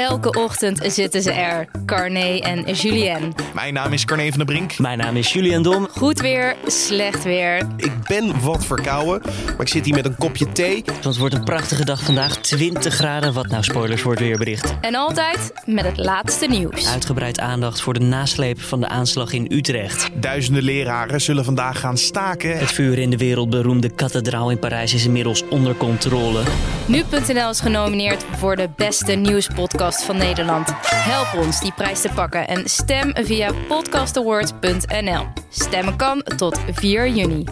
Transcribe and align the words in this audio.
Elke 0.00 0.40
ochtend 0.40 0.80
zitten 0.86 1.22
ze 1.22 1.32
er, 1.32 1.68
Carné 1.86 2.38
en 2.38 2.74
Julien. 2.74 3.34
Mijn 3.54 3.74
naam 3.74 3.92
is 3.92 4.04
Carne 4.04 4.28
van 4.28 4.36
der 4.36 4.46
Brink. 4.46 4.78
Mijn 4.78 4.98
naam 4.98 5.16
is 5.16 5.32
Julian 5.32 5.62
Dom. 5.62 5.88
Goed 5.90 6.20
weer, 6.20 6.56
slecht 6.66 7.22
weer. 7.22 7.66
Ik 7.76 7.92
ben 8.08 8.40
wat 8.40 8.64
verkouden, 8.64 9.20
maar 9.46 9.60
ik 9.60 9.68
zit 9.68 9.84
hier 9.84 9.94
met 9.94 10.04
een 10.04 10.16
kopje 10.16 10.52
thee. 10.52 10.82
Want 10.84 11.04
het 11.04 11.16
wordt 11.16 11.34
een 11.34 11.44
prachtige 11.44 11.84
dag 11.84 12.02
vandaag. 12.02 12.36
20 12.36 12.94
graden, 12.94 13.32
wat 13.32 13.46
nou 13.46 13.62
spoilers 13.62 14.02
voor 14.02 14.10
het 14.10 14.20
weerbericht. 14.20 14.74
En 14.80 14.94
altijd 14.94 15.52
met 15.64 15.84
het 15.84 15.96
laatste 15.96 16.46
nieuws. 16.46 16.88
Uitgebreid 16.88 17.40
aandacht 17.40 17.80
voor 17.80 17.94
de 17.94 18.00
nasleep 18.00 18.60
van 18.60 18.80
de 18.80 18.88
aanslag 18.88 19.32
in 19.32 19.46
Utrecht. 19.52 20.08
Duizenden 20.14 20.62
leraren 20.62 21.20
zullen 21.20 21.44
vandaag 21.44 21.80
gaan 21.80 21.98
staken. 21.98 22.58
Het 22.58 22.72
vuur 22.72 22.98
in 22.98 23.10
de 23.10 23.16
wereldberoemde 23.16 23.90
kathedraal 23.90 24.50
in 24.50 24.58
Parijs 24.58 24.94
is 24.94 25.04
inmiddels 25.04 25.48
onder 25.48 25.74
controle. 25.76 26.42
Nu.nl 26.86 27.50
is 27.50 27.60
genomineerd 27.60 28.24
voor 28.36 28.56
de 28.56 28.68
beste 28.76 29.12
nieuwspodcast 29.12 29.89
van 29.96 30.16
Nederland. 30.16 30.68
Help 30.86 31.44
ons 31.44 31.60
die 31.60 31.72
prijs 31.72 32.00
te 32.00 32.10
pakken 32.14 32.48
en 32.48 32.68
stem 32.68 33.12
via 33.14 33.52
podcastawards.nl. 33.68 35.26
Stemmen 35.48 35.96
kan 35.96 36.22
tot 36.22 36.58
4 36.70 37.08
juni. 37.08 37.44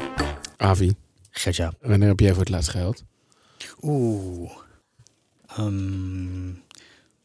Avi, 0.56 0.94
Gertja. 1.30 1.72
wanneer 1.80 2.08
heb 2.08 2.20
jij 2.20 2.30
voor 2.30 2.40
het 2.40 2.48
laatst 2.48 2.70
gehuild? 2.70 3.04
Oeh. 3.82 4.50
Ehm, 5.46 6.48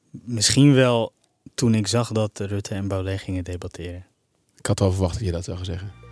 misschien 0.10 0.74
wel 0.74 1.14
toen 1.56 1.76
ik 1.76 1.88
zag 1.88 2.12
dat 2.12 2.40
Rutte 2.40 2.76
en 2.76 2.88
Baudet 2.88 3.22
gingen 3.22 3.44
debatteren. 3.44 4.06
Ik 4.58 4.66
had 4.66 4.80
wel 4.80 4.92
verwacht 4.92 5.14
dat 5.14 5.26
je 5.26 5.32
dat 5.32 5.44
zou 5.44 5.64
zeggen. 5.64 6.03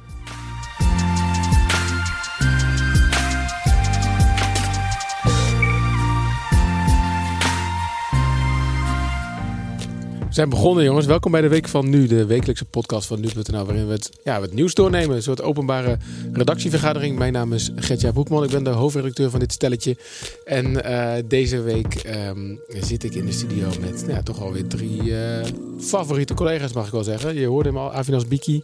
We 10.31 10.37
zijn 10.37 10.49
begonnen, 10.49 10.83
jongens. 10.83 11.05
Welkom 11.05 11.31
bij 11.31 11.41
de 11.41 11.47
Week 11.47 11.67
van 11.67 11.89
Nu, 11.89 12.07
de 12.07 12.25
wekelijkse 12.25 12.65
podcast 12.65 13.07
van 13.07 13.19
Nu.nl, 13.19 13.65
waarin 13.65 13.85
we 13.87 13.91
het, 13.91 14.09
ja, 14.23 14.41
het 14.41 14.53
nieuws 14.53 14.73
doornemen. 14.73 15.15
Een 15.15 15.23
soort 15.23 15.41
openbare 15.41 15.97
redactievergadering. 16.33 17.17
Mijn 17.17 17.33
naam 17.33 17.53
is 17.53 17.71
Gertja 17.75 18.11
Boekman, 18.11 18.43
ik 18.43 18.49
ben 18.49 18.63
de 18.63 18.69
hoofdredacteur 18.69 19.29
van 19.29 19.39
dit 19.39 19.51
stelletje. 19.51 19.97
En 20.45 20.83
eh, 20.83 21.23
deze 21.27 21.61
week 21.61 21.95
ehm, 21.95 22.55
zit 22.67 23.03
ik 23.03 23.13
in 23.13 23.25
de 23.25 23.31
studio 23.31 23.67
met 23.79 24.01
nou 24.01 24.13
ja, 24.13 24.23
toch 24.23 24.41
alweer 24.41 24.67
drie 24.67 25.17
eh, 25.17 25.47
favoriete 25.79 26.33
collega's, 26.33 26.73
mag 26.73 26.85
ik 26.85 26.91
wel 26.91 27.03
zeggen. 27.03 27.35
Je 27.35 27.47
hoorde 27.47 27.69
hem 27.69 27.77
al, 27.77 27.93
Avinas 27.93 28.27
Biki, 28.27 28.63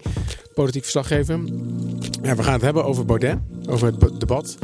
politiek 0.53 0.81
verslaggever. 0.81 1.39
Ja, 2.21 2.35
we 2.35 2.43
gaan 2.43 2.53
het 2.53 2.61
hebben 2.61 2.85
over 2.85 3.05
Baudet, 3.05 3.37
over 3.69 3.87
het 3.87 4.19
debat, 4.19 4.57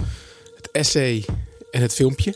het 0.55 0.71
essay 0.71 1.25
en 1.71 1.81
het 1.81 1.93
filmpje. 1.93 2.33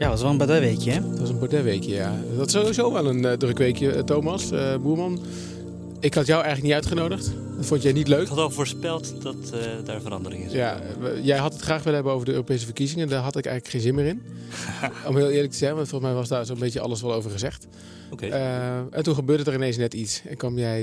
Ja, 0.00 0.08
was 0.08 0.22
wel 0.22 0.30
een 0.30 0.36
Baudet-weekje, 0.36 0.90
hè? 0.90 1.00
Een 1.40 1.48
Baudet-weekje, 1.48 1.94
ja. 1.94 2.20
Dat 2.36 2.46
is 2.46 2.52
sowieso 2.52 2.92
wel 2.92 3.06
een 3.06 3.24
eh, 3.24 3.32
druk 3.32 3.58
weekje, 3.58 3.92
eh, 3.92 4.02
Thomas 4.02 4.50
eh, 4.50 4.76
Boerman. 4.76 5.20
Ik 6.00 6.14
had 6.14 6.26
jou 6.26 6.42
eigenlijk 6.42 6.62
niet 6.62 6.84
uitgenodigd. 6.84 7.32
Dat 7.56 7.66
vond 7.66 7.82
jij 7.82 7.92
niet 7.92 8.08
leuk. 8.08 8.22
Ik 8.22 8.28
had 8.28 8.38
al 8.38 8.50
voorspeld 8.50 9.22
dat 9.22 9.36
uh, 9.54 9.60
daar 9.84 10.00
verandering 10.00 10.44
is. 10.44 10.52
Ja, 10.52 10.80
jij 11.22 11.38
had 11.38 11.52
het 11.52 11.62
graag 11.62 11.78
willen 11.78 11.94
hebben 11.94 12.12
over 12.12 12.26
de 12.26 12.32
Europese 12.32 12.64
verkiezingen. 12.64 13.08
Daar 13.08 13.22
had 13.22 13.36
ik 13.36 13.46
eigenlijk 13.46 13.74
geen 13.74 13.84
zin 13.84 13.94
meer 13.94 14.06
in. 14.06 14.22
Om 15.08 15.16
heel 15.16 15.30
eerlijk 15.30 15.52
te 15.52 15.58
zijn, 15.58 15.74
want 15.74 15.88
volgens 15.88 16.10
mij 16.10 16.20
was 16.20 16.28
daar 16.28 16.46
zo'n 16.46 16.58
beetje 16.58 16.80
alles 16.80 17.02
wel 17.02 17.12
over 17.12 17.30
gezegd. 17.30 17.66
Oké. 18.10 18.26
En 18.90 19.02
toen 19.02 19.14
gebeurde 19.14 19.50
er 19.50 19.56
ineens 19.56 19.76
net 19.76 19.94
iets. 19.94 20.22
En 20.26 20.36
kwam 20.36 20.58
jij 20.58 20.82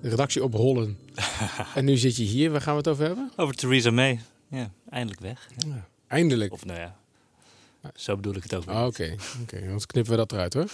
de 0.00 0.08
redactie 0.08 0.44
oprollen. 0.44 0.98
en 1.74 1.84
nu 1.84 1.96
zit 1.96 2.16
je 2.16 2.24
hier. 2.24 2.50
Waar 2.50 2.60
gaan 2.60 2.72
we 2.72 2.78
het 2.78 2.88
over 2.88 3.04
hebben? 3.04 3.30
Over 3.36 3.54
Theresa 3.54 3.90
May. 3.90 4.20
Ja, 4.50 4.70
eindelijk 4.90 5.20
weg. 5.20 5.48
Eindelijk. 6.08 6.52
Of 6.52 6.64
nou 6.64 6.78
ja, 6.78 6.96
zo 7.94 8.16
bedoel 8.16 8.34
ik 8.34 8.42
het 8.42 8.54
ook. 8.54 8.64
Ah, 8.66 8.86
Oké, 8.86 9.14
oké. 9.42 9.60
anders 9.62 9.86
knippen 9.86 10.12
we 10.12 10.18
dat 10.18 10.32
eruit 10.32 10.54
hoor. 10.54 10.66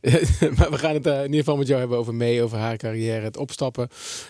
maar 0.58 0.70
we 0.70 0.78
gaan 0.78 0.94
het 0.94 1.06
eh, 1.06 1.16
in 1.18 1.24
ieder 1.24 1.38
geval 1.38 1.56
met 1.56 1.66
jou 1.66 1.80
hebben 1.80 1.98
over 1.98 2.14
mee, 2.14 2.42
over 2.42 2.58
haar 2.58 2.76
carrière, 2.76 3.24
het 3.24 3.36
opstappen. 3.36 3.88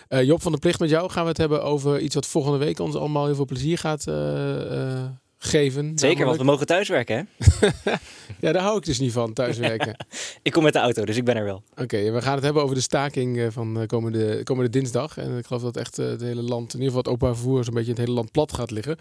Eh, 0.08 0.22
Job 0.22 0.42
van 0.42 0.52
de 0.52 0.58
Plicht, 0.58 0.80
met 0.80 0.90
jou 0.90 1.10
gaan 1.10 1.22
we 1.22 1.28
het 1.28 1.38
hebben 1.38 1.62
over 1.62 2.00
iets 2.00 2.14
wat 2.14 2.26
volgende 2.26 2.58
week 2.58 2.78
ons 2.78 2.94
allemaal 2.94 3.26
heel 3.26 3.34
veel 3.34 3.44
plezier 3.44 3.78
gaat 3.78 4.06
eh, 4.06 4.92
eh, 4.92 5.04
geven. 5.38 5.92
Zeker, 5.98 6.24
want 6.26 6.38
we 6.38 6.44
mogen 6.44 6.66
thuiswerken, 6.66 7.16
hè? 7.16 7.48
Ja, 8.40 8.52
daar 8.52 8.62
hou 8.62 8.76
ik 8.76 8.84
dus 8.84 8.98
niet 8.98 9.12
van, 9.12 9.32
thuiswerken. 9.32 9.96
Ik 10.42 10.52
kom 10.52 10.62
met 10.62 10.72
de 10.72 10.78
auto, 10.78 11.04
dus 11.04 11.16
ik 11.16 11.24
ben 11.24 11.36
er 11.36 11.44
wel. 11.44 11.62
Oké, 11.76 12.10
we 12.10 12.22
gaan 12.22 12.34
het 12.34 12.44
hebben 12.44 12.62
over 12.62 12.74
de 12.74 12.80
staking 12.82 13.38
eh, 13.38 13.46
van 13.50 13.80
eh, 13.80 13.86
komende, 13.86 14.42
komende 14.42 14.70
dinsdag. 14.70 15.16
En 15.18 15.38
ik 15.38 15.46
geloof 15.46 15.62
dat 15.62 15.76
echt 15.76 15.96
het 15.96 16.20
hele 16.20 16.42
land, 16.42 16.74
in 16.74 16.80
ieder 16.80 16.86
geval 16.86 17.02
het 17.02 17.08
openbaar 17.08 17.36
vervoer, 17.36 17.64
zo'n 17.64 17.74
beetje 17.74 17.90
in 17.90 17.96
het 17.96 18.04
hele 18.04 18.16
land 18.16 18.30
plat 18.30 18.52
gaat 18.52 18.70
liggen. 18.70 18.96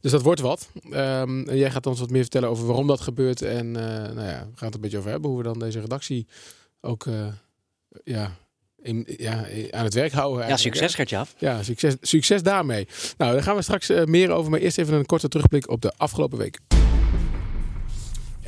Dus 0.00 0.10
dat 0.10 0.22
wordt 0.22 0.40
wat. 0.40 0.68
Ehm, 0.90 1.48
en 1.48 1.56
jij 1.56 1.70
gaat 1.70 1.86
ons 1.86 2.00
wat 2.00 2.10
meer 2.10 2.20
vertellen 2.20 2.48
over 2.48 2.66
waarom 2.66 2.86
dat 2.86 3.00
gebeurt. 3.00 3.42
En 3.42 3.76
eh, 3.76 4.14
nou 4.14 4.28
ja, 4.28 4.46
we 4.50 4.56
gaan 4.56 4.66
het 4.66 4.74
een 4.74 4.80
beetje 4.80 4.98
over 4.98 5.10
hebben 5.10 5.30
hoe 5.30 5.38
we 5.38 5.44
dan 5.44 5.58
deze 5.58 5.80
redactie 5.80 6.26
ook 6.80 7.06
eh, 7.06 7.26
ja, 8.04 8.36
in, 8.82 9.04
ja, 9.16 9.46
aan 9.70 9.84
het 9.84 9.94
werk 9.94 10.12
houden. 10.12 10.40
Ja, 10.40 10.48
eigenlijk, 10.48 10.80
hè? 10.80 10.88
succes, 10.88 10.94
Gertja. 10.94 11.26
Ja, 11.38 11.62
succes, 11.62 11.96
succes 12.00 12.42
daarmee. 12.42 12.88
Nou, 13.16 13.32
daar 13.32 13.42
gaan 13.42 13.56
we 13.56 13.62
straks 13.62 13.88
eh, 13.88 14.04
meer 14.04 14.30
over. 14.30 14.50
Maar 14.50 14.60
eerst 14.60 14.78
even 14.78 14.94
een 14.94 15.06
korte 15.06 15.28
terugblik 15.28 15.70
op 15.70 15.80
de 15.80 15.92
afgelopen 15.96 16.38
week. 16.38 16.58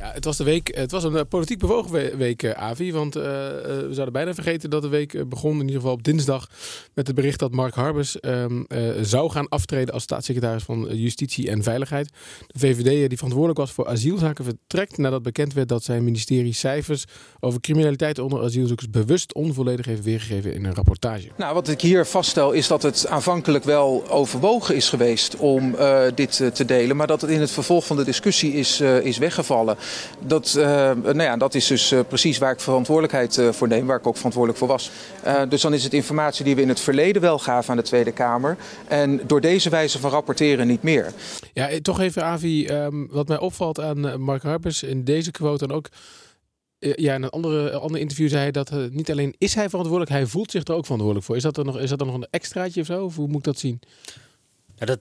Ja, 0.01 0.11
het 0.13 0.25
was 0.25 0.37
de 0.37 0.43
week. 0.43 0.75
Het 0.75 0.91
was 0.91 1.03
een 1.03 1.15
eh, 1.15 1.21
politiek 1.29 1.59
bewogen 1.59 1.91
we- 1.91 2.13
week, 2.17 2.43
eh, 2.43 2.51
Avi. 2.51 2.91
Want 2.93 3.15
eh, 3.15 3.23
eh, 3.47 3.63
we 3.63 3.87
zouden 3.93 4.13
bijna 4.13 4.33
vergeten 4.33 4.69
dat 4.69 4.81
de 4.81 4.87
week 4.87 5.13
eh, 5.13 5.21
begon, 5.25 5.53
in 5.53 5.59
ieder 5.59 5.75
geval 5.75 5.91
op 5.91 6.03
dinsdag, 6.03 6.49
met 6.93 7.07
het 7.07 7.15
bericht 7.15 7.39
dat 7.39 7.51
Mark 7.51 7.73
Harbers 7.73 8.19
ehm, 8.19 8.61
eh, 8.67 8.89
zou 9.01 9.29
gaan 9.31 9.49
aftreden 9.49 9.93
als 9.93 10.03
staatssecretaris 10.03 10.63
van 10.63 10.89
eh, 10.89 10.95
Justitie 10.99 11.49
en 11.49 11.63
Veiligheid. 11.63 12.09
De 12.47 12.59
VVD, 12.59 12.85
eh, 12.87 13.07
die 13.07 13.15
verantwoordelijk 13.17 13.59
was 13.59 13.71
voor 13.71 13.87
asielzaken, 13.87 14.45
vertrekt 14.45 14.97
nadat 14.97 15.23
bekend 15.23 15.53
werd 15.53 15.67
dat 15.69 15.83
zijn 15.83 16.03
ministerie 16.03 16.53
cijfers 16.53 17.03
over 17.39 17.59
criminaliteit 17.61 18.19
onder 18.19 18.43
asielzoekers 18.43 18.89
bewust 18.89 19.33
onvolledig 19.33 19.85
heeft 19.85 20.03
weergegeven 20.03 20.53
in 20.53 20.65
een 20.65 20.75
rapportage. 20.75 21.27
Nou, 21.37 21.53
wat 21.53 21.67
ik 21.67 21.81
hier 21.81 22.05
vaststel 22.05 22.51
is 22.51 22.67
dat 22.67 22.81
het 22.83 23.07
aanvankelijk 23.07 23.63
wel 23.63 24.09
overwogen 24.09 24.75
is 24.75 24.89
geweest 24.89 25.35
om 25.35 25.75
eh, 25.75 26.01
dit 26.15 26.39
eh, 26.39 26.47
te 26.47 26.65
delen, 26.65 26.95
maar 26.95 27.07
dat 27.07 27.21
het 27.21 27.29
in 27.29 27.39
het 27.39 27.51
vervolg 27.51 27.85
van 27.85 27.97
de 27.97 28.03
discussie 28.03 28.53
is, 28.53 28.79
eh, 28.79 29.05
is 29.05 29.17
weggevallen. 29.17 29.77
Dat, 30.19 30.55
eh, 30.55 30.65
nou 30.91 31.21
ja, 31.21 31.37
dat 31.37 31.55
is 31.55 31.67
dus 31.67 31.91
eh, 31.91 31.99
precies 32.07 32.37
waar 32.37 32.51
ik 32.51 32.59
verantwoordelijkheid 32.59 33.37
eh, 33.37 33.49
voor 33.49 33.67
neem, 33.67 33.85
waar 33.85 33.97
ik 33.97 34.07
ook 34.07 34.15
verantwoordelijk 34.15 34.59
voor 34.59 34.67
was. 34.67 34.91
Dus 35.49 35.61
dan 35.61 35.73
is 35.73 35.83
het 35.83 35.93
informatie 35.93 36.45
die 36.45 36.55
we 36.55 36.61
in 36.61 36.69
het 36.69 36.79
verleden 36.79 37.21
wel 37.21 37.39
gaven 37.39 37.69
aan 37.71 37.77
de 37.77 37.83
Tweede 37.83 38.11
Kamer 38.11 38.57
en 38.87 39.21
door 39.27 39.41
deze 39.41 39.69
wijze 39.69 39.99
van 39.99 40.11
rapporteren 40.11 40.67
niet 40.67 40.83
meer. 40.83 41.13
Ja, 41.53 41.69
toch 41.81 41.99
even 41.99 42.23
Avi, 42.23 42.65
ehm, 42.65 43.05
wat 43.07 43.27
mij 43.27 43.39
opvalt 43.39 43.79
aan 43.79 44.21
Mark 44.21 44.43
Harbers 44.43 44.83
in 44.83 45.03
deze 45.03 45.31
quote 45.31 45.65
en 45.65 45.71
ook 45.71 45.89
ja, 46.79 47.15
in 47.15 47.23
een 47.23 47.29
andere, 47.29 47.71
ander 47.71 47.99
interview 47.99 48.29
zei 48.29 48.41
hij 48.41 48.51
dat 48.51 48.71
niet 48.91 49.11
alleen 49.11 49.35
is 49.37 49.53
hij 49.55 49.69
verantwoordelijk, 49.69 50.11
hij 50.11 50.25
voelt 50.25 50.51
zich 50.51 50.63
er 50.63 50.73
ook 50.73 50.83
verantwoordelijk 50.83 51.25
voor. 51.25 51.35
Is 51.35 51.43
dat 51.43 51.57
er 51.57 51.65
nog, 51.65 51.79
is 51.79 51.89
dat 51.89 51.99
er 51.99 52.05
nog 52.05 52.15
een 52.15 52.27
extraatje 52.29 52.81
of 52.81 52.87
zo? 52.87 53.03
Of 53.03 53.15
hoe 53.15 53.27
moet 53.27 53.37
ik 53.37 53.43
dat 53.43 53.59
zien? 53.59 53.79
Dat, 54.85 54.99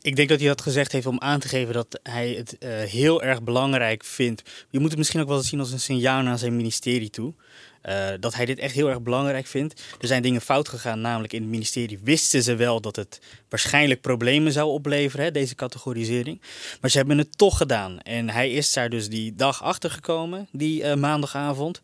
ik 0.00 0.16
denk 0.16 0.28
dat 0.28 0.38
hij 0.38 0.48
dat 0.48 0.60
gezegd 0.60 0.92
heeft 0.92 1.06
om 1.06 1.20
aan 1.20 1.40
te 1.40 1.48
geven 1.48 1.74
dat 1.74 2.00
hij 2.02 2.30
het 2.30 2.58
eh, 2.58 2.70
heel 2.70 3.22
erg 3.22 3.42
belangrijk 3.42 4.04
vindt. 4.04 4.42
Je 4.70 4.78
moet 4.78 4.88
het 4.88 4.98
misschien 4.98 5.20
ook 5.20 5.28
wel 5.28 5.42
zien 5.42 5.60
als 5.60 5.72
een 5.72 5.80
signaal 5.80 6.22
naar 6.22 6.38
zijn 6.38 6.56
ministerie 6.56 7.10
toe. 7.10 7.34
Eh, 7.82 8.08
dat 8.20 8.34
hij 8.34 8.44
dit 8.44 8.58
echt 8.58 8.74
heel 8.74 8.88
erg 8.88 9.02
belangrijk 9.02 9.46
vindt. 9.46 9.82
Er 10.00 10.06
zijn 10.06 10.22
dingen 10.22 10.40
fout 10.40 10.68
gegaan, 10.68 11.00
namelijk 11.00 11.32
in 11.32 11.40
het 11.40 11.50
ministerie 11.50 11.98
wisten 12.02 12.42
ze 12.42 12.54
wel 12.54 12.80
dat 12.80 12.96
het 12.96 13.20
waarschijnlijk 13.48 14.00
problemen 14.00 14.52
zou 14.52 14.70
opleveren, 14.70 15.24
hè, 15.24 15.30
deze 15.30 15.54
categorisering. 15.54 16.40
Maar 16.80 16.90
ze 16.90 16.96
hebben 16.96 17.18
het 17.18 17.38
toch 17.38 17.56
gedaan. 17.56 18.00
En 18.00 18.30
hij 18.30 18.50
is 18.50 18.72
daar 18.72 18.90
dus 18.90 19.08
die 19.08 19.34
dag 19.34 19.62
achter 19.62 19.90
gekomen, 19.90 20.48
die 20.52 20.82
eh, 20.82 20.96
maandagavond. 20.96 21.80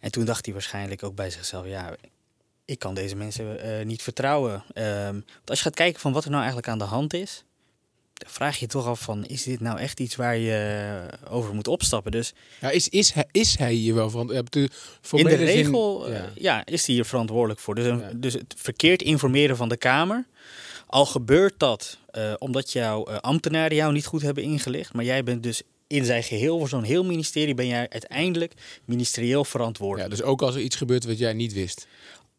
En 0.00 0.10
toen 0.10 0.24
dacht 0.24 0.44
hij 0.44 0.54
waarschijnlijk 0.54 1.02
ook 1.02 1.14
bij 1.14 1.30
zichzelf, 1.30 1.66
ja, 1.66 1.96
ik 2.70 2.78
kan 2.78 2.94
deze 2.94 3.16
mensen 3.16 3.60
eh, 3.60 3.84
niet 3.86 4.02
vertrouwen. 4.02 4.64
Ehm, 4.72 5.12
want 5.12 5.24
als 5.50 5.58
je 5.58 5.64
gaat 5.64 5.74
kijken 5.74 6.00
van 6.00 6.12
wat 6.12 6.22
er 6.24 6.30
nou 6.30 6.42
eigenlijk 6.42 6.72
aan 6.72 6.78
de 6.78 6.84
hand 6.84 7.14
is, 7.14 7.44
dan 8.14 8.30
vraag 8.30 8.54
je 8.54 8.60
je 8.60 8.66
toch 8.70 8.86
af 8.86 9.00
van, 9.00 9.24
is 9.26 9.42
dit 9.42 9.60
nou 9.60 9.78
echt 9.78 10.00
iets 10.00 10.16
waar 10.16 10.36
je 10.36 11.08
eh, 11.22 11.32
over 11.32 11.54
moet 11.54 11.68
opstappen? 11.68 12.12
Dus 12.12 12.32
Ja, 12.60 12.70
is, 12.70 12.88
is, 12.88 13.12
hij, 13.12 13.24
is 13.32 13.58
hij 13.58 13.72
hier 13.72 13.94
wel 13.94 14.10
verantwoordelijk? 14.10 14.54
in 15.12 15.24
de 15.24 15.34
regel 15.36 16.06
eh, 16.08 16.14
ja. 16.14 16.30
ja. 16.34 16.66
is 16.66 16.86
hij 16.86 16.94
hier 16.94 17.04
verantwoordelijk 17.04 17.60
voor. 17.60 17.74
Dus, 17.74 17.86
een- 17.86 17.98
Ja. 18.00 18.10
dus 18.16 18.32
het 18.32 18.54
verkeerd 18.56 19.02
informeren 19.02 19.56
van 19.56 19.68
de 19.68 19.76
Kamer. 19.76 20.26
Al 20.86 21.06
gebeurt 21.06 21.54
dat 21.58 21.98
omdat 22.38 22.72
jouw 22.72 23.04
ambtenaren 23.06 23.76
jou 23.76 23.92
niet 23.92 24.06
goed 24.06 24.22
hebben 24.22 24.42
ingelicht, 24.44 24.92
maar 24.92 25.04
jij 25.04 25.22
bent 25.24 25.42
dus 25.42 25.62
in 25.86 26.04
zijn 26.04 26.22
geheel, 26.22 26.58
voor 26.58 26.68
zo'n 26.68 26.82
heel 26.82 27.04
ministerie, 27.04 27.54
ben 27.54 27.66
jij 27.66 27.86
uiteindelijk 27.90 28.52
ministerieel 28.84 29.44
verantwoordelijk. 29.44 30.10
ja, 30.10 30.16
dus 30.16 30.24
ook 30.26 30.42
als 30.42 30.54
er 30.54 30.60
iets 30.60 30.76
gebeurt 30.76 31.04
wat 31.04 31.18
jij 31.18 31.32
niet 31.32 31.52
wist. 31.52 31.86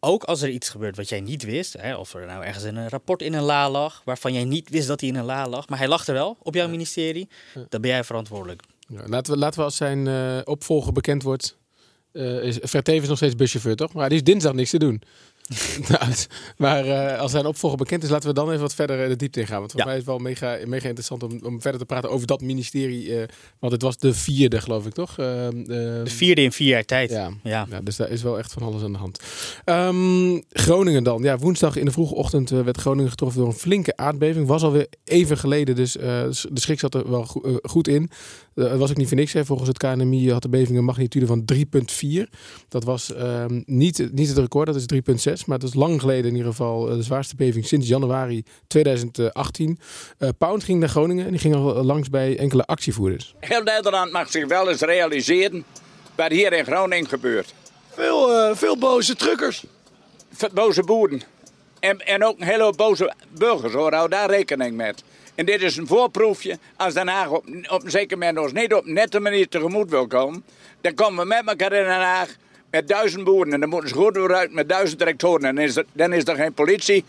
Ook 0.03 0.23
als 0.23 0.41
er 0.41 0.49
iets 0.49 0.69
gebeurt 0.69 0.95
wat 0.95 1.09
jij 1.09 1.19
niet 1.21 1.43
wist, 1.43 1.73
hè, 1.73 1.95
of 1.95 2.13
er 2.13 2.25
nou 2.25 2.43
ergens 2.43 2.63
een 2.63 2.89
rapport 2.89 3.21
in 3.21 3.33
een 3.33 3.43
la 3.43 3.69
lag, 3.69 4.01
waarvan 4.05 4.33
jij 4.33 4.43
niet 4.43 4.69
wist 4.69 4.87
dat 4.87 4.99
hij 4.99 5.09
in 5.09 5.15
een 5.15 5.25
la 5.25 5.47
lag, 5.47 5.69
maar 5.69 5.77
hij 5.77 5.87
lag 5.87 6.07
er 6.07 6.13
wel 6.13 6.37
op 6.43 6.53
jouw 6.53 6.67
ministerie, 6.69 7.29
dan 7.69 7.81
ben 7.81 7.89
jij 7.89 8.03
verantwoordelijk. 8.03 8.61
Ja, 8.87 9.01
laten, 9.05 9.33
we, 9.33 9.39
laten 9.39 9.59
we 9.59 9.65
als 9.65 9.75
zijn 9.75 10.07
eh, 10.07 10.37
opvolger 10.43 10.93
bekend 10.93 11.23
wordt. 11.23 11.57
eh 12.11 12.43
is 12.43 12.57
Vertevens 12.61 13.07
nog 13.07 13.17
steeds 13.17 13.35
buschauffeur, 13.35 13.75
toch? 13.75 13.93
Maar 13.93 14.09
die 14.09 14.17
is 14.17 14.23
dinsdag 14.23 14.53
niks 14.53 14.69
te 14.69 14.79
doen. 14.79 15.01
Nou, 15.89 16.11
maar 16.57 16.85
eh, 16.85 17.19
als 17.19 17.31
zijn 17.31 17.45
opvolger 17.45 17.77
bekend 17.77 18.03
is, 18.03 18.09
laten 18.09 18.27
we 18.29 18.35
dan 18.35 18.47
even 18.49 18.61
wat 18.61 18.73
verder 18.75 19.01
eh, 19.03 19.07
de 19.09 19.15
diepte 19.15 19.39
ingaan. 19.39 19.59
Want 19.59 19.71
voor 19.71 19.79
Ja. 19.79 19.85
mij 19.85 19.95
is 19.95 19.99
het 20.01 20.09
wel 20.09 20.19
mega, 20.19 20.57
mega 20.65 20.85
interessant 20.85 21.23
om, 21.23 21.39
om 21.43 21.61
verder 21.61 21.79
te 21.79 21.85
praten 21.85 22.09
over 22.09 22.27
dat 22.27 22.41
ministerie. 22.41 23.15
eh, 23.19 23.27
want 23.59 23.73
het 23.73 23.81
was 23.81 23.97
de 23.97 24.13
vierde, 24.13 24.61
geloof 24.61 24.85
ik, 24.85 24.93
toch? 24.93 25.17
Eh, 25.17 25.47
eh, 25.47 25.53
De 25.65 26.01
vierde 26.05 26.41
in 26.41 26.51
vier 26.51 26.67
jaar 26.67 26.85
tijd. 26.85 27.09
Ja. 27.09 27.29
Ja. 27.43 27.67
Ja, 27.69 27.81
dus 27.81 27.95
daar 27.95 28.09
is 28.09 28.21
wel 28.23 28.37
echt 28.37 28.53
van 28.53 28.61
alles 28.63 28.83
aan 28.83 28.91
de 28.91 28.97
hand. 28.97 29.19
Ehm, 29.65 30.39
Groningen 30.49 31.03
dan. 31.03 31.23
Ja, 31.23 31.37
woensdag 31.37 31.75
in 31.75 31.85
de 31.85 31.91
vroege 31.91 32.15
ochtend 32.15 32.49
werd 32.49 32.77
Groningen 32.77 33.09
getroffen 33.09 33.39
door 33.39 33.49
een 33.49 33.55
flinke 33.55 33.97
aardbeving. 33.97 34.47
Was 34.47 34.63
alweer 34.63 34.87
even 35.03 35.37
geleden, 35.37 35.75
dus 35.75 35.91
de 35.91 36.29
schrik 36.53 36.79
zat 36.79 36.95
er 36.95 37.09
wel 37.09 37.23
go- 37.25 37.59
goed 37.61 37.87
in. 37.87 38.09
Het 38.55 38.77
was 38.77 38.89
ook 38.89 38.97
niet 38.97 39.07
voor 39.07 39.17
niks. 39.17 39.33
Hè. 39.33 39.45
Volgens 39.45 39.67
het 39.67 39.77
KNMI 39.77 40.31
had 40.31 40.41
de 40.41 40.49
beving 40.49 40.77
een 40.77 40.83
magnitude 40.83 41.25
van 41.25 41.45
3,4. 41.45 42.29
Dat 42.69 42.83
was 42.83 43.13
ehm, 43.13 43.61
niet, 43.65 44.09
niet 44.13 44.27
het 44.27 44.37
record, 44.37 44.65
dat 44.67 44.75
is 44.75 44.85
3,6. 44.85 45.40
Maar 45.45 45.57
het 45.57 45.67
is 45.67 45.73
lang 45.73 45.99
geleden 45.99 46.29
in 46.29 46.35
ieder 46.35 46.51
geval 46.51 46.89
eh, 46.89 46.95
de 46.95 47.03
zwaarste 47.03 47.35
beving 47.35 47.65
sinds 47.65 47.87
januari 47.87 48.43
2018. 48.67 49.79
Eh 50.17 50.29
Pound 50.37 50.63
ging 50.63 50.79
naar 50.79 50.89
Groningen 50.89 51.25
en 51.25 51.31
die 51.31 51.39
ging 51.39 51.55
al 51.55 51.83
langs 51.83 52.09
bij 52.09 52.37
enkele 52.37 52.65
actievoerders. 52.65 53.35
Heel 53.39 53.63
Nederland 53.63 54.11
mag 54.11 54.31
zich 54.31 54.47
wel 54.47 54.69
eens 54.69 54.81
realiseren 54.81 55.63
wat 56.15 56.31
hier 56.31 56.53
in 56.53 56.65
Groningen 56.65 57.07
gebeurt. 57.07 57.53
Veel, 57.89 58.33
eh, 58.33 58.55
veel 58.55 58.77
boze 58.77 59.15
truckers. 59.15 59.63
Boze 60.53 60.83
boeren. 60.83 61.21
En, 61.79 61.99
en 61.99 62.25
ook 62.25 62.39
een 62.39 62.47
hele 62.47 62.63
hoop 62.63 62.77
boze 62.77 63.13
burgers 63.29 63.73
hoor, 63.73 63.93
hou 63.93 64.09
daar 64.09 64.29
rekening 64.29 64.75
mee. 64.75 64.93
En 65.35 65.45
dit 65.45 65.61
is 65.61 65.77
een 65.77 65.87
voorproefje. 65.87 66.57
Als 66.75 66.93
Den 66.93 67.07
Haag 67.07 67.29
op, 67.29 67.45
op 67.69 67.83
een 67.83 67.91
zeker 67.91 68.17
moment 68.17 68.37
ons 68.37 68.51
niet 68.53 68.73
op 68.73 68.85
een 68.85 68.93
nette 68.93 69.19
manier 69.19 69.47
tegemoet 69.47 69.89
wil 69.89 70.07
komen, 70.07 70.43
dan 70.81 70.93
komen 70.93 71.19
we 71.19 71.25
met 71.25 71.47
elkaar 71.47 71.73
in 71.73 71.83
Den 71.83 71.91
Haag 71.91 72.35
met 72.71 72.87
duizend 72.87 73.23
boeren. 73.23 73.53
En 73.53 73.59
dan 73.59 73.69
moeten 73.69 73.89
ze 73.89 73.95
goed 73.95 74.17
vooruit 74.17 74.53
met 74.53 74.69
duizend 74.69 74.99
tractoren. 74.99 75.45
En 75.45 75.55
dan 75.55 75.63
is, 75.63 75.75
er, 75.75 75.85
dan 75.93 76.13
is 76.13 76.23
er 76.25 76.35
geen 76.35 76.53
politie 76.53 77.03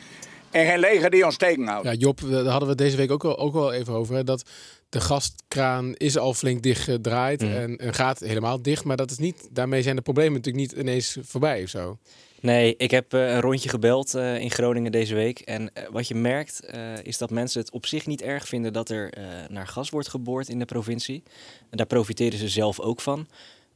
en 0.50 0.67
geen 0.67 0.79
leger 0.79 1.11
die 1.11 1.25
ons 1.25 1.37
tegenhoudt. 1.37 1.87
Ja, 1.87 1.93
Job, 1.93 2.20
daar 2.31 2.44
hadden 2.44 2.69
we 2.69 2.75
deze 2.75 2.97
week 2.97 3.11
ook 3.11 3.23
wel, 3.23 3.38
ook 3.38 3.53
wel 3.53 3.73
even 3.73 3.93
over. 3.93 4.14
Hè, 4.14 4.25
dat 4.25 4.44
de 4.88 5.00
gaskraan 5.00 5.94
is 5.94 6.19
al 6.19 6.35
flink 6.35 6.62
dichtgedraaid 6.62 7.43
en, 7.43 7.76
en 7.76 7.94
gaat 7.94 8.19
helemaal 8.19 8.62
dicht. 8.62 8.85
Maar 8.85 8.97
dat 8.97 9.11
is 9.11 9.19
niet, 9.19 9.49
daarmee 9.50 9.82
zijn 9.82 9.97
de 9.97 10.03
problemen 10.03 10.32
natuurlijk 10.32 10.70
niet 10.70 10.81
ineens 10.81 11.19
voorbij 11.23 11.62
of 11.62 11.69
zo. 11.69 11.99
Nee, 12.41 12.75
ik 12.76 12.91
heb 12.91 13.12
eh, 13.12 13.32
een 13.32 13.41
rondje 13.41 13.69
gebeld 13.69 14.15
eh, 14.15 14.38
in 14.38 14.50
Groningen 14.50 14.93
deze 14.93 15.15
week. 15.15 15.41
En 15.41 15.75
eh, 15.75 15.85
wat 15.91 16.08
je 16.08 16.15
merkt 16.15 16.61
eh, 16.61 16.81
is 17.03 17.19
dat 17.19 17.31
mensen 17.31 17.61
het 17.61 17.70
op 17.70 17.87
zich 17.87 18.06
niet 18.06 18.23
erg 18.23 18.49
vinden 18.49 18.73
dat 18.73 18.88
er 18.88 19.12
eh, 19.12 19.25
naar 19.49 19.67
gas 19.67 19.91
wordt 19.91 20.08
geboord 20.08 20.49
in 20.49 20.58
de 20.58 20.65
provincie. 20.65 21.23
En 21.70 21.76
daar 21.76 21.87
profiteren 21.87 22.38
ze 22.38 22.49
zelf 22.49 22.81
ook 22.81 23.00
van. 23.00 23.26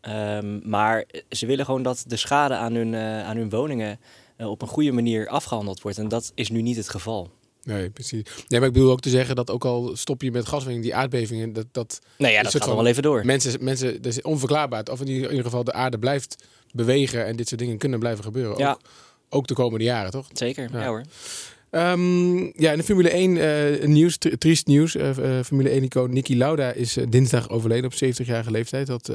Ehm, 0.07 0.69
maar 0.69 1.05
ze 1.31 1.47
willen 1.47 1.65
gewoon 1.65 1.83
dat 1.83 2.05
de 2.07 2.17
schade 2.17 2.55
aan 2.55 2.75
hun, 2.75 2.95
eh, 2.95 3.25
aan 3.25 3.37
hun 3.37 3.51
woningen 3.51 3.99
eh, 4.37 4.51
op 4.51 4.63
een 4.63 4.69
goede 4.69 4.93
manier 4.93 5.29
afgehandeld 5.29 5.83
wordt. 5.83 5.99
En 5.99 6.09
dat 6.09 6.33
is 6.35 6.51
nu 6.51 6.63
niet 6.63 6.77
het 6.77 6.89
geval. 6.89 7.31
Nee, 7.63 7.91
precies. 7.91 8.23
Nee, 8.49 8.59
maar 8.61 8.69
ik 8.69 8.75
bedoel 8.75 8.91
ook 8.91 9.01
te 9.01 9.11
zeggen 9.11 9.37
dat 9.37 9.51
ook 9.51 9.65
al 9.65 9.97
stop 9.97 10.23
je 10.23 10.31
met 10.31 10.47
gaswinning, 10.49 10.83
die 10.85 10.95
aardbevingen, 10.95 11.53
dat, 11.53 11.67
dat 11.73 12.01
Nou 12.19 12.33
ja, 12.33 12.43
dat 12.43 12.53
gaat 12.53 12.67
wel 12.67 12.87
even 12.87 13.03
door. 13.03 13.27
mensen, 13.27 13.65
mensen, 13.65 14.03
dat 14.03 14.13
is 14.13 14.23
onverklaarbaar. 14.23 14.83
Of 14.91 15.01
in 15.01 15.09
ieder 15.09 15.43
geval 15.43 15.65
de 15.65 15.73
aarde 15.73 15.99
blijft 15.99 16.45
bewegen 16.73 17.27
en 17.27 17.37
dit 17.37 17.49
soort 17.49 17.61
dingen 17.61 17.79
kunnen 17.79 17.99
blijven 17.99 18.25
gebeuren. 18.25 18.59
Ja. 18.59 18.71
Ook, 18.71 18.81
ook 19.29 19.47
de 19.47 19.55
komende 19.55 19.85
jaren, 19.85 20.11
toch? 20.11 20.27
Zeker, 20.33 20.69
Ja. 20.73 20.81
ja, 20.81 20.87
hoor. 20.87 21.03
Ehm, 21.77 22.37
ja, 22.37 22.71
in 22.73 22.79
de 22.79 22.83
Formule 22.83 23.11
1 23.11 23.37
eh, 23.37 23.87
nieuws, 23.87 24.19
tri- 24.19 24.39
triest 24.39 24.67
nieuws. 24.67 24.97
Eh, 24.97 25.39
eh, 25.39 25.45
Formule 25.45 25.71
1-icoon 25.71 26.13
Niki 26.13 26.37
Lauda 26.37 26.73
is 26.73 26.99
dinsdag 27.09 27.51
overleden 27.51 27.85
op 27.85 27.93
70-jarige 27.93 28.51
leeftijd. 28.51 28.87
Dat 28.87 29.11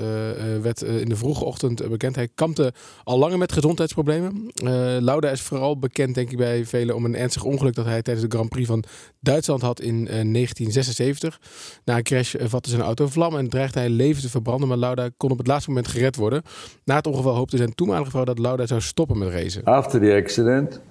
werd 0.61 0.81
in 0.81 1.09
de 1.09 1.15
vroege 1.15 1.45
ochtend 1.45 1.89
bekend. 1.89 2.15
Hij 2.15 2.27
kampte 2.35 2.73
al 3.03 3.17
langer 3.17 3.37
met 3.37 3.51
gezondheidsproblemen. 3.51 4.51
Lauda 4.99 5.29
is 5.29 5.41
vooral 5.41 5.79
bekend, 5.79 6.15
denk 6.15 6.31
ik, 6.31 6.37
bij 6.37 6.65
velen 6.65 6.95
om 6.95 7.05
een 7.05 7.15
ernstig 7.15 7.43
ongeluk 7.43 7.75
dat 7.75 7.85
hij 7.85 8.01
tijdens 8.01 8.27
de 8.27 8.35
Grand 8.35 8.49
Prix 8.49 8.67
van 8.67 8.83
Duitsland 9.19 9.61
had 9.61 9.81
in 9.81 9.95
eh, 9.95 10.03
1976. 10.05 11.39
Na 11.85 11.97
een 11.97 12.03
crash 12.03 12.35
vatte 12.39 12.69
zijn 12.69 12.81
auto 12.81 13.07
vlam 13.07 13.37
en 13.37 13.49
dreigde 13.49 13.79
hij 13.79 13.89
leven 13.89 14.21
te 14.21 14.29
verbranden. 14.29 14.67
Maar 14.67 14.77
Lauda 14.77 15.09
kon 15.17 15.31
op 15.31 15.37
het 15.37 15.47
laatste 15.47 15.69
moment 15.69 15.87
gered 15.87 16.15
worden. 16.15 16.41
Na 16.83 16.95
het 16.95 17.07
ongeval 17.07 17.35
hoopte 17.35 17.57
zijn 17.57 17.75
toenmalige 17.75 18.09
vrouw 18.11 18.23
dat 18.23 18.39
Lauda 18.39 18.65
zou 18.65 18.81
stoppen 18.81 19.17
met 19.17 19.29
racen. 19.29 19.63
After 19.63 19.99
the 19.99 20.13
accident, 20.23 20.81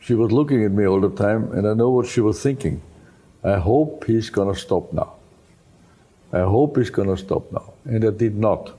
she 0.00 0.14
was 0.14 0.30
looking 0.32 0.64
at 0.64 0.72
me 0.72 0.86
all 0.86 1.00
the 1.00 1.14
time, 1.14 1.52
and 1.52 1.66
I 1.66 1.74
know 1.74 1.90
what 1.90 2.06
she 2.06 2.20
was 2.20 2.42
thinking. 2.42 2.80
I 3.42 3.58
hope 3.58 4.04
he's 4.06 4.30
gonna 4.30 4.54
stop 4.54 4.92
now. 4.92 5.12
I 6.32 6.40
hope 6.40 6.80
he's 6.80 6.90
gonna 6.90 7.16
stop 7.16 7.52
now. 7.52 7.72
And 7.84 8.04
I 8.04 8.10
did 8.10 8.36
not, 8.36 8.72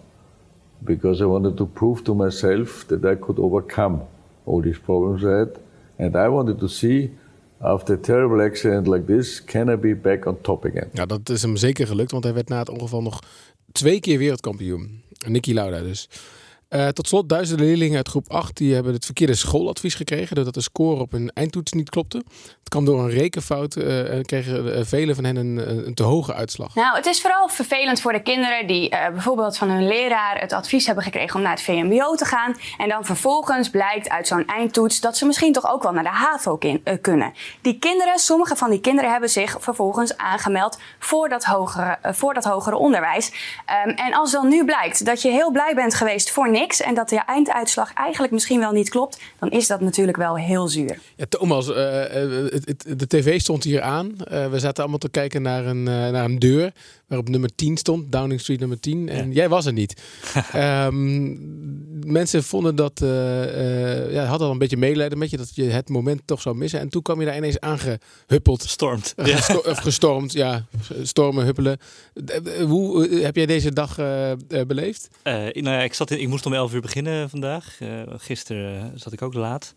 because 0.83 1.23
I 1.23 1.25
wanted 1.25 1.55
to 1.57 1.65
prove 1.65 2.01
to 2.03 2.13
myself 2.13 2.85
that 2.87 3.05
I 3.05 3.15
could 3.15 3.39
overcome 3.39 4.01
all 4.45 4.61
these 4.61 4.79
problems 4.79 5.23
I 5.23 5.37
had. 5.37 5.59
And 5.97 6.15
I 6.15 6.27
wanted 6.27 6.59
to 6.59 6.67
see, 6.67 7.09
after 7.59 7.93
a 7.93 7.97
terrible 7.97 8.41
accident 8.45 8.87
like 8.87 9.05
this, 9.05 9.43
can 9.43 9.69
I 9.69 9.75
be 9.75 9.93
back 9.93 10.25
on 10.25 10.41
top 10.41 10.65
again? 10.65 10.89
Ja, 10.93 11.05
dat 11.05 11.29
is 11.29 11.41
hem 11.41 11.55
zeker 11.55 11.87
gelukt, 11.87 12.11
want 12.11 12.23
hij 12.23 12.33
werd 12.33 12.49
na 12.49 12.59
het 12.59 12.69
ongeval 12.69 13.01
nog 13.01 13.19
twee 13.71 13.99
keer 13.99 14.17
wereldkampioen. 14.17 15.01
Nicky 15.27 15.53
Lauda 15.53 15.81
dus. 15.81 16.09
Eh, 16.71 16.87
tot 16.87 17.07
slot, 17.07 17.29
duizenden 17.29 17.65
leerlingen 17.65 17.97
uit 17.97 18.07
groep 18.07 18.31
8 18.31 18.57
die 18.57 18.73
hebben 18.73 18.93
het 18.93 19.05
verkeerde 19.05 19.35
schooladvies 19.35 19.95
gekregen 19.95 20.35
doordat 20.35 20.53
de 20.53 20.61
score 20.61 20.99
op 20.99 21.11
hun 21.11 21.31
eindtoets 21.33 21.71
niet 21.71 21.89
klopte. 21.89 22.17
Het 22.17 22.69
kwam 22.69 22.85
door 22.85 22.99
een 22.99 23.09
rekenfout 23.09 23.75
eh, 23.75 24.13
en 24.13 24.25
kregen 24.25 24.75
eh, 24.75 24.81
velen 24.83 25.15
van 25.15 25.23
hen 25.23 25.35
een, 25.35 25.85
een, 25.87 25.93
te 25.93 26.03
hoge 26.03 26.33
uitslag. 26.33 26.75
Nou, 26.75 26.95
het 26.95 27.05
is 27.05 27.21
vooral 27.21 27.47
vervelend 27.47 28.01
voor 28.01 28.11
de 28.11 28.21
kinderen 28.21 28.67
die 28.67 28.89
bijvoorbeeld 28.89 29.57
van 29.57 29.69
hun 29.69 29.87
leraar 29.87 30.39
het 30.39 30.53
advies 30.53 30.85
hebben 30.85 31.03
gekregen 31.03 31.35
om 31.35 31.41
naar 31.41 31.51
het 31.51 31.61
VMBO 31.61 32.15
te 32.15 32.25
gaan. 32.25 32.55
En 32.77 32.89
dan 32.89 33.05
vervolgens 33.05 33.69
blijkt 33.69 34.09
uit 34.09 34.27
zo'n 34.27 34.45
eindtoets 34.45 34.99
dat 34.99 35.17
ze 35.17 35.25
misschien 35.25 35.53
toch 35.53 35.71
ook 35.71 35.83
wel 35.83 35.91
naar 35.91 36.03
de 36.03 36.09
HAVO 36.09 36.59
kunnen. 37.01 37.33
Die 37.61 37.79
kinderen, 37.79 38.19
sommige 38.19 38.55
van 38.55 38.69
die 38.69 38.81
kinderen 38.81 39.11
hebben 39.11 39.29
zich 39.29 39.57
vervolgens 39.59 40.17
aangemeld 40.17 40.79
voor 40.99 41.29
dat 41.29 41.43
hogere, 41.43 41.97
voor 42.01 42.33
dat 42.33 42.43
hogere 42.43 42.75
onderwijs. 42.75 43.31
Ehm, 43.65 43.89
en 43.89 44.13
als 44.13 44.31
dan 44.31 44.47
nu 44.47 44.65
blijkt 44.65 45.05
dat 45.05 45.21
je 45.21 45.29
heel 45.29 45.51
blij 45.51 45.75
bent 45.75 45.95
geweest 45.95 46.31
voor 46.31 46.49
niks 46.51 46.59
en 46.69 46.95
dat 46.95 47.09
de 47.09 47.21
einduitslag 47.25 47.93
eigenlijk 47.93 48.33
misschien 48.33 48.59
wel 48.59 48.71
niet 48.71 48.89
klopt, 48.89 49.19
dan 49.39 49.49
is 49.51 49.67
dat 49.67 49.81
natuurlijk 49.81 50.17
wel 50.17 50.37
heel 50.37 50.67
zuur. 50.67 50.99
Ja, 51.15 51.25
Thomas, 51.29 51.73
eh, 51.73 52.23
eh, 52.23 52.51
de 52.97 53.07
tv 53.07 53.39
stond 53.39 53.63
hier 53.63 53.81
aan. 53.81 54.15
Eh, 54.17 54.47
we 54.47 54.59
zaten 54.59 54.81
allemaal 54.81 54.99
te 54.99 55.09
kijken 55.09 55.41
naar 55.41 55.65
een, 55.65 55.83
naar 55.83 56.23
een 56.23 56.39
deur 56.39 56.71
waarop 57.11 57.29
nummer 57.29 57.55
10 57.55 57.77
stond, 57.77 58.11
Downing 58.11 58.39
Street 58.39 58.59
nummer 58.59 58.79
10. 58.79 59.09
En 59.09 59.31
jij 59.31 59.49
was 59.49 59.65
er 59.65 59.73
niet. 59.73 60.01
Ehm, 60.51 61.35
mensen 62.11 62.43
vonden 62.43 62.75
dat, 62.75 63.01
eh, 63.01 64.11
ja, 64.13 64.23
hadden 64.25 64.47
al 64.47 64.53
een 64.53 64.59
beetje 64.59 64.77
medelijden 64.77 65.17
met 65.17 65.29
je, 65.29 65.37
dat 65.37 65.55
je 65.55 65.63
het 65.63 65.89
moment 65.89 66.21
toch 66.25 66.41
zou 66.41 66.55
missen. 66.55 66.79
En 66.79 66.89
toen 66.89 67.01
kwam 67.01 67.19
je 67.19 67.25
daar 67.25 67.37
ineens 67.37 67.59
aangehuppeld. 67.59 68.61
Stormt. 68.63 69.13
Eh, 69.15 69.25
gesto- 69.35 69.69
Of 69.69 69.77
gestormd, 69.77 70.31
ja. 70.31 70.65
Stormen, 71.01 71.45
huppelen. 71.45 71.77
Hoe 72.67 73.07
eh, 73.07 73.23
heb 73.23 73.35
jij 73.35 73.45
deze 73.45 73.73
dag 73.73 73.95
beleefd? 74.67 75.09
Nou 75.23 75.51
ja, 75.63 75.81
ik, 75.81 75.93
zat 75.93 76.11
in, 76.11 76.19
ik 76.21 76.27
moest 76.27 76.45
om 76.45 76.53
11 76.53 76.73
uur 76.73 76.81
beginnen 76.81 77.29
vandaag. 77.29 77.77
Gisteren 78.17 78.91
zat 78.95 79.13
ik 79.13 79.21
ook 79.21 79.33
laat. 79.33 79.73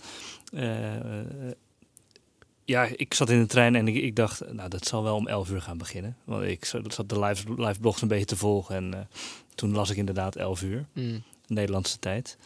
Ja, 2.65 2.89
ik 2.97 3.15
zat 3.15 3.31
in 3.31 3.41
de 3.41 3.47
trein 3.47 3.75
en 3.75 3.89
ik, 3.89 3.95
ik 3.95 4.17
dacht, 4.17 4.53
nou, 4.53 4.69
dat 4.69 4.87
zal 4.87 5.03
wel 5.03 5.17
om 5.17 5.27
11 5.29 5.51
uur 5.51 5.63
gaan 5.63 5.79
beginnen. 5.79 6.17
Want 6.25 6.45
ik 6.45 6.65
zat 6.89 7.09
de 7.09 7.21
live, 7.21 7.63
live 7.63 7.81
blogs 7.81 8.03
een 8.03 8.09
beetje 8.09 8.25
te 8.25 8.37
volgen. 8.37 8.75
En 8.75 8.95
eh, 8.95 9.01
toen 9.55 9.73
las 9.75 9.91
ik 9.91 9.97
inderdaad 9.97 10.37
11 10.37 10.63
uur, 10.63 10.87
Mm. 10.93 11.23
Nederlandse 11.47 11.99
tijd. 11.99 12.37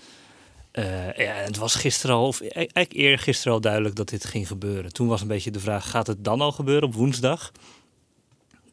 Eh, 0.70 1.12
ja, 1.16 1.32
het 1.34 1.56
was 1.56 1.75
gisteren 1.75 2.16
al, 2.16 2.26
of 2.26 2.40
e- 2.40 2.48
eigenlijk 2.48 2.92
eerder 2.92 3.18
gisteren 3.18 3.52
al 3.52 3.60
duidelijk 3.60 3.94
dat 3.94 4.08
dit 4.08 4.25
ging 4.25 4.46
gebeuren. 4.46 4.92
Toen 4.92 5.08
was 5.08 5.20
een 5.20 5.28
beetje 5.28 5.50
de 5.50 5.60
vraag, 5.60 5.90
gaat 5.90 6.06
het 6.06 6.25
dan 6.25 6.40
al 6.40 6.52
gebeuren 6.52 6.88
op 6.88 6.94
woensdag? 6.94 7.52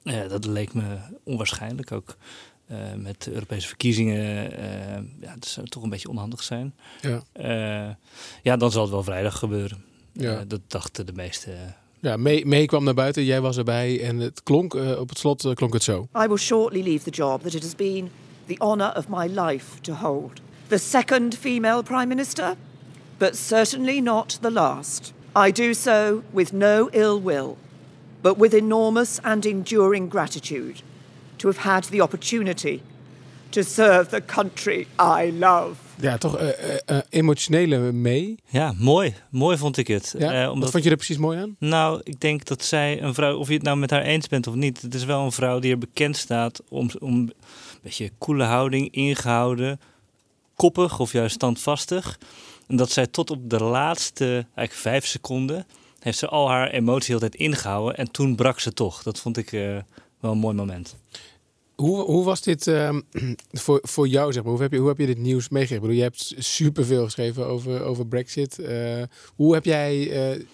Eh, 0.03 0.29
dat 0.29 0.45
leek 0.45 0.73
me 0.73 0.97
onwaarschijnlijk 1.23 1.91
ook. 1.91 2.17
met 2.95 3.23
de 3.23 3.31
Europese 3.33 3.67
verkiezingen, 3.67 4.49
ja, 5.21 5.31
het 5.33 5.45
zou 5.45 5.67
toch 5.67 5.83
een 5.83 5.89
beetje 5.89 6.09
onhandig 6.09 6.43
zijn. 6.43 6.75
Ja. 7.01 7.23
Ja, 8.43 8.57
dan 8.57 8.71
zal 8.71 8.81
het 8.81 8.91
wel 8.91 9.03
vrijdag 9.03 9.39
gebeuren. 9.39 9.83
Ja. 10.17 10.39
Eh, 10.39 10.41
dat 10.47 10.61
dachten 10.67 11.05
de 11.05 11.13
meeste. 11.13 11.51
Ja, 11.99 12.17
mee, 12.17 12.45
mee 12.45 12.65
kwam 12.65 12.83
naar 12.83 12.93
buiten, 12.93 13.23
jij 13.25 13.41
was 13.41 13.57
erbij 13.57 14.01
en 14.03 14.19
het 14.19 14.43
klonk, 14.43 14.75
eh, 14.75 14.99
op 14.99 15.09
het 15.09 15.17
slot 15.17 15.45
eh, 15.45 15.53
klonk 15.53 15.73
het 15.73 15.83
zo. 15.83 16.07
I 16.23 16.27
will 16.27 16.37
shortly 16.37 16.83
leave 16.83 17.03
the 17.03 17.09
job 17.09 17.41
that 17.41 17.53
it 17.53 17.61
has 17.63 17.75
been 17.75 18.09
the 18.45 18.59
honour 18.59 18.97
of 18.97 19.05
my 19.09 19.27
life 19.27 19.81
to 19.81 19.93
hold. 19.93 20.41
The 20.67 20.77
second 20.77 21.35
female 21.35 21.83
Prime 21.83 22.05
Minister, 22.05 22.53
but 23.17 23.37
certainly 23.37 23.99
not 23.99 24.37
the 24.41 24.51
last. 24.51 25.13
I 25.47 25.51
do 25.51 25.73
so 25.73 26.21
with 26.31 26.51
no 26.51 26.89
ill 26.91 27.21
will, 27.21 27.57
but 28.21 28.37
with 28.37 28.53
enormous 28.53 29.19
and 29.21 29.45
enduring 29.45 30.09
gratitude 30.09 30.81
to 31.37 31.47
have 31.47 31.57
had 31.57 31.83
the 31.83 32.01
opportunity 32.01 32.81
to 33.49 33.63
serve 33.63 34.09
the 34.09 34.21
country 34.21 34.87
I 34.99 35.31
love. 35.31 35.84
Ja, 36.01 36.17
toch 36.17 36.37
eh, 36.37 36.49
eh, 36.73 36.79
eh, 36.85 36.97
emotionele 37.09 37.91
mee. 37.91 38.35
Ja, 38.49 38.73
mooi. 38.77 39.13
Mooi 39.29 39.57
vond 39.57 39.77
ik 39.77 39.87
het. 39.87 40.15
Ja? 40.17 40.43
Eh, 40.43 40.59
Wat 40.59 40.71
vond 40.71 40.83
je 40.83 40.89
er 40.89 40.95
precies 40.95 41.17
mooi 41.17 41.39
aan? 41.39 41.55
Nou, 41.59 42.01
ik 42.03 42.19
denk 42.19 42.45
dat 42.45 42.63
zij 42.63 43.01
een 43.01 43.13
vrouw, 43.13 43.37
of 43.37 43.47
je 43.47 43.53
het 43.53 43.63
nou 43.63 43.77
met 43.77 43.89
haar 43.89 44.01
eens 44.01 44.27
bent 44.27 44.47
of 44.47 44.55
niet, 44.55 44.81
het 44.81 44.93
is 44.93 45.03
wel 45.05 45.23
een 45.25 45.31
vrouw 45.31 45.59
die 45.59 45.71
er 45.71 45.77
bekend 45.77 46.17
staat 46.17 46.61
om, 46.69 46.89
om 46.99 47.13
een 47.15 47.33
beetje 47.81 48.11
koele 48.17 48.43
houding, 48.43 48.91
ingehouden, 48.91 49.79
koppig 50.55 50.99
of 50.99 51.11
juist 51.11 51.35
standvastig. 51.35 52.19
En 52.67 52.75
dat 52.75 52.91
zij 52.91 53.07
tot 53.07 53.31
op 53.31 53.49
de 53.49 53.63
laatste, 53.63 54.25
eigenlijk 54.25 54.71
vijf 54.73 55.05
seconden, 55.05 55.65
heeft 55.99 56.17
ze 56.17 56.27
al 56.27 56.49
haar 56.49 56.69
emotie 56.69 57.13
altijd 57.13 57.35
ingehouden. 57.35 57.97
En 57.97 58.11
toen 58.11 58.35
brak 58.35 58.59
ze 58.59 58.73
toch. 58.73 59.03
Dat 59.03 59.19
vond 59.19 59.37
ik 59.37 59.49
wel 60.19 60.31
een 60.31 60.37
mooi 60.37 60.55
moment. 60.55 60.95
Hoe, 61.75 62.03
hoe 62.03 62.23
was 62.23 62.41
dit 62.41 62.67
uh, 62.67 62.97
voor, 63.51 63.79
voor 63.81 64.07
jou, 64.07 64.33
zeg 64.33 64.43
maar? 64.43 64.51
Hoe 64.51 64.61
heb 64.61 64.71
je, 64.71 64.77
hoe 64.77 64.87
heb 64.87 64.97
je 64.97 65.05
dit 65.05 65.17
nieuws 65.17 65.49
meegegeven? 65.49 65.95
Je 65.95 66.01
hebt 66.01 66.33
superveel 66.37 67.03
geschreven 67.03 67.45
over, 67.45 67.83
over 67.83 68.07
Brexit. 68.07 68.59
Uh, 68.59 69.03
hoe 69.35 69.53
heb 69.53 69.65
jij, 69.65 69.95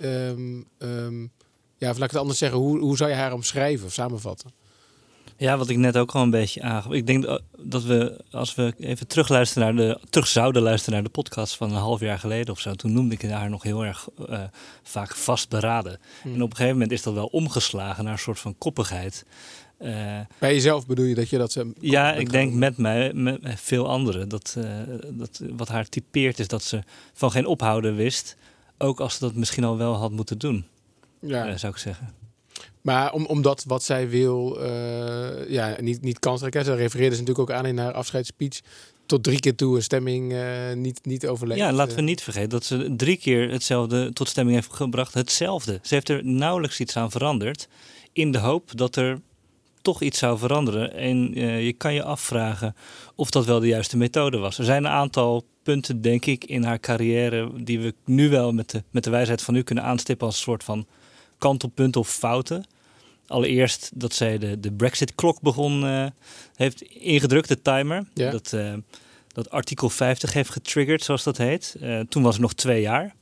uh, 0.02 0.28
um, 0.30 0.66
um, 0.80 1.32
ja, 1.78 1.90
of 1.90 1.98
laat 1.98 2.06
ik 2.06 2.12
het 2.12 2.20
anders 2.20 2.40
zeggen, 2.40 2.60
hoe, 2.60 2.80
hoe 2.80 2.98
zou 2.98 3.10
je 3.10 3.16
haar 3.16 3.34
omschrijven 3.34 3.86
of 3.86 3.94
samenvatten? 3.94 4.52
Ja, 5.42 5.58
wat 5.58 5.70
ik 5.70 5.78
net 5.78 5.98
ook 5.98 6.12
al 6.12 6.22
een 6.22 6.30
beetje 6.30 6.62
aangaf. 6.62 6.92
Ik 6.92 7.08
denk 7.08 7.42
dat 7.58 7.84
we, 7.84 8.24
als 8.32 8.56
we 8.56 8.74
even 8.80 9.08
terugluisteren 9.08 9.76
naar 9.76 9.86
de, 9.86 10.00
terug 10.10 10.28
zouden 10.28 10.62
luisteren 10.62 10.94
naar 10.94 11.04
de 11.04 11.10
podcast 11.10 11.56
van 11.56 11.70
een 11.70 11.76
half 11.76 12.00
jaar 12.00 12.20
geleden 12.20 12.54
of 12.54 12.60
zo, 12.60 12.74
toen 12.74 12.94
noemde 12.94 13.16
ik 13.16 13.22
haar 13.22 13.50
nog 13.50 13.64
heel 13.64 13.86
erg 13.86 14.08
uh, 14.30 14.40
vaak 14.84 15.16
vastberaden. 15.16 16.00
Hmm. 16.22 16.34
En 16.34 16.42
op 16.42 16.50
een 16.50 16.56
gegeven 16.56 16.74
moment 16.74 16.92
is 16.92 17.04
dat 17.04 17.14
wel 17.14 17.26
omgeslagen 17.26 18.04
naar 18.04 18.14
een 18.14 18.20
soort 18.20 18.40
van 18.40 18.58
koppigheid. 18.58 19.26
Uh, 19.84 20.20
Bij 20.38 20.54
jezelf 20.54 20.86
bedoel 20.86 21.06
je 21.06 21.16
dat 21.16 21.30
je 21.30 21.38
dat 21.38 21.52
ze. 21.52 21.72
Ja, 21.80 22.14
ik 22.14 22.32
denk 22.32 22.54
met 22.54 22.78
mij, 22.78 23.14
met 23.14 23.40
veel 23.44 23.88
anderen. 23.88 24.30
Dat, 24.30 24.56
uh, 24.58 24.66
dat 25.10 25.42
wat 25.52 25.68
haar 25.68 25.90
typeert 25.90 26.40
is 26.40 26.48
dat 26.48 26.64
ze 26.64 26.80
van 27.14 27.32
geen 27.32 27.46
ophouden 27.46 27.96
wist. 27.96 28.36
Ook 28.78 29.00
als 29.00 29.14
ze 29.14 29.20
dat 29.20 29.36
misschien 29.36 29.64
al 29.64 29.78
wel 29.78 29.94
had 29.94 30.12
moeten 30.12 30.38
doen. 30.38 30.66
Ja. 31.20 31.58
zou 31.58 31.74
ik 31.74 31.80
zeggen. 31.80 32.14
Maar 32.82 33.14
om, 33.14 33.26
omdat 33.26 33.64
wat 33.68 33.84
zij 33.84 34.10
wil, 34.10 34.64
ja, 35.48 35.76
niet, 35.80 36.02
niet 36.02 36.20
kansrijk 36.20 36.56
is. 36.56 36.66
Ze 36.66 36.76
refereerde 36.76 37.16
ze 37.16 37.22
natuurlijk 37.22 37.50
ook 37.50 37.58
aan 37.58 37.66
in 37.66 37.78
haar 37.78 37.94
afscheidsspeech. 37.94 38.62
Tot 39.06 39.24
drie 39.24 39.40
keer 39.40 39.56
toe 39.56 39.76
een 39.76 39.84
stemming 39.84 40.36
niet, 40.74 41.00
niet 41.06 41.28
overleefd. 41.28 41.60
Ja, 41.60 41.72
laten 41.72 41.96
we 41.96 42.02
niet 42.02 42.22
vergeten 42.22 42.50
dat 42.50 42.64
ze 42.64 42.94
drie 42.98 43.18
keer 43.18 43.52
hetzelfde 43.52 44.14
tot 44.14 44.30
stemming 44.30 44.56
heeft 44.56 44.74
gebracht. 44.74 45.14
Hetzelfde. 45.14 45.80
Ze 45.82 45.94
heeft 45.94 46.10
er 46.10 46.26
nauwelijks 46.26 46.80
iets 46.80 46.98
aan 46.98 47.12
veranderd. 47.12 47.68
In 48.14 48.32
de 48.32 48.38
hoop 48.38 48.78
dat 48.78 48.96
er 48.96 49.20
toch 49.82 50.02
iets 50.02 50.20
zou 50.20 50.38
veranderen. 50.38 50.94
En 50.94 51.38
uh, 51.38 51.66
je 51.66 51.74
kan 51.74 51.94
je 51.94 52.04
afvragen 52.04 52.76
of 53.16 53.30
dat 53.30 53.46
wel 53.46 53.60
de 53.60 53.68
juiste 53.68 53.98
methode 53.98 54.38
was. 54.38 54.58
Er 54.58 54.66
zijn 54.66 54.86
een 54.86 54.92
aantal 54.92 55.46
punten, 55.64 56.02
denk 56.02 56.26
ik, 56.26 56.46
in 56.46 56.64
haar 56.64 56.80
carrière... 56.80 57.64
die 57.64 57.80
we 57.80 57.94
nu 58.06 58.30
wel 58.30 58.52
met 58.52 58.70
de, 58.70 58.84
met 58.92 59.04
de 59.04 59.10
wijsheid 59.10 59.42
van 59.42 59.54
nu 59.54 59.62
kunnen 59.62 59.84
aanstippen 59.84 60.28
als 60.28 60.36
een 60.36 60.42
soort 60.42 60.64
van 60.64 60.86
kantelpunten 61.38 62.02
of 62.02 62.10
fouten. 62.10 62.66
Allereerst 63.28 63.92
dat 63.94 64.14
zij 64.14 64.38
de, 64.38 64.60
de 64.60 64.72
Brexit-klok 64.72 65.42
begon, 65.42 65.84
uh, 65.84 66.06
heeft 66.56 66.82
ingedrukt, 66.82 67.48
de 67.48 67.62
timer. 67.62 68.08
Ja. 68.14 68.32
Dat, 68.32 68.52
uh, 68.56 68.74
dat 69.28 69.50
artikel 69.50 69.90
50 69.90 70.34
heeft 70.34 70.50
getriggerd, 70.50 71.04
zoals 71.04 71.24
dat 71.24 71.38
heet. 71.38 71.76
Toen 72.10 72.24
was 72.24 72.34
het 72.34 72.42
nog 72.42 72.54
twee 72.54 72.82
jaar. 72.82 73.16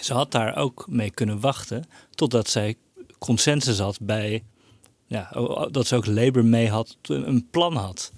Ze 0.00 0.12
had 0.12 0.32
daar 0.32 0.56
ook 0.56 0.86
mee 0.88 1.10
kunnen 1.10 1.40
wachten 1.40 1.84
totdat 2.10 2.48
zij 2.48 2.76
consensus 3.18 3.78
had 3.78 3.98
bij... 4.00 4.44
Ja, 5.06 5.30
dat 5.70 5.86
ze 5.86 5.96
ook 5.96 6.06
Labour 6.06 6.44
mee 6.44 6.68
had, 6.68 6.96
een 7.02 7.48
plan 7.50 7.76
had. 7.76 8.12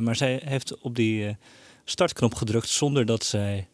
maar 0.00 0.16
zij 0.16 0.40
heeft 0.44 0.78
op 0.78 0.94
die 0.94 1.36
startknop 1.84 2.34
gedrukt 2.34 2.68
zonder 2.68 3.06
dat 3.06 3.24
zij 3.24 3.68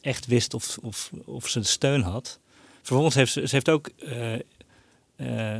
echt 0.00 0.26
wist 0.26 0.54
of, 0.54 0.78
of, 0.82 1.10
of 1.24 1.48
ze 1.48 1.60
de 1.60 1.66
steun 1.66 2.02
had. 2.02 2.40
Vervolgens 2.82 3.14
heeft 3.14 3.32
ze, 3.32 3.40
ze 3.46 3.54
heeft 3.54 3.68
ook 3.68 3.90
uh, 5.16 5.58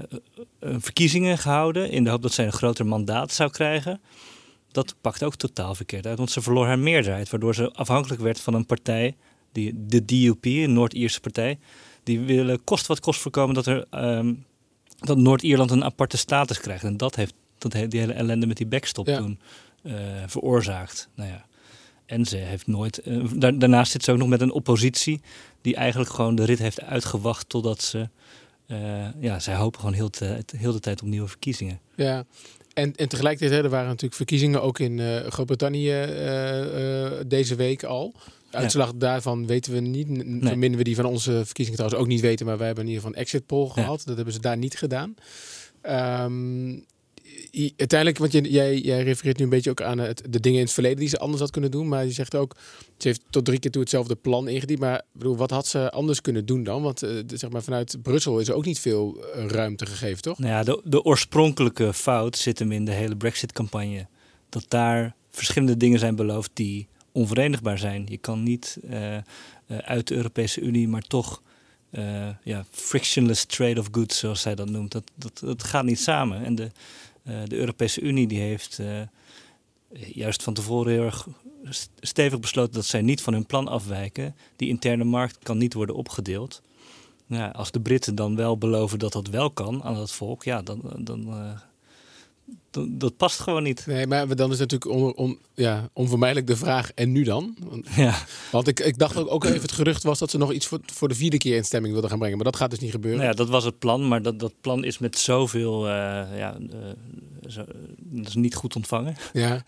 verkiezingen 0.60 1.38
gehouden 1.38 1.90
in 1.90 2.04
de 2.04 2.10
hoop 2.10 2.22
dat 2.22 2.32
zij 2.32 2.46
een 2.46 2.52
groter 2.52 2.86
mandaat 2.86 3.32
zou 3.32 3.50
krijgen. 3.50 4.00
Dat 4.72 4.94
pakt 5.00 5.22
ook 5.22 5.34
totaal 5.34 5.74
verkeerd 5.74 6.06
uit, 6.06 6.18
want 6.18 6.30
ze 6.30 6.42
verloor 6.42 6.66
haar 6.66 6.78
meerderheid, 6.78 7.30
waardoor 7.30 7.54
ze 7.54 7.72
afhankelijk 7.72 8.20
werd 8.20 8.40
van 8.40 8.54
een 8.54 8.66
partij, 8.66 9.16
die, 9.52 9.86
de 9.86 10.04
DUP, 10.04 10.44
een 10.44 10.72
Noord-Ierse 10.72 11.20
partij. 11.20 11.58
Die 12.02 12.20
willen 12.20 12.64
kost 12.64 12.86
wat 12.86 13.00
kost 13.00 13.20
voorkomen 13.20 13.54
dat, 13.54 13.66
er, 13.66 13.86
um, 13.90 14.44
dat 15.00 15.16
Noord-Ierland 15.16 15.70
een 15.70 15.84
aparte 15.84 16.16
status 16.16 16.60
krijgt. 16.60 16.84
En 16.84 16.96
dat 16.96 17.14
heeft 17.14 17.34
dat, 17.58 17.72
die 17.72 18.00
hele 18.00 18.12
ellende 18.12 18.46
met 18.46 18.56
die 18.56 18.66
backstop 18.66 19.06
ja. 19.06 19.16
toen 19.16 19.38
uh, 19.82 19.94
veroorzaakt. 20.26 21.08
Nou 21.14 21.30
ja. 21.30 21.46
En 22.06 22.24
ze 22.24 22.36
heeft 22.36 22.66
nooit. 22.66 23.00
Uh, 23.04 23.24
daarnaast 23.54 23.92
zit 23.92 24.04
ze 24.04 24.12
ook 24.12 24.18
nog 24.18 24.28
met 24.28 24.40
een 24.40 24.52
oppositie 24.52 25.20
die 25.60 25.76
eigenlijk 25.76 26.10
gewoon 26.10 26.34
de 26.34 26.44
rit 26.44 26.58
heeft 26.58 26.82
uitgewacht 26.82 27.48
totdat 27.48 27.82
ze. 27.82 28.08
Uh, 28.66 29.06
ja, 29.20 29.38
zij 29.38 29.54
hopen 29.54 29.80
gewoon 29.80 29.94
heel, 29.94 30.10
te, 30.10 30.44
heel 30.56 30.72
de 30.72 30.80
tijd 30.80 31.02
op 31.02 31.08
nieuwe 31.08 31.28
verkiezingen. 31.28 31.80
Ja, 31.94 32.24
en, 32.74 32.96
en 32.96 33.08
tegelijkertijd, 33.08 33.58
hè, 33.58 33.64
er 33.64 33.70
waren 33.70 33.86
natuurlijk 33.86 34.14
verkiezingen 34.14 34.62
ook 34.62 34.78
in 34.78 35.00
Groot-Brittannië 35.28 35.90
deze 37.26 37.54
week 37.54 37.84
al. 37.84 38.14
Uitslag 38.50 38.92
daarvan 38.94 39.46
weten 39.46 39.72
we 39.72 39.80
niet. 39.80 40.08
Nee. 40.08 40.56
Minder 40.56 40.78
we 40.78 40.84
die 40.84 40.94
van 40.94 41.04
onze 41.04 41.42
verkiezingen 41.44 41.78
trouwens 41.78 42.02
ook 42.02 42.08
niet 42.08 42.20
weten. 42.20 42.46
Maar 42.46 42.58
wij 42.58 42.66
hebben 42.66 42.84
in 42.84 42.90
ieder 42.90 43.02
geval 43.04 43.18
een 43.18 43.24
exit 43.24 43.46
poll 43.46 43.68
gehad. 43.68 44.02
Dat 44.04 44.16
hebben 44.16 44.34
ze 44.34 44.40
daar 44.40 44.56
niet 44.56 44.76
gedaan. 44.76 45.14
Um, 45.82 46.84
uiteindelijk, 47.76 48.18
want 48.18 48.32
jij, 48.32 48.42
jij, 48.42 48.78
jij 48.78 49.02
refereert 49.02 49.38
nu 49.38 49.44
een 49.44 49.50
beetje 49.50 49.70
ook 49.70 49.82
aan 49.82 49.98
het, 49.98 50.22
de 50.28 50.40
dingen 50.40 50.58
in 50.58 50.64
het 50.64 50.74
verleden 50.74 50.98
die 50.98 51.08
ze 51.08 51.18
anders 51.18 51.40
had 51.40 51.50
kunnen 51.50 51.70
doen. 51.70 51.88
Maar 51.88 52.04
je 52.04 52.12
zegt 52.12 52.34
ook, 52.34 52.56
ze 52.96 53.08
heeft 53.08 53.22
tot 53.30 53.44
drie 53.44 53.58
keer 53.58 53.70
toe 53.70 53.80
hetzelfde 53.80 54.14
plan 54.16 54.48
ingediend. 54.48 54.80
Maar 54.80 55.02
bedoel, 55.12 55.36
wat 55.36 55.50
had 55.50 55.66
ze 55.66 55.90
anders 55.90 56.20
kunnen 56.20 56.46
doen 56.46 56.62
dan? 56.64 56.82
Want 56.82 57.02
uh, 57.02 57.10
de, 57.26 57.36
zeg 57.36 57.50
maar, 57.50 57.62
vanuit 57.62 57.96
Brussel 58.02 58.38
is 58.38 58.48
er 58.48 58.54
ook 58.54 58.64
niet 58.64 58.78
veel 58.78 59.24
uh, 59.36 59.46
ruimte 59.46 59.86
gegeven, 59.86 60.22
toch? 60.22 60.38
Nou 60.38 60.50
ja, 60.50 60.62
de, 60.62 60.80
de 60.84 61.02
oorspronkelijke 61.02 61.92
fout 61.92 62.36
zit 62.36 62.58
hem 62.58 62.72
in 62.72 62.84
de 62.84 62.92
hele 62.92 63.16
Brexit-campagne. 63.16 64.06
Dat 64.48 64.64
daar 64.68 65.14
verschillende 65.30 65.76
dingen 65.76 65.98
zijn 65.98 66.16
beloofd 66.16 66.50
die 66.54 66.88
onverenigbaar 67.20 67.78
zijn. 67.78 68.06
Je 68.08 68.16
kan 68.18 68.42
niet 68.42 68.78
uh, 68.84 69.16
uit 69.66 70.08
de 70.08 70.14
Europese 70.14 70.60
Unie, 70.60 70.88
maar 70.88 71.02
toch... 71.02 71.42
Uh, 71.90 72.28
ja, 72.44 72.64
frictionless 72.70 73.44
trade 73.44 73.80
of 73.80 73.88
goods, 73.92 74.18
zoals 74.18 74.40
zij 74.40 74.54
dat 74.54 74.70
noemt. 74.70 74.92
Dat, 74.92 75.10
dat, 75.14 75.38
dat 75.44 75.62
gaat 75.64 75.84
niet 75.84 76.00
samen. 76.00 76.44
En 76.44 76.54
de, 76.54 76.70
de 77.22 77.56
Europese 77.56 78.00
Unie 78.00 78.26
die 78.26 78.40
heeft 78.40 78.80
juist 79.92 80.42
van 80.42 80.54
tevoren 80.54 80.92
heel 80.92 81.04
erg 81.04 81.26
stevig 82.00 82.40
besloten 82.40 82.72
dat 82.74 82.84
zij 82.84 83.02
niet 83.02 83.22
van 83.22 83.32
hun 83.32 83.46
plan 83.46 83.68
afwijken. 83.68 84.36
Die 84.56 84.68
interne 84.68 85.04
markt 85.04 85.38
kan 85.42 85.58
niet 85.58 85.74
worden 85.74 85.94
opgedeeld. 85.94 86.62
Ja, 87.26 87.48
als 87.48 87.70
de 87.70 87.80
Britten 87.80 88.14
dan 88.14 88.36
wel 88.36 88.58
beloven 88.58 88.98
dat 88.98 89.12
dat 89.12 89.28
wel 89.28 89.50
kan 89.50 89.82
aan 89.82 89.96
het 89.96 90.12
volk, 90.12 90.44
ja, 90.44 90.62
dan, 90.62 90.80
dan 90.98 91.34
dat, 92.70 93.16
past 93.16 93.40
gewoon 93.40 93.62
niet. 93.62 93.86
Nee, 93.86 94.06
maar 94.06 94.36
dan 94.36 94.50
is 94.50 94.58
natuurlijk 94.58 94.90
on, 94.90 95.14
on, 95.14 95.38
ja, 95.54 95.88
onvermijdelijk 95.92 96.46
de 96.46 96.56
vraag: 96.56 96.92
en 96.92 97.12
nu 97.12 97.22
dan? 97.22 97.56
Want, 97.68 97.86
ja. 97.96 98.14
want 98.50 98.68
ik, 98.68 98.80
ik 98.80 98.98
dacht 98.98 99.16
ook, 99.16 99.30
ook 99.30 99.44
even 99.44 99.60
het 99.60 99.72
gerucht 99.72 100.02
was 100.02 100.18
dat 100.18 100.30
ze 100.30 100.38
nog 100.38 100.52
iets 100.52 100.66
voor, 100.66 100.80
voor 100.84 101.08
de 101.08 101.14
vierde 101.14 101.38
keer 101.38 101.56
in 101.56 101.64
stemming 101.64 101.92
wilden 101.92 102.10
gaan 102.10 102.18
brengen. 102.18 102.36
Maar 102.36 102.46
dat 102.46 102.56
gaat 102.56 102.70
dus 102.70 102.78
niet 102.78 102.90
gebeuren. 102.90 103.20
Nou 103.20 103.30
ja, 103.30 103.36
dat 103.36 103.48
was 103.48 103.64
het 103.64 103.78
plan, 103.78 104.08
maar 104.08 104.22
dat, 104.22 104.38
dat 104.38 104.52
plan 104.60 104.84
is 104.84 104.98
met 104.98 105.18
zoveel. 105.18 105.86
Uh, 105.86 105.92
ja, 106.36 106.56
uh, 106.60 106.76
zo, 107.48 107.64
dat 107.98 108.26
is 108.26 108.34
niet 108.34 108.54
goed 108.54 108.76
ontvangen. 108.76 109.16
Ja. 109.32 109.64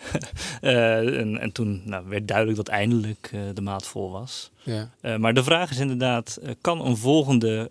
uh, 0.63 1.19
en, 1.21 1.39
en 1.39 1.53
toen 1.53 1.83
nou, 1.85 2.09
werd 2.09 2.29
duidelijk 2.29 2.57
dat 2.57 2.69
eindelijk 2.69 3.31
de 3.55 3.63
maat 3.63 3.87
vol 3.87 4.11
was. 4.11 4.51
Ja. 4.63 4.91
maar 5.19 5.35
de 5.35 5.45
vraag 5.45 5.71
is 5.71 5.79
inderdaad: 5.79 6.41
kan 6.61 6.87
een 6.87 6.97
volgende 6.97 7.69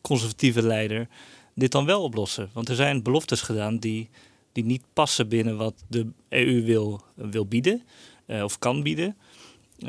conservatieve 0.00 0.62
leider 0.62 1.08
dit 1.54 1.72
dan 1.72 1.84
wel 1.84 2.02
oplossen? 2.02 2.50
Want 2.52 2.68
er 2.68 2.74
zijn 2.74 3.02
beloftes 3.02 3.40
gedaan 3.40 3.78
die 3.78 4.08
die 4.52 4.64
niet 4.64 4.82
passen 4.92 5.28
binnen 5.28 5.56
wat 5.56 5.84
de 5.88 6.06
EU 6.28 6.64
wil, 6.64 7.00
wil 7.14 7.46
bieden 7.46 7.82
uh, 8.26 8.42
of 8.42 8.58
kan 8.58 8.82
bieden. 8.82 9.16
Uh, 9.78 9.88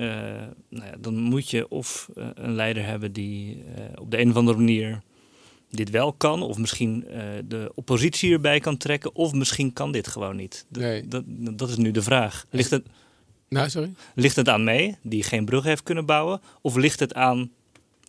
nou 0.69 0.85
ja, 0.85 0.95
dan 0.99 1.19
moet 1.19 1.49
je 1.49 1.69
of 1.69 2.09
uh, 2.17 2.27
een 2.33 2.55
leider 2.55 2.85
hebben 2.85 3.13
die 3.13 3.63
op 3.95 4.11
de 4.11 4.19
een 4.19 4.29
of 4.29 4.35
andere 4.35 4.57
manier 4.57 5.01
dit 5.69 5.89
wel 5.89 6.13
kan, 6.13 6.43
of 6.43 6.57
misschien 6.57 7.05
de 7.47 7.71
oppositie 7.75 8.31
erbij 8.31 8.59
kan 8.59 8.77
trekken, 8.77 9.15
of 9.15 9.33
misschien 9.33 9.73
kan 9.73 9.91
dit 9.91 10.07
gewoon 10.07 10.35
niet. 10.35 10.65
D 10.71 10.77
nee. 10.77 11.07
dat, 11.07 11.23
dat 11.27 11.69
is 11.69 11.77
nu 11.77 11.91
de 11.91 12.01
vraag. 12.01 12.45
Ligt 12.49 12.71
het, 12.71 12.85
nou, 13.49 13.69
sorry? 13.69 13.93
ligt 14.15 14.35
het 14.35 14.49
aan 14.49 14.63
mij, 14.63 14.97
die 15.01 15.23
geen 15.23 15.45
brug 15.45 15.63
heeft 15.63 15.83
kunnen 15.83 16.05
bouwen, 16.05 16.41
of 16.61 16.75
ligt 16.75 16.99
het 16.99 17.13
aan 17.13 17.51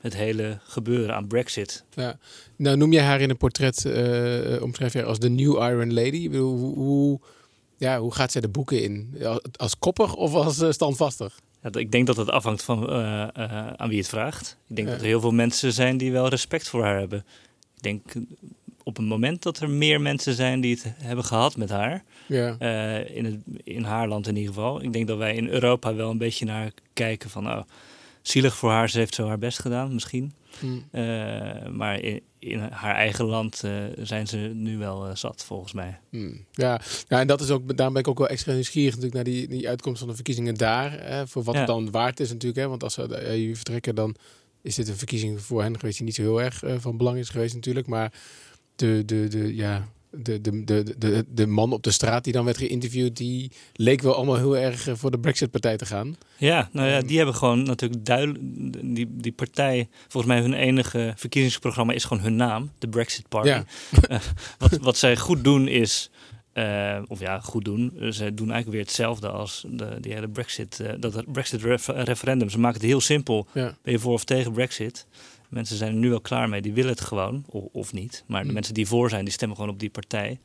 het 0.05 0.15
hele 0.15 0.59
gebeuren 0.63 1.15
aan 1.15 1.27
Brexit. 1.27 1.85
Ja. 1.95 2.19
Nou, 2.57 2.77
noem 2.77 2.93
jij 2.93 3.03
haar 3.03 3.21
in 3.21 3.31
een 3.31 3.37
portret, 3.37 3.85
uh, 3.87 4.63
omschrijf 4.63 4.93
je 4.93 5.05
als 5.05 5.19
de 5.19 5.29
New 5.29 5.53
Iron 5.53 5.93
Lady. 5.93 6.37
Hoe, 6.37 6.75
hoe, 6.75 7.21
ja, 7.77 8.01
hoe 8.01 8.15
gaat 8.15 8.33
zij 8.33 8.41
de 8.41 8.49
boeken 8.49 8.83
in? 8.83 9.19
Als 9.57 9.79
koppig 9.79 10.15
of 10.15 10.35
als 10.35 10.63
uh, 10.63 10.71
standvastig? 10.71 11.41
Ja, 11.63 11.71
ik 11.73 11.93
denk 11.93 12.07
dat 12.07 12.17
het 12.17 12.31
afhangt 12.31 12.63
van 12.63 12.91
uh, 12.91 13.27
aan 13.77 13.89
wie 13.89 13.99
het 13.99 14.09
vraagt. 14.09 14.57
Ik 14.69 14.77
denk 14.77 14.89
ja. 14.89 14.93
dat 14.95 15.03
er 15.03 15.09
heel 15.09 15.21
veel 15.21 15.33
mensen 15.33 15.73
zijn 15.73 15.97
die 15.97 16.13
wel 16.13 16.29
respect 16.29 16.69
voor 16.69 16.83
haar 16.83 16.99
hebben. 16.99 17.25
Ik 17.77 17.83
denk 17.83 18.13
op 18.83 18.97
het 18.97 19.07
moment 19.07 19.43
dat 19.43 19.59
er 19.59 19.71
meer 19.71 20.01
mensen 20.01 20.35
zijn 20.35 20.61
die 20.61 20.75
het 20.75 20.95
hebben 20.97 21.25
gehad 21.25 21.57
met 21.57 21.71
haar. 21.71 22.05
Ja. 22.27 22.57
in, 23.07 23.25
het, 23.25 23.37
in 23.65 23.83
haar 23.83 24.09
land 24.09 24.27
in 24.27 24.37
ieder 24.37 24.55
geval. 24.55 24.83
Ik 24.83 24.93
denk 24.93 25.07
dat 25.07 25.19
wij 25.19 25.35
in 25.35 25.49
Europa 25.49 25.95
wel 25.95 26.11
een 26.11 26.19
beetje 26.19 26.45
naar 26.45 26.73
kijken 26.93 27.31
van... 27.31 27.47
Oh, 27.51 27.63
zielig 28.27 28.55
voor 28.57 28.71
haar, 28.71 28.91
ze 28.91 28.99
heeft 28.99 29.15
zo 29.15 29.27
haar 29.27 29.39
best 29.39 29.59
gedaan, 29.59 29.95
misschien. 29.95 30.33
Hmm. 30.59 30.85
Eh, 30.91 31.67
maar 31.69 32.01
in, 32.01 32.21
in 32.39 32.59
haar 32.59 32.95
eigen 32.95 33.25
land 33.25 33.63
eh, 33.65 33.73
zijn 33.99 34.27
ze 34.27 34.37
nu 34.37 34.79
wel 34.79 35.09
eh, 35.09 35.15
zat, 35.15 35.45
volgens 35.45 35.73
mij. 35.73 35.99
Hmm. 36.11 36.45
Ja, 36.53 36.81
ja, 37.09 37.21
en 37.21 37.27
dat 37.27 37.41
is 37.41 37.51
ook, 37.51 37.77
daarom 37.77 37.95
ben 37.95 38.03
ik 38.03 38.09
ook 38.09 38.19
wel 38.19 38.29
extra 38.29 38.53
nieuwsgierig 38.53 38.95
natuurlijk 38.95 39.15
naar 39.15 39.35
die, 39.35 39.49
die 39.49 39.69
uitkomst 39.69 39.99
van 39.99 40.09
de 40.09 40.15
verkiezingen 40.15 40.55
daar. 40.55 40.93
Hè, 40.93 41.27
voor 41.27 41.43
wat 41.43 41.55
Ja. 41.55 41.61
het 41.61 41.69
dan 41.69 41.91
waard 41.91 42.21
is 42.21 42.29
natuurlijk. 42.31 42.61
Hè, 42.61 42.69
want 42.69 42.83
als 42.83 42.95
ze 42.95 43.09
de 43.09 43.29
EU 43.29 43.55
vertrekken, 43.55 43.95
dan 43.95 44.15
is 44.63 44.75
dit 44.75 44.89
een 44.89 44.97
verkiezing 44.97 45.41
voor 45.41 45.63
hen 45.63 45.79
geweest 45.79 45.97
die 45.97 46.07
niet 46.07 46.15
zo 46.15 46.23
heel 46.23 46.43
erg 46.43 46.63
van 46.77 46.97
belang 46.97 47.19
is 47.19 47.29
geweest 47.29 47.55
natuurlijk. 47.55 47.87
Maar 47.87 48.13
de, 48.77 49.03
de, 49.07 49.29
de, 49.29 49.55
ja, 49.55 49.89
de, 50.23 50.41
de, 50.41 50.65
de, 50.65 50.95
de, 50.99 51.25
de 51.29 51.47
man 51.47 51.73
op 51.73 51.83
de 51.83 51.91
straat 51.91 52.25
die 52.25 52.33
dan 52.33 52.45
werd 52.45 52.57
geïnterviewd, 52.57 53.17
die 53.17 53.51
leek 53.73 54.03
wel 54.03 54.15
allemaal 54.15 54.37
heel 54.37 54.57
erg 54.57 54.89
eh, 54.89 54.95
voor 54.97 55.11
de 55.11 55.19
Brexit-partij 55.19 55.77
te 55.77 55.87
gaan. 55.87 56.17
Ja, 56.37 56.69
nou 56.73 56.89
ja, 56.89 57.01
die 57.01 57.17
hebben 57.17 57.35
gewoon 57.35 57.63
natuurlijk 57.63 58.05
duidelijk. 58.05 58.39
Die, 58.95 59.07
die 59.11 59.33
partij, 59.33 59.89
volgens 60.09 60.33
mij 60.33 60.43
hun 60.43 60.53
enige 60.55 61.13
verkiezingsprogramma 61.17 61.93
is 61.93 62.05
gewoon 62.05 62.23
hun 62.23 62.37
naam, 62.37 62.71
de 62.79 62.89
Brexit 62.89 63.29
Party. 63.29 63.49
Ja. 63.49 63.65
Eh, 64.09 64.21
wat, 64.59 64.77
wat 64.77 64.97
zij 64.97 65.17
goed 65.17 65.45
doen 65.45 65.69
is. 65.69 66.11
eh, 66.53 67.03
of 67.07 67.21
ja, 67.21 67.41
goed 67.41 67.65
doen. 67.65 67.93
Ze 67.99 68.35
doen 68.35 68.51
eigenlijk 68.51 68.71
weer 68.71 68.81
hetzelfde 68.81 69.29
als 69.29 69.65
de, 69.69 69.97
die 70.01 70.13
hele 70.13 70.29
Brexit, 70.29 70.83
dat 71.01 71.33
Brexit 71.33 71.63
ref- 71.63 71.87
referendum. 71.89 72.51
Ze 72.51 72.59
maken 72.59 72.81
het 72.81 72.89
heel 72.89 73.01
simpel. 73.01 73.47
Ja. 73.55 73.77
Ben 73.83 73.93
je 73.93 73.99
voor 73.99 74.13
of 74.13 74.25
tegen 74.25 74.53
Brexit? 74.53 75.07
Mensen 75.55 75.77
zijn 75.77 75.93
er 75.93 75.99
nu 75.99 76.09
wel 76.09 76.21
klaar 76.21 76.49
mee. 76.49 76.63
Die 76.63 76.73
willen 76.73 76.91
het 76.91 77.01
gewoon, 77.01 77.45
of, 77.49 77.65
of 77.73 77.93
niet. 77.93 78.25
Maar 78.27 78.39
de 78.39 78.45
Hmm. 78.45 78.55
mensen 78.55 78.75
die 78.75 78.87
voor 78.87 79.11
zijn, 79.11 79.25
die 79.25 79.33
stemmen 79.33 79.57
gewoon 79.57 79.73
op 79.73 79.79
die 79.79 79.91
partij. 79.91 80.41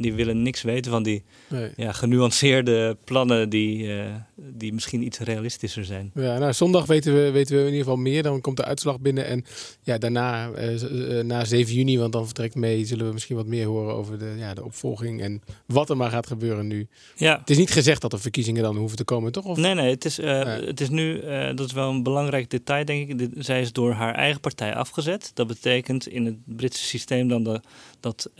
Die 0.00 0.14
willen 0.14 0.42
niks 0.42 0.62
weten 0.62 0.90
van 0.90 1.02
die 1.02 1.22
Nee. 1.48 1.70
ja, 1.76 1.92
genuanceerde 1.92 2.96
plannen 3.04 3.48
die, 3.48 3.98
eh, 3.98 4.14
die 4.34 4.72
misschien 4.72 5.02
iets 5.02 5.18
realistischer 5.18 5.84
zijn. 5.84 6.10
Ja, 6.14 6.38
nou, 6.38 6.52
zondag 6.52 6.86
weten 6.86 7.14
we, 7.14 7.30
weten 7.30 7.54
we 7.54 7.60
in 7.60 7.66
ieder 7.66 7.82
geval 7.82 7.96
meer. 7.96 8.22
Dan 8.22 8.40
komt 8.40 8.56
de 8.56 8.64
uitslag 8.64 9.00
binnen. 9.00 9.26
En 9.26 9.44
ja, 9.82 9.98
daarna, 9.98 10.50
eh, 10.50 11.18
eh, 11.18 11.24
na 11.26 11.44
7 11.44 11.74
juni, 11.74 11.98
want 11.98 12.12
dan 12.12 12.24
vertrekt 12.24 12.54
mee, 12.54 12.84
zullen 12.84 13.06
we 13.06 13.12
misschien 13.12 13.36
wat 13.36 13.46
meer 13.46 13.66
horen 13.66 13.94
over 13.94 14.18
de, 14.18 14.34
ja, 14.38 14.54
de 14.54 14.64
opvolging 14.64 15.20
en 15.20 15.42
wat 15.66 15.90
er 15.90 15.96
maar 15.96 16.10
gaat 16.10 16.26
gebeuren 16.26 16.66
nu. 16.66 16.88
Ja. 17.16 17.38
Het 17.38 17.50
is 17.50 17.58
niet 17.58 17.70
gezegd 17.70 18.00
dat 18.00 18.12
er 18.12 18.20
verkiezingen 18.20 18.62
dan 18.62 18.76
hoeven 18.76 18.96
te 18.96 19.04
komen, 19.04 19.32
toch? 19.32 19.44
Of? 19.44 19.56
Nee, 19.56 19.74
nee, 19.74 19.90
het 19.90 20.04
is, 20.04 20.16
het 20.16 20.80
is 20.80 20.88
nu, 20.88 21.20
dat 21.54 21.66
is 21.66 21.72
wel 21.72 21.90
een 21.90 22.02
belangrijk 22.02 22.50
detail, 22.50 22.84
denk 22.84 23.08
ik. 23.08 23.30
Zij 23.38 23.60
is 23.60 23.72
door 23.72 23.92
haar 23.92 24.14
eigen 24.14 24.40
partij 24.40 24.74
afgezet. 24.74 25.30
Dat 25.34 25.46
betekent 25.46 26.08
in 26.08 26.26
het 26.26 26.36
Britse 26.44 26.84
systeem 26.84 27.28
dan 27.28 27.44
de, 27.44 27.60
dat 28.00 28.30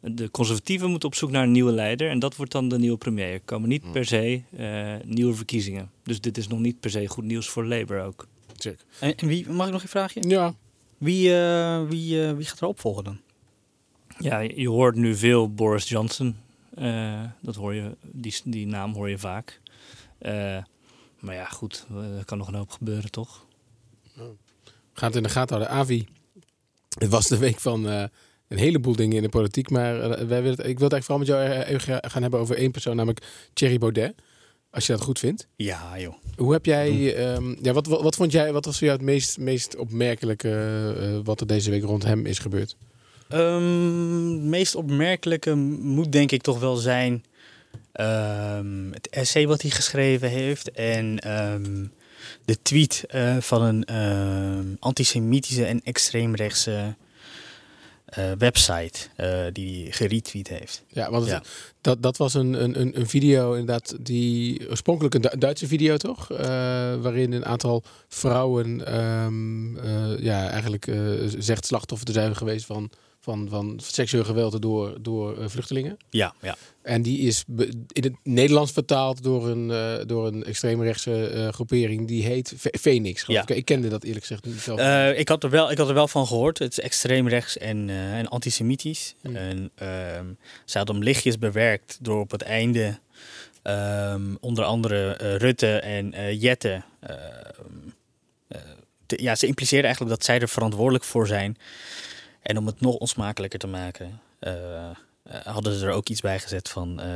de 0.00 0.30
conservatieven 0.30 0.90
moeten 0.90 1.08
op 1.08 1.14
zoek 1.14 1.30
naar 1.30 1.42
een 1.42 1.52
nieuwe 1.52 1.72
leider. 1.72 2.10
En 2.10 2.18
dat 2.18 2.36
wordt 2.36 2.52
dan 2.52 2.68
de 2.68 2.78
nieuwe 2.78 2.98
premier. 2.98 3.32
Er 3.32 3.40
komen 3.40 3.68
niet 3.68 3.82
Hmm. 3.82 3.92
per 3.92 4.04
se 4.04 4.42
eh, 4.56 4.94
nieuwe 5.04 5.34
verkiezingen. 5.34 5.90
Dus 6.02 6.20
dit 6.20 6.38
is 6.38 6.48
nog 6.48 6.58
niet 6.58 6.80
per 6.80 6.90
se 6.90 7.06
goed 7.06 7.24
nieuws 7.24 7.48
voor 7.48 7.66
Labour 7.66 8.02
ook. 8.04 8.26
Check. 8.56 8.84
En, 9.00 9.16
en 9.16 9.26
wie, 9.26 9.48
mag 9.50 9.66
ik 9.66 9.72
nog 9.72 9.82
een 9.82 9.88
vraagje? 9.88 10.28
Ja. 10.28 10.54
Wie, 10.98 11.34
eh, 11.34 11.82
wie, 11.88 12.26
eh, 12.26 12.34
wie 12.36 12.46
gaat 12.46 12.60
er 12.60 12.66
opvolgen 12.66 13.04
dan? 13.04 13.20
Ja, 14.18 14.38
je 14.38 14.68
hoort 14.68 14.96
nu 14.96 15.16
veel 15.16 15.54
Boris 15.54 15.88
Johnson. 15.88 16.36
Eh, 16.74 17.22
dat 17.40 17.54
hoor 17.54 17.74
je, 17.74 17.96
die, 18.02 18.34
die 18.44 18.66
naam 18.66 18.94
hoor 18.94 19.08
je 19.10 19.18
vaak. 19.18 19.60
Eh, 20.18 20.62
maar 21.18 21.34
ja, 21.34 21.44
goed, 21.44 21.86
er 22.18 22.24
kan 22.24 22.38
nog 22.38 22.48
een 22.48 22.54
hoop 22.54 22.70
gebeuren, 22.70 23.10
toch? 23.10 23.46
Gaat 24.92 25.16
in 25.16 25.22
de 25.22 25.28
gaten 25.28 25.56
houden. 25.56 25.76
Avi, 25.78 26.06
het 26.98 27.08
was 27.08 27.26
de 27.28 27.38
week 27.38 27.60
van 27.60 27.88
eh, 27.88 28.04
een 28.50 28.58
heleboel 28.58 28.96
dingen 28.96 29.16
in 29.16 29.22
de 29.22 29.28
politiek. 29.28 29.70
Maar 29.70 30.00
eh, 30.00 30.26
wij 30.26 30.42
willen 30.42 30.58
het, 30.58 30.66
ik 30.66 30.78
wil 30.78 30.88
het 30.88 30.92
eigenlijk 30.92 31.04
vooral 31.04 31.18
met 31.18 31.28
jou 31.28 31.62
eh, 31.62 31.68
even 31.68 31.80
ga- 31.80 32.08
gaan 32.08 32.22
hebben 32.22 32.40
over 32.40 32.56
één 32.56 32.70
persoon, 32.70 32.96
namelijk 32.96 33.24
Thierry 33.52 33.78
Baudet. 33.78 34.14
Als 34.70 34.86
je 34.86 34.92
dat 34.92 35.02
goed 35.02 35.18
vindt. 35.18 35.46
Ja, 35.56 35.98
joh. 35.98 36.14
Hoe 36.36 36.52
heb 36.52 36.64
jij, 36.66 37.14
ehm, 37.16 37.54
ja, 37.62 37.72
wat, 37.72 37.86
wat, 37.86 38.02
wat 38.02 38.16
vond 38.16 38.32
jij, 38.32 38.52
wat 38.52 38.64
was 38.64 38.78
voor 38.78 38.86
jou 38.86 38.98
het 38.98 39.06
meest, 39.08 39.38
meest 39.38 39.76
opmerkelijke 39.76 40.50
eh, 41.00 41.18
wat 41.24 41.40
er 41.40 41.46
deze 41.46 41.70
week 41.70 41.82
rond 41.82 42.04
hem 42.04 42.26
is 42.26 42.38
gebeurd? 42.38 42.76
Ehm, 43.28 44.30
het 44.32 44.42
meest 44.42 44.74
opmerkelijke 44.74 45.54
moet 45.54 46.12
denk 46.12 46.32
ik 46.32 46.42
toch 46.42 46.60
wel 46.60 46.76
zijn 46.76 47.24
ehm, 47.92 48.90
het 48.92 49.08
essay 49.08 49.46
wat 49.46 49.62
hij 49.62 49.70
geschreven 49.70 50.28
heeft 50.28 50.70
en 50.70 51.18
ehm, 51.18 51.86
de 52.44 52.62
tweet 52.62 53.04
van 53.40 53.62
een 53.62 53.84
ehm, 53.84 54.64
antisemitische 54.78 55.64
en 55.64 55.80
extreemrechtse 55.84 56.94
eh, 58.10 58.30
website 58.38 58.98
eh, 59.16 59.44
die 59.52 59.92
geretweet 59.92 60.48
heeft. 60.48 60.82
Ja, 60.88 61.10
want 61.10 61.26
het-. 61.36 61.48
Dat, 61.80 62.02
dat 62.02 62.16
was 62.16 62.34
een, 62.34 62.62
een, 62.64 62.80
een- 62.96 63.08
video 63.08 63.50
inderdaad, 63.52 63.96
die 64.00 64.68
oorspronkelijk 64.70 65.14
een 65.14 65.20
Du- 65.20 65.38
Duitse 65.38 65.66
video 65.66 65.96
toch? 65.96 66.30
Eh, 66.30 66.38
waarin 67.00 67.32
een 67.32 67.44
aantal 67.46 67.82
vrouwen 68.08 68.86
ehm, 68.86 69.76
eh, 69.76 70.18
ja, 70.18 70.48
eigenlijk 70.48 70.86
zegt 71.38 71.66
slachtoffer 71.66 72.06
te 72.06 72.12
zijn 72.12 72.36
geweest 72.36 72.66
van, 72.66 72.90
van, 73.20 73.46
van 73.50 73.78
seksueel 73.82 74.24
geweld 74.24 74.62
door, 74.62 74.96
door 75.02 75.50
vluchtelingen. 75.50 75.96
Ja, 76.10 76.34
ja. 76.40 76.56
En 76.90 77.02
die 77.02 77.18
is 77.18 77.44
in 77.92 78.02
het 78.02 78.12
Nederlands 78.22 78.72
vertaald 78.72 79.22
door 79.22 79.48
een, 79.48 79.70
eh, 79.70 80.06
door 80.06 80.26
een 80.26 80.44
extreemrechtse 80.44 81.26
eh, 81.28 81.48
groepering 81.48 82.08
die 82.08 82.22
heet 82.24 82.54
Fe- 82.58 82.78
Phoenix. 82.80 83.24
Ja. 83.26 83.42
Ik. 83.42 83.50
ik 83.50 83.64
kende 83.64 83.88
dat 83.88 84.02
eerlijk 84.04 84.20
gezegd 84.26 84.44
niet 84.44 84.60
zelf. 84.60 84.78
Eh, 84.80 85.18
ik, 85.18 85.28
had 85.28 85.44
er 85.44 85.50
wel, 85.50 85.70
ik 85.70 85.78
had 85.78 85.88
er 85.88 85.94
wel 85.94 86.08
van 86.08 86.26
gehoord. 86.26 86.58
Het 86.58 86.72
is 86.72 86.80
extreem 86.80 87.28
rechts 87.28 87.58
en, 87.58 87.90
en 87.90 88.28
antisemitisch. 88.28 89.14
Hmm. 89.22 89.36
En 89.36 89.70
ehm 89.74 90.26
ze 90.64 90.78
had 90.78 90.88
hem 90.88 91.02
lichtjes 91.02 91.38
bewerkt 91.38 91.98
door 92.00 92.20
op 92.20 92.30
het 92.30 92.42
einde 92.42 92.98
ehm, 93.62 94.34
onder 94.40 94.64
andere 94.64 95.12
Rutte 95.36 95.76
en 95.80 96.36
Jette. 96.38 96.82
ehm, 97.00 97.16
eh, 98.48 98.60
te- 99.06 99.22
ja, 99.22 99.34
ze 99.34 99.46
impliceerden 99.46 99.86
eigenlijk 99.86 100.16
dat 100.16 100.26
zij 100.26 100.40
er 100.40 100.48
verantwoordelijk 100.48 101.04
voor 101.04 101.26
zijn. 101.26 101.56
En 102.42 102.56
om 102.58 102.66
het 102.66 102.80
nog 102.80 102.94
onsmakelijker 102.94 103.58
te 103.58 103.66
maken, 103.66 104.20
hadden 105.28 105.74
ze 105.74 105.86
er 105.86 105.92
ook 105.92 106.08
iets 106.08 106.20
bij 106.20 106.38
gezet 106.38 106.68
van 106.68 107.00
eh, 107.00 107.08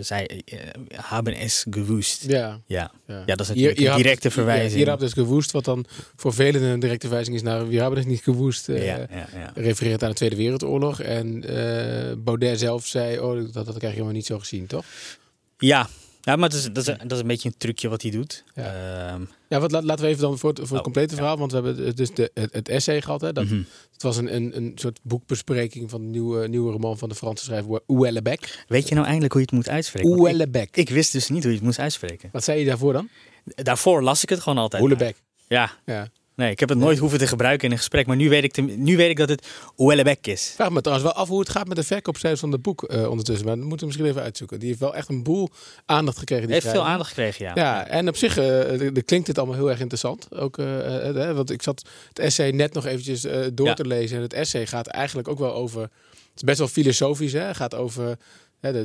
zij 0.00 0.42
eh, 0.44 0.58
hebben 0.96 1.34
es 1.34 1.66
gewoest. 1.70 2.24
Ja. 2.26 2.60
Ja. 2.66 2.90
Ja. 3.06 3.24
dat 3.24 3.40
is 3.40 3.48
natuurlijk 3.48 3.80
een 3.80 3.96
directe 3.96 4.30
verwijzing. 4.30 4.72
hier 4.72 4.88
hebt 4.88 5.00
dus 5.00 5.12
gewoest, 5.12 5.50
wat 5.50 5.64
dan 5.64 5.84
voor 6.16 6.34
velen 6.34 6.62
een 6.62 6.80
directe 6.80 7.06
verwijzing 7.06 7.36
is 7.36 7.42
naar... 7.42 7.68
We 7.68 7.80
hebben 7.80 7.98
het 7.98 8.08
niet 8.08 8.22
gewoest. 8.22 8.68
eh 8.68 8.86
Ja, 8.86 9.06
ja, 9.10 9.28
ja. 9.34 9.52
Refereert 9.54 10.02
aan 10.02 10.08
de 10.08 10.14
Tweede 10.14 10.36
Wereldoorlog. 10.36 11.00
En 11.00 11.44
eh, 11.44 12.16
Baudet 12.18 12.58
zelf 12.58 12.86
zei, 12.86 13.18
oh, 13.18 13.52
dat, 13.52 13.52
dat 13.52 13.64
krijg 13.64 13.80
je 13.80 13.88
helemaal 13.88 14.12
niet 14.12 14.26
zo 14.26 14.38
gezien, 14.38 14.66
toch? 14.66 14.84
Ja, 15.58 15.88
ja 16.24 16.36
maar 16.36 16.48
dat 16.48 16.58
is, 16.58 16.64
dat, 16.72 16.88
is, 16.88 16.96
dat 16.98 17.12
is 17.12 17.18
een 17.18 17.26
beetje 17.26 17.48
een 17.48 17.54
trucje 17.58 17.88
wat 17.88 18.02
hij 18.02 18.10
doet. 18.10 18.44
Ja. 18.54 18.62
Ehm, 19.12 19.22
Ja, 19.48 19.60
wat, 19.60 19.70
laten 19.72 20.04
we 20.04 20.10
even 20.10 20.22
dan 20.22 20.38
voor 20.38 20.48
het, 20.50 20.58
voor 20.58 20.68
het 20.68 20.76
Oh, 20.76 20.82
complete 20.82 21.14
verhaal, 21.14 21.38
want 21.38 21.52
we 21.52 21.56
hebben 21.62 21.84
het- 21.86 21.96
dus 21.96 22.14
de, 22.14 22.30
het, 22.34 22.52
het 22.52 22.68
essay 22.68 23.02
gehad. 23.02 23.20
Hè, 23.20 23.32
dat, 23.32 23.44
Mhm. 23.44 23.62
Het 23.92 24.02
was 24.02 24.16
een, 24.16 24.34
een, 24.34 24.56
een 24.56 24.72
soort 24.74 24.98
boekbespreking 25.02 25.90
van 25.90 26.00
de 26.00 26.06
nieuwe, 26.06 26.48
nieuwe 26.48 26.72
roman 26.72 26.98
van 26.98 27.08
de 27.08 27.14
Franse 27.14 27.44
schrijver 27.44 27.80
Houellebecq. 27.86 28.64
weet 28.68 28.88
je 28.88 28.94
nou 28.94 29.06
eindelijk 29.06 29.32
hoe 29.32 29.40
je 29.42 29.46
het 29.50 29.56
moet 29.56 29.68
uitspreken? 29.68 30.10
Want 30.10 30.20
Houellebecq. 30.36 30.70
Ik, 30.70 30.76
ik 30.76 30.88
wist 30.88 31.12
dus 31.12 31.28
niet 31.28 31.42
hoe 31.42 31.50
je 31.52 31.56
het 31.56 31.66
moest 31.66 31.78
uitspreken. 31.78 32.28
Wat 32.32 32.44
zei 32.44 32.58
je 32.58 32.64
daarvoor 32.64 32.92
dan? 32.92 33.08
Daarvoor 33.44 34.02
las 34.02 34.22
ik 34.22 34.28
het 34.28 34.40
gewoon 34.40 34.58
altijd. 34.58 34.82
Houellebecq. 34.82 35.16
Ja. 35.48 35.70
Ja. 35.86 36.08
Nee, 36.36 36.50
ik 36.50 36.60
heb 36.60 36.68
het 36.68 36.78
nooit 36.78 36.98
hoeven 36.98 37.18
te 37.18 37.26
gebruiken 37.26 37.66
in 37.66 37.72
een 37.72 37.78
gesprek, 37.78 38.06
maar 38.06 38.16
nu 38.16 38.28
weet 38.28 38.44
ik, 38.44 38.52
te- 38.52 38.60
nu 38.62 38.96
weet 38.96 39.10
ik 39.10 39.16
dat 39.16 39.28
het 39.28 39.46
Houellebecq 39.76 40.20
is. 40.20 40.52
Vraag 40.54 40.70
me 40.70 40.80
trouwens 40.80 41.08
wel 41.12 41.18
af 41.22 41.28
hoe 41.28 41.38
het 41.40 41.48
gaat 41.48 41.66
met 41.68 41.76
de 41.76 41.82
verkoopcijfers 41.82 42.40
van 42.40 42.52
het 42.52 42.62
boek 42.62 42.82
eh, 42.82 43.08
ondertussen. 43.10 43.46
Maar 43.46 43.56
dat 43.56 43.64
moeten 43.64 43.80
we 43.80 43.86
misschien 43.86 44.06
even 44.12 44.22
uitzoeken. 44.22 44.58
Die 44.58 44.68
heeft 44.68 44.80
wel 44.80 44.94
echt 44.94 45.08
een 45.08 45.22
boel 45.22 45.48
aandacht 45.86 46.18
gekregen. 46.18 46.44
Die 46.46 46.54
Heeft 46.54 46.68
veel 46.68 46.86
aandacht 46.86 47.08
gekregen, 47.08 47.44
ja. 47.44 47.52
Ja, 47.54 47.86
en 47.86 48.08
op 48.08 48.16
zich 48.16 48.36
eh, 48.38 48.88
klinkt 49.04 49.26
dit 49.26 49.38
allemaal 49.38 49.56
heel 49.56 49.70
erg 49.70 49.80
interessant. 49.80 50.28
Ook, 50.34 50.58
eh, 50.58 51.30
want 51.30 51.50
ik 51.50 51.62
zat 51.62 51.82
het 52.08 52.18
essay 52.18 52.50
net 52.50 52.72
nog 52.72 52.86
eventjes 52.86 53.26
door 53.54 53.66
Ja. 53.66 53.74
te 53.74 53.86
lezen. 53.86 54.16
En 54.16 54.22
het 54.22 54.32
essay 54.32 54.66
gaat 54.66 54.86
eigenlijk 54.86 55.28
ook 55.28 55.38
wel 55.38 55.54
over... 55.54 55.80
Het 55.82 55.90
is 56.40 56.42
best 56.42 56.58
wel 56.58 56.68
filosofisch, 56.68 57.32
hè. 57.32 57.40
Het 57.40 57.56
gaat 57.56 57.74
over... 57.74 58.16
De, 58.60 58.84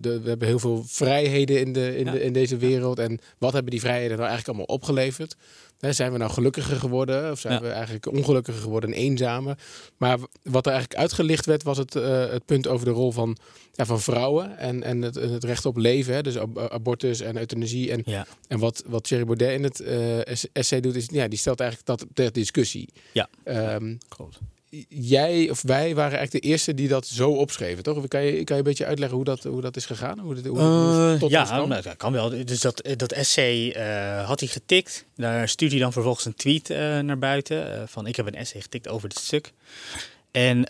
de, 0.00 0.20
we 0.20 0.28
hebben 0.28 0.48
heel 0.48 0.58
veel 0.58 0.84
vrijheden 0.86 1.60
in, 1.60 1.72
de, 1.72 1.96
in, 1.98 2.04
Ja. 2.04 2.12
in 2.12 2.32
deze 2.32 2.56
wereld. 2.56 2.98
En 2.98 3.18
wat 3.38 3.52
hebben 3.52 3.70
die 3.70 3.80
vrijheden 3.80 4.16
nou 4.16 4.28
eigenlijk 4.28 4.48
allemaal 4.58 4.76
opgeleverd? 4.76 5.36
Hè, 5.82 5.92
zijn 5.92 6.12
we 6.12 6.18
nou 6.18 6.30
gelukkiger 6.30 6.76
geworden? 6.76 7.30
Of 7.30 7.40
zijn 7.40 7.54
Ja. 7.54 7.60
we 7.60 7.68
eigenlijk 7.68 8.06
ongelukkiger 8.06 8.62
geworden 8.62 8.92
en 8.92 8.96
eenzamer? 8.98 9.58
Maar 9.96 10.18
wat 10.42 10.66
er 10.66 10.72
eigenlijk 10.72 11.00
uitgelicht 11.00 11.46
werd, 11.46 11.62
was 11.62 11.78
het, 11.78 11.96
eh, 11.96 12.28
het 12.30 12.44
punt 12.44 12.68
over 12.68 12.84
de 12.86 12.92
rol 12.92 13.12
van, 13.12 13.36
ja, 13.72 13.84
van 13.86 14.00
vrouwen. 14.00 14.58
En, 14.58 14.82
en 14.82 15.02
het, 15.02 15.14
het 15.14 15.44
recht 15.44 15.66
op 15.66 15.76
leven. 15.76 16.14
Hè, 16.14 16.22
dus 16.22 16.38
ab- 16.38 16.58
abortus 16.58 17.20
en 17.20 17.36
euthanasie. 17.36 17.90
En 17.90 18.02
Ja. 18.04 18.26
en 18.48 18.58
wat, 18.58 18.82
wat 18.86 19.04
Thierry 19.04 19.24
Baudet 19.26 19.50
in 19.52 19.62
het 19.62 19.80
eh, 19.80 20.26
es- 20.26 20.46
essay 20.52 20.80
doet, 20.80 20.96
is 20.96 21.06
ja, 21.12 21.28
die 21.28 21.38
stelt 21.38 21.60
eigenlijk 21.60 21.88
dat 21.98 22.06
ter 22.14 22.32
discussie. 22.32 22.88
Ja. 23.12 23.28
Ehm, 23.44 23.96
Klopt. 24.08 24.38
Jij 24.88 25.50
of 25.50 25.62
wij 25.62 25.94
waren 25.94 26.18
eigenlijk 26.18 26.44
de 26.44 26.50
eerste 26.50 26.74
die 26.74 26.88
dat 26.88 27.06
zo 27.06 27.30
opschreven, 27.30 27.82
toch? 27.82 28.08
Kan 28.08 28.22
je, 28.24 28.32
kan 28.44 28.56
je 28.56 28.62
een 28.62 28.68
beetje 28.68 28.86
uitleggen 28.86 29.16
hoe 29.16 29.24
dat, 29.24 29.42
hoe 29.42 29.60
dat 29.60 29.76
is 29.76 29.86
gegaan? 29.86 30.18
Hoe 30.18 30.34
dit, 30.34 30.46
hoe, 30.46 30.58
Eh, 31.12 31.20
tot 31.20 31.30
ja, 31.30 31.44
kwam? 31.44 31.68
nou, 31.68 31.82
dat 31.82 31.96
kan 31.96 32.12
wel. 32.12 32.44
Dus 32.44 32.60
dat, 32.60 32.82
dat 32.96 33.12
essay 33.12 33.70
eh, 33.70 34.26
had 34.26 34.40
hij 34.40 34.48
getikt. 34.48 35.04
Daar 35.16 35.48
stuurde 35.48 35.74
hij 35.74 35.82
dan 35.82 35.92
vervolgens 35.92 36.24
een 36.24 36.34
tweet 36.34 36.70
eh, 36.70 36.98
naar 36.98 37.18
buiten. 37.18 37.88
van 37.88 38.06
ik 38.06 38.16
heb 38.16 38.26
een 38.26 38.34
essay 38.34 38.60
getikt 38.60 38.88
over 38.88 39.08
dit 39.08 39.18
stuk. 39.18 39.52
En 40.30 40.64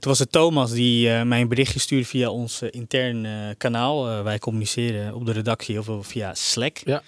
toen 0.00 0.10
was 0.10 0.18
het 0.18 0.32
Thomas 0.32 0.72
die 0.72 1.24
mij 1.24 1.40
een 1.40 1.48
berichtje 1.48 1.80
stuurde 1.80 2.06
via 2.06 2.30
ons 2.30 2.62
intern 2.62 3.26
kanaal. 3.58 4.22
Wij 4.22 4.38
communiceren 4.38 5.14
op 5.14 5.26
de 5.26 5.32
redactie 5.32 5.82
veel 5.82 6.02
via 6.02 6.34
Slack. 6.34 6.78
Ja. 6.84 7.02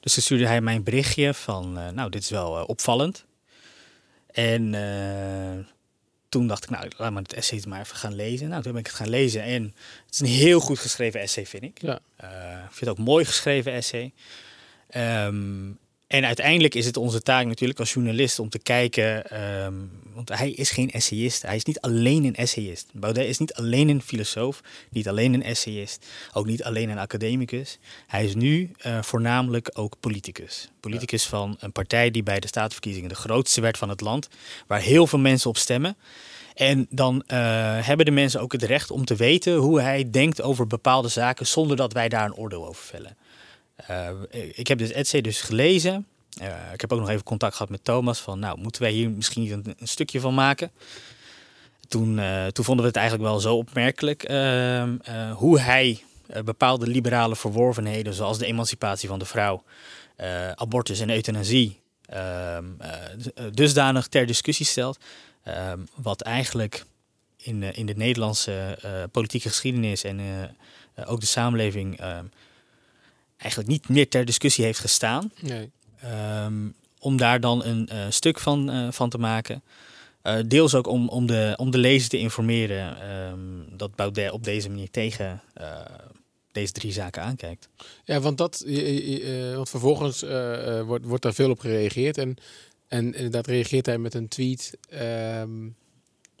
Dus 0.00 0.14
toen 0.14 0.22
stuurde 0.22 0.46
hij 0.46 0.60
mij 0.60 0.74
een 0.74 0.82
berichtje 0.82 1.34
van, 1.34 1.72
nou, 1.94 2.10
dit 2.10 2.22
is 2.22 2.30
wel 2.30 2.64
opvallend. 2.64 3.24
En 4.26 4.74
toen 6.36 6.46
dacht 6.46 6.64
ik, 6.64 6.70
nou, 6.70 6.90
laat 6.96 7.12
maar 7.12 7.22
het 7.22 7.32
essay 7.32 7.62
maar 7.68 7.80
even 7.80 7.96
gaan 7.96 8.14
lezen. 8.14 8.48
Nou, 8.48 8.62
toen 8.62 8.72
ben 8.72 8.80
ik 8.80 8.86
het 8.86 8.96
gaan 8.96 9.08
lezen. 9.08 9.42
En 9.42 9.62
het 10.06 10.14
is 10.14 10.20
een 10.20 10.26
heel 10.26 10.60
goed 10.60 10.78
geschreven 10.78 11.20
essay, 11.20 11.46
vind 11.46 11.62
ik. 11.62 11.80
Ja. 11.82 11.98
Eh, 12.16 12.28
ik 12.64 12.72
vind 12.72 12.80
het 12.80 12.88
ook 12.88 12.98
mooi 12.98 13.24
geschreven 13.24 13.72
essay. 13.72 14.12
Ehm, 14.88 15.68
en 16.06 16.24
uiteindelijk 16.24 16.74
is 16.74 16.86
het 16.86 16.96
onze 16.96 17.22
taak 17.22 17.46
natuurlijk 17.46 17.78
als 17.78 17.92
journalist 17.92 18.38
om 18.38 18.48
te 18.48 18.58
kijken, 18.58 19.30
ehm, 19.30 19.74
want 20.14 20.28
hij 20.28 20.50
is 20.50 20.70
geen 20.70 20.90
essayist. 20.90 21.42
Hij 21.42 21.56
is 21.56 21.64
niet 21.64 21.80
alleen 21.80 22.24
een 22.24 22.34
essayist. 22.34 22.90
Baudet 22.92 23.26
is 23.26 23.38
niet 23.38 23.54
alleen 23.54 23.88
een 23.88 24.02
filosoof, 24.02 24.60
niet 24.90 25.08
alleen 25.08 25.34
een 25.34 25.42
essayist, 25.42 26.06
ook 26.32 26.46
niet 26.46 26.64
alleen 26.64 26.88
een 26.88 26.98
academicus. 26.98 27.78
Hij 28.06 28.24
is 28.24 28.34
nu 28.34 28.70
eh, 28.78 29.02
voornamelijk 29.02 29.70
ook 29.72 29.96
politicus. 30.00 30.68
Politicus 30.80 31.26
van 31.26 31.56
een 31.60 31.72
partij 31.72 32.10
die 32.10 32.22
bij 32.22 32.40
de 32.40 32.46
staatsverkiezingen 32.46 33.08
de 33.08 33.14
grootste 33.14 33.60
werd 33.60 33.78
van 33.78 33.88
het 33.88 34.00
land, 34.00 34.28
waar 34.66 34.80
heel 34.80 35.06
veel 35.06 35.18
mensen 35.18 35.50
op 35.50 35.56
stemmen. 35.56 35.96
En 36.54 36.86
dan 36.90 37.22
eh, 37.26 37.38
hebben 37.86 38.06
de 38.06 38.12
mensen 38.12 38.40
ook 38.40 38.52
het 38.52 38.62
recht 38.62 38.90
om 38.90 39.04
te 39.04 39.16
weten 39.16 39.54
hoe 39.54 39.80
hij 39.80 40.10
denkt 40.10 40.42
over 40.42 40.66
bepaalde 40.66 41.08
zaken, 41.08 41.46
zonder 41.46 41.76
dat 41.76 41.92
wij 41.92 42.08
daar 42.08 42.24
een 42.24 42.34
oordeel 42.34 42.66
over 42.66 42.84
vellen. 42.84 43.16
Uh, 43.90 44.10
ik 44.54 44.66
heb 44.66 44.78
dit 44.78 44.92
essay 44.92 45.20
dus 45.20 45.40
gelezen. 45.40 46.06
Uh, 46.42 46.72
ik 46.72 46.80
heb 46.80 46.92
ook 46.92 47.00
nog 47.00 47.08
even 47.08 47.24
contact 47.24 47.52
gehad 47.52 47.70
met 47.70 47.84
Thomas 47.84 48.20
van, 48.20 48.38
nou, 48.38 48.58
moeten 48.58 48.82
wij 48.82 48.90
hier 48.90 49.10
misschien 49.10 49.50
een, 49.52 49.86
stukje 49.86 50.20
van 50.20 50.34
maken? 50.34 50.70
Toen, 51.88 52.18
uh, 52.18 52.46
toen 52.46 52.64
vonden 52.64 52.84
we 52.84 52.90
het 52.90 53.00
eigenlijk 53.00 53.28
wel 53.28 53.40
zo 53.40 53.56
opmerkelijk 53.56 54.22
ehm, 54.22 54.96
hoe 55.32 55.60
hij 55.60 56.02
bepaalde 56.44 56.86
liberale 56.86 57.36
verworvenheden, 57.36 58.14
zoals 58.14 58.38
de 58.38 58.46
emancipatie 58.46 59.08
van 59.08 59.18
de 59.18 59.24
vrouw, 59.24 59.62
abortus 60.54 61.00
en 61.00 61.10
euthanasie, 61.10 61.80
ehm, 62.06 62.64
dusdanig 63.52 64.06
ter 64.06 64.26
discussie 64.26 64.66
stelt, 64.66 64.98
ehm, 65.42 65.78
wat 65.94 66.22
eigenlijk 66.22 66.84
in, 67.36 67.62
in 67.62 67.86
de 67.86 67.94
Nederlandse 67.96 68.78
politieke 69.10 69.48
geschiedenis 69.48 70.04
en 70.04 70.20
ook 71.06 71.20
de 71.20 71.26
samenleving 71.26 72.00
eigenlijk 73.36 73.70
niet 73.70 73.88
meer 73.88 74.08
ter 74.08 74.24
discussie 74.24 74.64
heeft 74.64 74.78
gestaan. 74.78 75.32
Nee. 75.40 75.70
Um, 76.44 76.74
om 76.98 77.16
daar 77.16 77.40
dan 77.40 77.64
een 77.64 77.88
uh, 77.92 78.04
stuk 78.08 78.38
van, 78.38 78.70
uh, 78.70 78.90
van 78.90 79.10
te 79.10 79.18
maken. 79.18 79.62
Uh, 80.22 80.38
deels 80.46 80.74
ook 80.74 80.86
om, 80.86 81.08
om, 81.08 81.26
de, 81.26 81.54
om 81.56 81.70
de 81.70 81.78
lezer 81.78 82.08
te 82.08 82.18
informeren 82.18 83.10
um, 83.10 83.66
dat 83.76 83.94
Baudet 83.94 84.30
op 84.30 84.44
deze 84.44 84.68
manier 84.68 84.90
tegen 84.90 85.42
deze 86.52 86.72
drie 86.72 86.92
zaken 86.92 87.22
aankijkt. 87.22 87.68
Ja, 88.04 88.20
want, 88.20 88.38
dat, 88.38 88.64
want 89.54 89.70
vervolgens 89.70 90.20
wordt, 90.84 91.04
wordt 91.04 91.22
daar 91.22 91.34
veel 91.34 91.50
op 91.50 91.58
gereageerd. 91.60 92.18
En, 92.18 92.36
en 92.88 93.14
inderdaad 93.14 93.46
reageert 93.46 93.86
hij 93.86 93.98
met 93.98 94.14
een 94.14 94.28
tweet. 94.28 94.78
Um, 95.40 95.76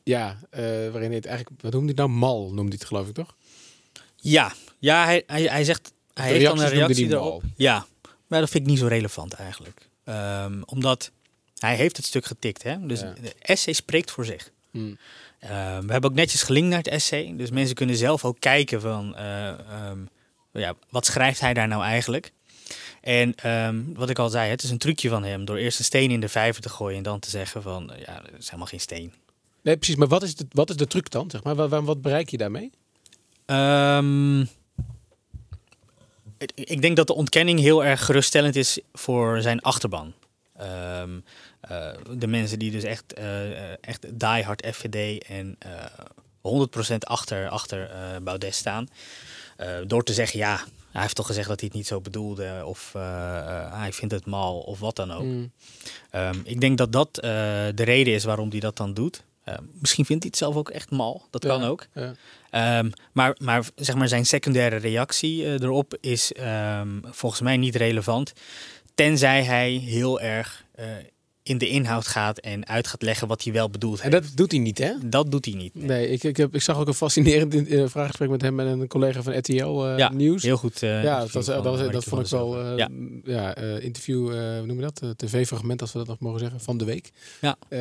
ja, 0.02 0.38
waarin 0.50 1.06
hij 1.06 1.14
het 1.14 1.26
eigenlijk, 1.26 1.62
wat 1.62 1.72
noemde 1.72 1.92
hij 1.94 2.06
nou? 2.06 2.18
Mal 2.18 2.44
noemde 2.44 2.62
hij 2.62 2.70
het 2.78 2.84
geloof 2.84 3.08
ik 3.08 3.14
toch? 3.14 3.36
Ja, 4.16 4.52
ja 4.78 5.04
hij, 5.04 5.22
hij, 5.26 5.42
hij 5.42 5.64
zegt 5.64 5.92
hij 6.20 6.28
heeft 6.32 6.44
dan 6.44 6.60
een 6.60 6.68
reactie 6.68 7.08
erop. 7.08 7.42
Ja, 7.56 7.86
maar 8.26 8.40
dat 8.40 8.50
vind 8.50 8.62
ik 8.64 8.70
niet 8.70 8.78
zo 8.78 8.86
relevant 8.86 9.32
eigenlijk. 9.32 9.88
Um, 10.04 10.62
omdat 10.64 11.10
hij 11.58 11.76
heeft 11.76 11.96
het 11.96 12.06
stuk 12.06 12.24
getikt. 12.24 12.62
Hè? 12.62 12.86
Dus 12.86 13.00
Ja. 13.00 13.14
de 13.20 13.34
essay 13.38 13.72
spreekt 13.72 14.10
voor 14.10 14.24
zich. 14.24 14.50
Hmm. 14.70 14.82
Um, 14.82 14.98
we 15.86 15.92
hebben 15.92 16.04
ook 16.10 16.16
netjes 16.16 16.42
gelinkt 16.42 16.68
naar 16.68 16.78
het 16.78 16.88
essay. 16.88 17.34
Dus 17.36 17.50
mensen 17.50 17.74
kunnen 17.74 17.96
zelf 17.96 18.24
ook 18.24 18.40
kijken 18.40 18.80
van... 18.80 19.16
eh, 19.16 19.48
ehm, 19.48 19.98
ja, 20.52 20.74
wat 20.90 21.06
schrijft 21.06 21.40
hij 21.40 21.54
daar 21.54 21.68
nou 21.68 21.82
eigenlijk? 21.82 22.32
En 23.00 23.34
ehm, 23.34 23.82
wat 23.94 24.10
ik 24.10 24.18
al 24.18 24.28
zei, 24.28 24.50
het 24.50 24.62
is 24.62 24.70
een 24.70 24.78
trucje 24.78 25.08
van 25.08 25.24
hem... 25.24 25.44
door 25.44 25.56
eerst 25.56 25.78
een 25.78 25.84
steen 25.84 26.10
in 26.10 26.20
de 26.20 26.28
vijver 26.28 26.62
te 26.62 26.68
gooien... 26.68 26.96
en 26.96 27.02
dan 27.02 27.18
te 27.18 27.30
zeggen 27.30 27.62
van, 27.62 27.92
eh, 27.92 28.00
ja, 28.00 28.14
dat 28.20 28.38
is 28.38 28.44
helemaal 28.46 28.66
geen 28.66 28.80
steen. 28.80 29.12
Nee, 29.62 29.76
precies. 29.76 29.96
Maar 29.96 30.08
wat 30.08 30.22
is 30.22 30.34
de, 30.34 30.46
wat 30.50 30.70
is 30.70 30.76
de 30.76 30.86
truc 30.86 31.10
dan? 31.10 31.30
Zeg 31.30 31.42
maar? 31.42 31.54
Wat, 31.54 31.84
wat 31.84 32.02
bereik 32.02 32.28
je 32.30 32.36
daarmee? 32.36 32.70
Ik- 36.54 36.82
denk 36.82 36.96
dat 36.96 37.06
de 37.06 37.14
ontkenning 37.14 37.60
heel 37.60 37.84
erg 37.84 38.04
geruststellend 38.04 38.56
is 38.56 38.78
voor 38.92 39.40
zijn 39.40 39.60
achterban. 39.60 40.12
Ehm, 40.56 41.10
eh, 41.60 41.88
de 42.16 42.26
mensen 42.26 42.58
die 42.58 42.70
dus 42.70 42.82
echt, 42.82 43.12
eh, 43.12 43.84
echt 43.84 44.18
diehard 44.20 44.66
FVD 44.72 45.24
en 45.28 45.56
eh 45.58 45.70
100% 46.40 47.04
achter, 47.06 47.48
achter 47.48 47.90
Baudet 48.22 48.54
staan. 48.54 48.88
Door 49.86 50.04
te 50.04 50.12
zeggen, 50.12 50.38
ja, 50.38 50.64
hij 50.92 51.02
heeft 51.02 51.14
toch 51.14 51.26
gezegd 51.26 51.48
dat 51.48 51.60
hij 51.60 51.68
het 51.68 51.76
niet 51.78 51.86
zo 51.86 52.00
bedoelde. 52.00 52.62
Of 52.64 52.92
hij 53.72 53.92
vindt 53.92 54.14
het 54.14 54.26
mal 54.26 54.58
of 54.58 54.78
wat 54.80 54.96
dan 54.96 55.12
ook. 55.12 55.22
Mm. 55.22 55.52
Ehm, 56.10 56.38
ik 56.44 56.60
denk 56.60 56.78
dat 56.78 56.92
dat 56.92 57.14
de 57.14 57.72
reden 57.84 58.14
is 58.14 58.24
waarom 58.24 58.50
hij 58.50 58.60
dat 58.60 58.76
dan 58.76 58.94
doet. 58.94 59.22
Ehm, 59.44 59.62
misschien 59.80 60.04
vindt 60.04 60.22
hij 60.22 60.30
het 60.32 60.40
zelf 60.42 60.56
ook 60.56 60.70
echt 60.70 60.90
mal. 60.90 61.26
Dat 61.30 61.44
kan 61.44 61.62
ook. 61.64 61.86
ja. 61.94 62.12
Ehm, 62.56 62.90
maar, 63.12 63.36
maar 63.38 63.64
zeg 63.74 63.94
maar 63.94 64.08
zijn 64.08 64.26
secundaire 64.26 64.76
reactie 64.76 65.44
eh, 65.44 65.52
erop 65.52 65.96
is 66.00 66.32
ehm, 66.32 66.88
volgens 67.02 67.40
mij 67.40 67.56
niet 67.56 67.76
relevant. 67.76 68.32
Tenzij 68.94 69.42
hij 69.44 69.70
heel 69.70 70.20
erg 70.20 70.64
eh, 70.74 70.86
in 71.46 71.58
de 71.58 71.68
inhoud 71.68 72.06
gaat 72.06 72.38
en 72.38 72.66
uit 72.66 72.86
gaat 72.86 73.02
leggen 73.02 73.28
wat 73.28 73.44
hij 73.44 73.52
wel 73.52 73.70
bedoelt. 73.70 74.00
En 74.00 74.10
dat 74.10 74.24
doet 74.34 74.50
hij 74.52 74.60
niet, 74.60 74.78
hè? 74.78 74.92
Dat 75.04 75.30
doet 75.30 75.44
hij 75.44 75.54
niet. 75.54 75.74
Nee, 75.74 76.08
ik, 76.08 76.24
ik, 76.24 76.36
heb, 76.36 76.54
ik 76.54 76.62
zag 76.62 76.78
ook 76.78 76.86
een 76.86 76.94
fascinerend 76.94 77.54
in, 77.54 77.66
in 77.68 77.78
een 77.78 77.90
vraaggesprek 77.90 78.28
met 78.28 78.42
hem 78.42 78.60
en 78.60 78.66
een 78.66 78.86
collega 78.88 79.22
van 79.22 79.38
RTL 79.38 79.52
eh, 79.84 79.98
Ja, 79.98 80.10
Nieuws. 80.12 80.42
heel 80.42 80.56
goed, 80.56 80.82
eh, 80.82 81.02
ja, 81.02 81.18
dat, 81.20 81.30
was, 81.30 81.46
dat, 81.46 81.64
was- 81.64 81.80
eh, 81.80 81.90
dat 81.92 82.04
vond 82.04 82.22
ik 82.24 82.28
wel 82.30 82.60
eh, 82.60 82.76
Ja. 82.76 82.88
ja. 83.24 83.54
eh, 83.54 83.84
interview, 83.84 84.28
eh, 84.32 84.56
hoe 84.58 84.66
noem 84.66 84.76
je 84.76 84.82
dat? 84.82 85.00
Eh, 85.02 85.10
TV-fragment, 85.10 85.80
als 85.80 85.92
we 85.92 85.98
dat 85.98 86.08
nog 86.08 86.18
mogen 86.18 86.40
zeggen, 86.40 86.60
van 86.60 86.78
de 86.78 86.84
week. 86.84 87.10
Ja. 87.40 87.56
Eh, 87.68 87.80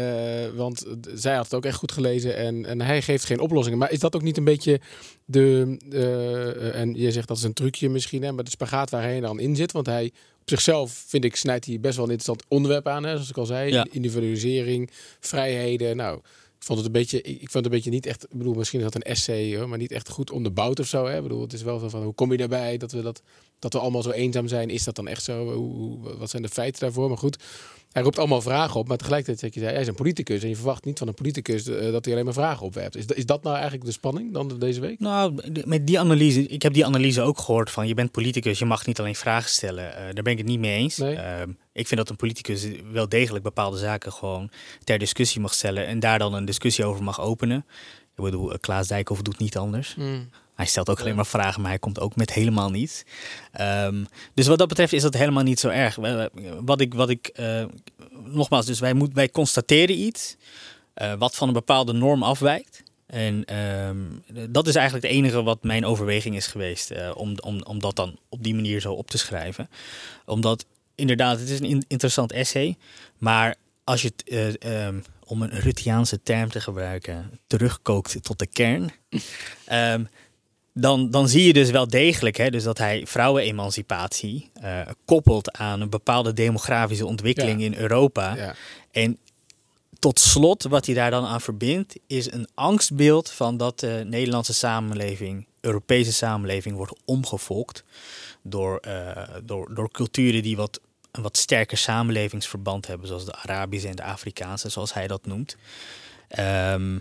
want 0.55 0.85
eh, 0.85 0.93
zij 1.15 1.35
had 1.35 1.43
het 1.43 1.53
ook 1.53 1.65
echt 1.65 1.77
goed 1.77 1.91
gelezen 1.91 2.35
en, 2.37 2.65
en 2.65 2.81
hij 2.81 3.01
geeft 3.01 3.25
geen 3.25 3.39
oplossingen. 3.39 3.77
Maar 3.79 3.91
is 3.91 3.99
dat 3.99 4.15
ook 4.15 4.21
niet 4.21 4.37
een 4.37 4.43
beetje 4.43 4.79
de, 5.25 5.77
eh, 5.91 6.79
en 6.79 6.93
je 6.93 7.11
zegt 7.11 7.27
dat 7.27 7.37
is 7.37 7.43
een 7.43 7.53
trucje 7.53 7.89
misschien, 7.89 8.23
hè, 8.23 8.31
maar 8.31 8.43
de 8.43 8.49
spagaat 8.49 8.89
waar 8.89 9.01
hij 9.01 9.19
dan 9.19 9.39
in 9.39 9.55
zit? 9.55 9.71
Want 9.71 9.85
hij 9.85 10.11
zichzelf, 10.45 11.03
vind 11.07 11.23
ik, 11.25 11.35
snijdt 11.35 11.65
hij 11.65 11.79
best 11.79 11.95
wel 11.95 12.05
een 12.05 12.11
interessant 12.11 12.49
onderwerp 12.51 12.87
aan. 12.87 13.03
Hè, 13.03 13.11
zoals 13.11 13.29
ik 13.29 13.37
al 13.37 13.45
zei, 13.45 13.71
Ja. 13.71 13.85
individualisering, 13.91 14.89
vrijheden. 15.19 15.95
Nou, 15.95 16.17
ik 16.57 16.63
vond 16.71 16.77
het 16.77 16.87
een 16.87 16.93
beetje, 16.93 17.21
ik 17.21 17.33
ik 17.41 17.49
vond 17.51 17.53
het 17.53 17.65
een 17.65 17.71
beetje 17.71 17.89
niet 17.89 18.05
echt, 18.05 18.23
ik 18.23 18.37
bedoel, 18.37 18.53
misschien 18.53 18.79
is 18.79 18.85
dat 18.85 18.95
een 18.95 19.01
essay, 19.01 19.55
hoor, 19.57 19.69
maar 19.69 19.77
niet 19.77 19.91
echt 19.91 20.09
goed 20.09 20.31
onderbouwd 20.31 20.79
of 20.79 20.87
zo. 20.87 21.05
Hè? 21.05 21.15
Ik 21.15 21.21
bedoel, 21.23 21.41
het 21.41 21.53
is 21.53 21.61
wel 21.61 21.79
zo 21.79 21.89
van, 21.89 22.03
hoe 22.03 22.13
kom 22.13 22.31
je 22.31 22.37
daarbij 22.37 22.77
dat 22.77 22.91
we 22.91 23.01
dat, 23.01 23.21
dat 23.71 23.73
we 23.73 23.79
allemaal 23.79 24.03
zo 24.03 24.09
eenzaam 24.11 24.47
zijn? 24.47 24.69
Is 24.69 24.83
dat 24.83 24.95
dan 24.95 25.07
echt 25.07 25.23
zo? 25.23 25.53
Hoe, 25.53 26.17
wat 26.17 26.29
zijn 26.29 26.41
de 26.41 26.49
feiten 26.49 26.81
daarvoor? 26.81 27.07
Maar 27.07 27.17
goed, 27.17 27.43
hij 27.91 28.03
roept 28.03 28.19
allemaal 28.19 28.41
vragen 28.41 28.79
op, 28.79 28.87
maar 28.87 28.97
tegelijkertijd 28.97 29.39
zeg 29.53 29.63
je, 29.63 29.69
hij 29.69 29.81
is 29.81 29.87
een 29.87 29.95
politicus 29.95 30.43
en 30.43 30.49
je 30.49 30.55
verwacht 30.55 30.85
niet 30.85 30.97
van 30.97 31.07
een 31.07 31.13
politicus 31.13 31.67
eh, 31.67 31.91
dat 31.91 32.03
hij 32.05 32.13
alleen 32.13 32.25
maar 32.25 32.33
vragen 32.33 32.65
opwerpt. 32.65 32.95
Is, 32.95 33.05
dat- 33.07 33.17
is 33.17 33.25
dat 33.25 33.43
nou 33.43 33.55
eigenlijk 33.55 33.85
de 33.85 33.91
spanning 33.91 34.33
dan 34.33 34.59
deze 34.59 34.79
week? 34.79 34.99
Nou, 34.99 35.35
met 35.65 35.87
die 35.87 35.99
analyse, 35.99 36.47
ik 36.47 36.61
heb 36.61 36.73
die 36.73 36.85
analyse 36.85 37.21
ook 37.21 37.39
gehoord 37.39 37.71
van 37.71 37.87
je 37.87 37.93
bent 37.93 38.11
politicus, 38.11 38.59
je 38.59 38.65
mag 38.65 38.85
niet 38.85 38.99
alleen 38.99 39.15
vragen 39.15 39.49
stellen. 39.49 39.95
Eh, 39.95 40.03
daar 40.13 40.23
ben 40.23 40.31
ik 40.31 40.37
het 40.37 40.47
niet 40.47 40.59
mee 40.59 40.77
eens. 40.77 40.97
Ehm, 40.99 41.49
ik 41.73 41.87
vind 41.87 41.99
dat 41.99 42.09
een 42.09 42.15
politicus 42.15 42.67
wel 42.91 43.09
degelijk 43.09 43.43
bepaalde 43.43 43.77
zaken 43.77 44.11
gewoon 44.11 44.49
ter 44.83 44.97
discussie 44.99 45.41
mag 45.41 45.53
stellen 45.53 45.85
en 45.85 45.99
daar 45.99 46.19
dan 46.19 46.33
een 46.33 46.45
discussie 46.45 46.85
over 46.85 47.03
mag 47.03 47.21
openen. 47.21 47.65
Ik 48.17 48.23
bedoel, 48.23 48.51
eh, 48.51 48.57
Klaas 48.59 48.87
Dijkhoff 48.87 49.21
doet 49.21 49.39
niet 49.39 49.57
anders. 49.57 49.93
Hmm. 49.95 50.29
Hij 50.55 50.65
stelt 50.65 50.89
ook 50.89 50.99
alleen 50.99 51.15
maar 51.15 51.25
vragen, 51.25 51.61
maar 51.61 51.69
hij 51.69 51.79
komt 51.79 51.99
ook 51.99 52.15
met 52.15 52.33
helemaal 52.33 52.69
niets. 52.69 53.03
Ehm, 53.51 54.03
dus 54.33 54.47
wat 54.47 54.57
dat 54.57 54.67
betreft 54.67 54.93
is 54.93 55.01
dat 55.01 55.13
helemaal 55.13 55.43
niet 55.43 55.59
zo 55.59 55.69
erg. 55.69 55.97
Wat 56.61 56.81
ik, 56.81 56.93
wat 56.93 57.09
ik 57.09 57.27
eh, 57.27 57.65
nogmaals, 58.23 58.65
dus 58.65 58.79
wij, 58.79 58.93
moet, 58.93 59.13
wij 59.13 59.29
constateren 59.29 59.99
iets 59.99 60.35
eh, 60.93 61.13
wat 61.13 61.35
van 61.35 61.47
een 61.47 61.53
bepaalde 61.53 61.93
norm 61.93 62.23
afwijkt. 62.23 62.83
En 63.05 63.45
ehm, 63.45 63.97
dat 64.51 64.67
is 64.67 64.75
eigenlijk 64.75 65.07
het 65.07 65.15
enige 65.15 65.43
wat 65.43 65.63
mijn 65.63 65.85
overweging 65.85 66.35
is 66.35 66.47
geweest. 66.47 66.91
eh, 66.91 67.11
om, 67.15 67.35
om, 67.39 67.61
om 67.63 67.79
dat 67.79 67.95
dan 67.95 68.15
op 68.29 68.43
die 68.43 68.55
manier 68.55 68.79
zo 68.81 68.93
op 68.93 69.09
te 69.09 69.17
schrijven. 69.17 69.69
Omdat 70.25 70.65
inderdaad, 70.95 71.39
het 71.39 71.49
is 71.49 71.59
een 71.59 71.65
in- 71.65 71.85
interessant 71.87 72.31
essay. 72.31 72.77
Maar 73.17 73.55
als 73.83 74.01
je 74.01 74.11
het, 74.15 74.29
eh, 74.29 74.85
ehm, 74.87 74.99
om 75.25 75.41
een 75.41 75.49
Ruttiaanse 75.59 76.23
term 76.23 76.49
te 76.49 76.61
gebruiken, 76.61 77.39
terugkookt 77.47 78.23
tot 78.23 78.39
de 78.39 78.47
kern. 78.47 78.91
dan, 80.77 81.09
dan 81.09 81.27
zie 81.27 81.43
je 81.45 81.53
dus 81.53 81.69
wel 81.71 81.87
degelijk 81.87 82.37
hè, 82.37 82.49
dus 82.49 82.63
dat 82.63 82.77
hij 82.77 83.07
vrouwenemancipatie 83.07 84.51
eh, 84.53 84.79
koppelt 85.05 85.57
aan 85.57 85.81
een 85.81 85.89
bepaalde 85.89 86.33
demografische 86.33 87.05
ontwikkeling 87.05 87.59
Ja. 87.59 87.65
in 87.65 87.75
Europa. 87.75 88.35
Ja. 88.35 88.55
En 88.91 89.17
tot 89.99 90.19
slot, 90.19 90.63
wat 90.63 90.85
hij 90.85 90.95
daar 90.95 91.11
dan 91.11 91.25
aan 91.25 91.41
verbindt, 91.41 91.95
is 92.07 92.31
een 92.31 92.47
angstbeeld 92.53 93.31
van 93.31 93.57
dat 93.57 93.79
de 93.79 94.03
Nederlandse 94.07 94.53
samenleving, 94.53 95.47
Europese 95.61 96.13
samenleving, 96.13 96.75
wordt 96.75 96.93
omgevolkt 97.05 97.83
door, 98.41 98.77
eh, 98.77 99.23
door, 99.43 99.73
door 99.75 99.91
culturen 99.91 100.43
die 100.43 100.55
wat, 100.55 100.79
een 101.11 101.21
wat 101.21 101.37
sterker 101.37 101.77
samenlevingsverband 101.77 102.87
hebben, 102.87 103.07
zoals 103.07 103.25
de 103.25 103.35
Arabische 103.35 103.87
en 103.87 103.95
de 103.95 104.03
Afrikaanse, 104.03 104.69
zoals 104.69 104.93
hij 104.93 105.07
dat 105.07 105.25
noemt. 105.25 105.55
Ehm, 106.27 106.97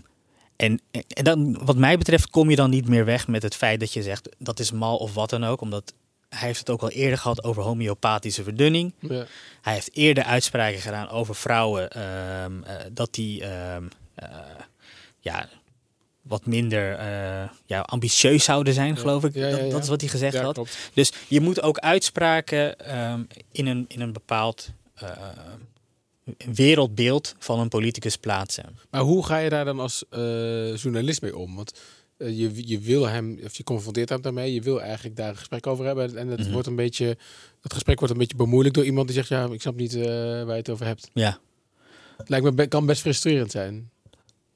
en, 0.55 0.81
en 1.07 1.23
dan, 1.23 1.65
wat 1.65 1.77
mij 1.77 1.97
betreft 1.97 2.29
kom 2.29 2.49
je 2.49 2.55
dan 2.55 2.69
niet 2.69 2.87
meer 2.87 3.05
weg 3.05 3.27
met 3.27 3.43
het 3.43 3.55
feit 3.55 3.79
dat 3.79 3.93
je 3.93 4.03
zegt 4.03 4.29
dat 4.37 4.59
is 4.59 4.71
mal 4.71 4.97
of 4.97 5.13
wat 5.13 5.29
dan 5.29 5.43
ook, 5.43 5.61
omdat 5.61 5.93
hij 6.29 6.47
heeft 6.47 6.59
het 6.59 6.69
ook 6.69 6.81
al 6.81 6.89
eerder 6.89 7.17
gehad 7.17 7.43
over 7.43 7.63
homeopathische 7.63 8.43
verdunning. 8.43 8.93
Ja. 8.99 9.25
Hij 9.61 9.73
heeft 9.73 9.89
eerder 9.93 10.23
uitspraken 10.23 10.79
gedaan 10.79 11.09
over 11.09 11.35
vrouwen 11.35 11.89
ehm, 11.89 12.63
eh, 12.63 12.75
dat 12.91 13.13
die 13.13 13.43
ehm, 13.43 13.83
eh, 14.15 14.29
ja, 15.19 15.49
wat 16.21 16.45
minder 16.45 16.95
eh, 16.95 17.49
ja, 17.65 17.79
ambitieus 17.81 18.43
zouden 18.43 18.73
zijn, 18.73 18.97
geloof 18.97 19.23
ik. 19.23 19.33
Ja, 19.33 19.49
Dat, 19.49 19.71
dat 19.71 19.83
is 19.83 19.89
wat 19.89 20.01
hij 20.01 20.09
gezegd 20.09 20.37
had. 20.37 20.53
klopt. 20.53 20.77
Dus 20.93 21.11
je 21.27 21.41
moet 21.41 21.61
ook 21.61 21.77
uitspraken 21.77 22.79
ehm, 22.79 23.23
in, 23.51 23.67
een, 23.67 23.85
in 23.87 24.01
een 24.01 24.13
bepaald 24.13 24.69
wereldbeeld 26.53 27.35
van 27.39 27.59
een 27.59 27.67
politicus 27.69 28.15
plaatsen. 28.17 28.77
Maar 28.89 29.01
hoe 29.01 29.25
ga 29.25 29.37
je 29.37 29.49
daar 29.49 29.65
dan 29.65 29.79
als 29.79 30.03
eh, 30.09 30.75
journalist 30.75 31.21
mee 31.21 31.37
om? 31.37 31.55
Want 31.55 31.79
eh, 32.17 32.37
je, 32.39 32.67
je 32.67 32.79
wil 32.79 33.07
hem, 33.07 33.39
of 33.43 33.55
je 33.57 33.63
confronteert 33.63 34.09
hem 34.09 34.21
daarmee, 34.21 34.53
je 34.53 34.61
wil 34.61 34.81
eigenlijk 34.81 35.15
daar 35.15 35.29
een 35.29 35.37
gesprek 35.37 35.67
over 35.67 35.85
hebben. 35.85 36.17
En 36.17 36.27
het 36.27 36.39
Mhm. 36.39 36.51
wordt 36.51 36.67
een 36.67 36.75
beetje, 36.75 37.17
het 37.61 37.73
gesprek 37.73 37.97
wordt 37.99 38.13
een 38.13 38.19
beetje 38.19 38.37
bemoeilijkt 38.37 38.77
door 38.77 38.85
iemand 38.85 39.07
die 39.07 39.15
zegt, 39.15 39.27
ja, 39.29 39.45
ik 39.51 39.61
snap 39.61 39.75
niet 39.75 39.95
eh, 39.95 40.03
waar 40.05 40.45
je 40.47 40.51
het 40.53 40.69
over 40.69 40.85
hebt. 40.85 41.09
Ja. 41.13 41.39
Lijkt 42.25 42.45
me, 42.45 42.51
be- 42.53 42.67
kan 42.67 42.85
best 42.85 43.01
frustrerend 43.01 43.51
zijn. 43.51 43.89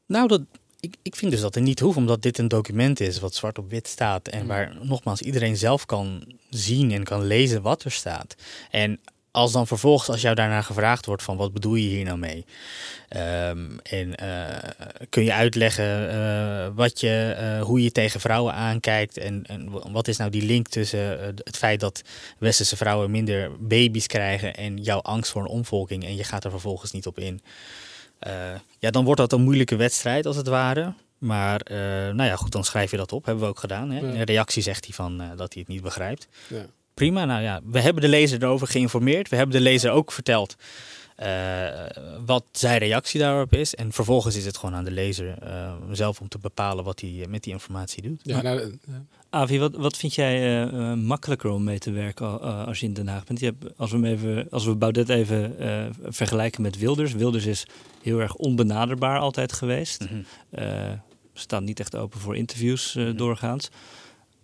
Nou, 0.05 0.27
dat, 0.27 0.41
ik, 0.79 0.95
ik 1.01 1.15
vind 1.15 1.31
dus 1.31 1.41
dat 1.41 1.55
het 1.55 1.63
niet 1.63 1.79
hoeft, 1.79 1.97
omdat 1.97 2.21
dit 2.21 2.37
een 2.37 2.47
document 2.47 2.99
is 2.99 3.19
wat 3.19 3.35
zwart 3.35 3.57
op 3.57 3.69
wit 3.69 3.87
staat. 3.87 4.27
En 4.27 4.47
waar 4.47 4.77
nogmaals 4.81 5.21
iedereen 5.21 5.57
zelf 5.57 5.85
kan 5.85 6.33
zien 6.49 6.91
en 6.91 7.03
kan 7.03 7.23
lezen 7.25 7.61
wat 7.61 7.83
er 7.83 7.91
staat. 7.91 8.35
En 8.71 8.99
als 9.31 9.51
dan 9.51 9.67
vervolgens, 9.67 10.09
als 10.09 10.21
jou 10.21 10.35
daarna 10.35 10.61
gevraagd 10.61 11.05
wordt 11.05 11.23
van 11.23 11.37
wat 11.37 11.53
bedoel 11.53 11.75
je 11.75 11.87
hier 11.87 12.05
nou 12.05 12.17
mee? 12.17 12.45
Ehm, 13.09 13.77
en 13.83 14.15
eh, 14.15 14.69
kun 15.09 15.23
je 15.23 15.33
uitleggen 15.33 16.09
eh, 16.09 16.67
wat 16.75 16.99
je, 16.99 17.35
eh, 17.37 17.61
hoe 17.61 17.83
je 17.83 17.91
tegen 17.91 18.19
vrouwen 18.19 18.53
aankijkt 18.53 19.17
en, 19.17 19.43
en 19.45 19.91
wat 19.91 20.07
is 20.07 20.17
nou 20.17 20.29
die 20.29 20.45
link 20.45 20.67
tussen 20.67 21.19
het 21.43 21.57
feit 21.57 21.79
dat 21.79 22.01
westerse 22.37 22.77
vrouwen 22.77 23.11
minder 23.11 23.51
baby's 23.59 24.07
krijgen 24.07 24.55
en 24.55 24.77
jouw 24.77 25.01
angst 25.01 25.31
voor 25.31 25.41
een 25.41 25.47
omvolking 25.47 26.03
en 26.03 26.15
je 26.15 26.23
gaat 26.23 26.43
er 26.43 26.51
vervolgens 26.51 26.91
niet 26.91 27.07
op 27.07 27.19
in. 27.19 27.41
Ja, 28.79 28.89
dan 28.89 29.05
wordt 29.05 29.19
dat 29.19 29.33
een 29.33 29.41
moeilijke 29.41 29.75
wedstrijd 29.75 30.25
als 30.25 30.35
het 30.35 30.47
ware. 30.47 30.93
Maar 31.17 31.61
nou 32.13 32.23
ja, 32.23 32.35
goed, 32.35 32.51
dan 32.51 32.63
schrijf 32.63 32.91
je 32.91 32.97
dat 32.97 33.11
op. 33.11 33.25
Hebben 33.25 33.43
we 33.43 33.49
ook 33.49 33.59
gedaan. 33.59 33.91
Hè? 33.91 33.99
Ja. 33.99 34.13
In 34.13 34.21
reactie 34.21 34.63
zegt 34.63 34.85
hij 34.85 34.93
van, 34.93 35.17
dat 35.17 35.53
hij 35.53 35.61
het 35.61 35.67
niet 35.67 35.81
begrijpt. 35.81 36.27
Ja. 36.47 36.65
Prima, 36.99 37.25
nou 37.25 37.41
ja, 37.41 37.61
we 37.65 37.79
hebben 37.79 38.03
de 38.03 38.09
lezer 38.09 38.43
erover 38.43 38.67
geïnformeerd. 38.67 39.29
We 39.29 39.35
hebben 39.35 39.55
de 39.55 39.61
lezer 39.61 39.91
ook 39.91 40.11
verteld 40.11 40.55
eh, 41.15 41.67
wat 42.25 42.43
zijn 42.51 42.77
reactie 42.77 43.19
daarop 43.19 43.53
is. 43.53 43.75
En 43.75 43.91
vervolgens 43.91 44.35
is 44.35 44.45
het 44.45 44.57
gewoon 44.57 44.75
aan 44.75 44.83
de 44.83 44.91
lezer 44.91 45.37
eh, 45.41 45.73
zelf 45.91 46.21
om 46.21 46.27
te 46.27 46.37
bepalen 46.37 46.83
wat 46.83 47.01
hij 47.01 47.21
eh, 47.21 47.27
met 47.27 47.43
die 47.43 47.53
informatie 47.53 48.01
doet. 48.01 48.19
Ja, 48.23 48.41
nou, 48.41 48.77
Avi, 49.29 49.59
wat, 49.59 49.75
wat 49.75 49.97
vind 49.97 50.15
jij 50.15 50.65
makkelijker 50.95 51.49
om 51.49 51.63
mee 51.63 51.79
te 51.79 51.91
werken 51.91 52.27
eh, 52.41 52.67
als 52.67 52.79
je 52.79 52.85
in 52.85 52.93
Den 52.93 53.07
Haag 53.07 53.23
bent? 53.23 53.39
Je 53.39 53.45
hebt, 53.45 53.77
als, 53.77 53.91
we 53.91 53.97
hem 53.97 54.05
even, 54.05 54.47
als 54.49 54.65
we 54.65 54.75
Baudet 54.75 55.09
even 55.09 55.59
eh, 55.59 55.85
vergelijken 56.03 56.61
met 56.61 56.77
Wilders. 56.77 57.13
Wilders 57.13 57.45
is 57.45 57.65
heel 58.01 58.19
erg 58.19 58.35
onbenaderbaar 58.35 59.19
altijd 59.19 59.53
geweest. 59.53 60.03
Mhm. 60.03 60.21
Eh, 60.49 60.91
staat 61.33 61.61
niet 61.61 61.79
echt 61.79 61.95
open 61.95 62.19
voor 62.19 62.35
interviews 62.35 62.95
eh, 62.95 63.09
doorgaans. 63.15 63.69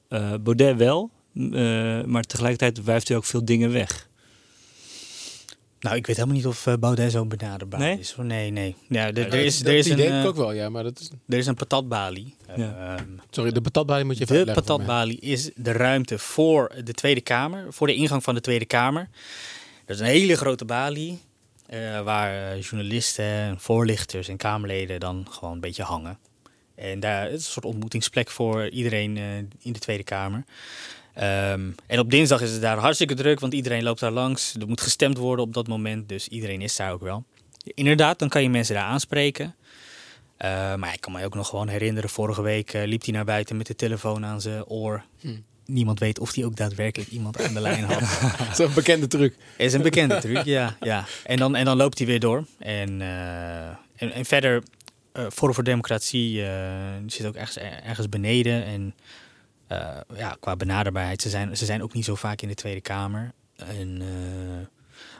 Eh, 0.08 0.34
Baudet 0.42 0.78
wel, 0.78 1.10
maar 2.06 2.24
tegelijkertijd 2.24 2.84
wuift 2.84 3.08
hij 3.08 3.18
ook 3.18 3.26
veel 3.26 3.46
dingen 3.46 3.72
weg. 3.72 4.08
Nou, 5.80 5.98
ik 5.98 6.08
weet 6.08 6.16
helemaal 6.16 6.38
niet 6.38 6.46
of 6.48 6.68
eh, 6.68 6.74
Baudet 6.80 7.12
zo 7.12 7.26
benaderbaar 7.26 7.80
Nee? 7.80 8.00
is. 8.00 8.12
hoor. 8.12 8.26
Nee, 8.26 8.52
nee. 8.52 8.76
Ja, 8.90 9.08
er, 9.08 9.18
Ja, 9.18 9.24
er 9.24 9.30
dat- 9.30 9.40
is, 9.40 9.58
dat 9.58 9.68
er 9.68 9.78
is 9.78 9.86
een, 9.86 9.92
idee 9.94 10.06
heb 10.06 10.16
ik 10.16 10.22
eh, 10.22 10.28
ook 10.28 10.36
wel, 10.36 10.52
ja, 10.52 10.70
maar 10.70 10.84
dat 10.84 11.00
is... 11.00 11.10
er 11.28 11.38
is 11.38 11.46
een 11.48 11.56
patatbalie. 11.56 12.36
Ja. 12.56 12.96
Ehm, 12.98 13.10
Sorry, 13.30 13.52
de 13.52 13.62
patatbalie 13.62 14.06
moet 14.06 14.18
je 14.18 14.24
even 14.24 14.46
De 14.46 14.54
patatbalie 14.54 15.20
is 15.20 15.50
de 15.56 15.72
ruimte 15.72 16.20
voor 16.20 16.72
de 16.84 16.94
Tweede 16.94 17.22
Kamer, 17.22 17.74
voor 17.74 17.88
de 17.88 17.96
ingang 17.96 18.24
van 18.24 18.36
de 18.36 18.42
Tweede 18.42 18.66
Kamer. 18.66 19.10
Dat 19.86 19.96
is 19.96 20.02
een 20.02 20.08
hele 20.08 20.36
grote 20.36 20.66
balie 20.66 21.20
eh, 21.66 22.02
waar 22.02 22.52
eh, 22.52 22.62
journalisten, 22.62 23.60
voorlichters 23.60 24.28
en 24.28 24.38
Kamerleden 24.38 25.00
dan 25.00 25.28
gewoon 25.30 25.54
een 25.54 25.60
beetje 25.60 25.84
hangen. 25.84 26.18
En 26.76 27.00
daar 27.00 27.24
het 27.24 27.40
is 27.40 27.46
een 27.46 27.52
soort 27.52 27.66
ontmoetingsplek 27.66 28.30
voor 28.30 28.70
iedereen 28.70 29.18
eh, 29.18 29.38
in 29.38 29.74
de 29.74 29.80
Tweede 29.80 30.04
Kamer. 30.04 30.44
Ehm, 31.16 31.62
en 31.88 32.00
op 32.00 32.12
dinsdag 32.12 32.42
is 32.42 32.52
het 32.52 32.62
daar 32.62 32.78
hartstikke 32.78 33.14
druk, 33.14 33.40
want 33.40 33.54
iedereen 33.54 33.84
loopt 33.84 34.00
daar 34.00 34.12
langs. 34.12 34.56
Er 34.60 34.68
moet 34.68 34.82
gestemd 34.82 35.18
worden 35.18 35.46
op 35.46 35.54
dat 35.54 35.68
moment, 35.68 36.10
dus 36.10 36.28
iedereen 36.28 36.62
is 36.62 36.76
daar 36.76 36.92
ook 36.92 37.02
wel. 37.02 37.24
Inderdaad, 37.64 38.20
dan 38.20 38.30
kan 38.30 38.42
je 38.42 38.50
mensen 38.50 38.76
daar 38.76 38.84
aanspreken. 38.84 39.56
Eh, 40.38 40.76
maar 40.76 40.94
ik 40.94 41.02
kan 41.02 41.12
mij 41.12 41.26
ook 41.26 41.36
nog 41.36 41.50
gewoon 41.50 41.68
herinneren, 41.68 42.10
vorige 42.10 42.42
week 42.42 42.74
eh, 42.74 42.86
liep 42.86 43.04
hij 43.04 43.14
naar 43.14 43.26
buiten 43.26 43.58
met 43.58 43.68
de 43.68 43.76
telefoon 43.76 44.26
aan 44.26 44.42
zijn 44.42 44.66
oor. 44.66 45.04
Hm. 45.20 45.28
Niemand 45.66 46.00
weet 46.00 46.20
of 46.20 46.36
hij 46.36 46.46
ook 46.46 46.56
daadwerkelijk 46.56 47.12
iemand 47.12 47.42
aan 47.42 47.54
de 47.54 47.62
lijn 47.62 47.84
had. 47.84 48.00
Dat 48.38 48.52
is 48.52 48.58
een 48.58 48.74
bekende 48.74 49.08
truc. 49.08 49.36
Is 49.58 49.74
een 49.74 49.82
bekende 49.82 50.18
truc, 50.18 50.44
ja. 50.44 50.78
ja. 50.80 51.06
En, 51.24 51.38
dan, 51.38 51.56
en 51.56 51.66
dan 51.66 51.78
loopt 51.78 51.98
hij 51.98 52.08
weer 52.08 52.20
door. 52.20 52.46
En, 52.60 53.02
eh, 53.02 53.68
en, 53.68 54.12
en 54.12 54.26
verder, 54.26 54.64
eh 55.12 55.26
Forum 55.32 55.54
voor 55.54 55.64
Democratie 55.64 56.46
eh, 56.46 56.60
zit 57.08 57.26
ook 57.26 57.36
ergens, 57.36 57.58
ergens 57.58 58.10
beneden. 58.10 58.66
En 58.66 58.94
eh, 58.98 59.25
ja, 60.16 60.38
qua 60.40 60.56
benaderbaarheid, 60.56 61.22
ze 61.22 61.30
zijn, 61.30 61.58
ze 61.58 61.66
zijn 61.66 61.84
ook 61.84 61.94
niet 61.94 62.06
zo 62.06 62.16
vaak 62.16 62.42
in 62.42 62.48
de 62.48 62.54
Tweede 62.56 62.82
Kamer. 62.82 63.32
En, 63.56 64.02
eh, 64.02 64.68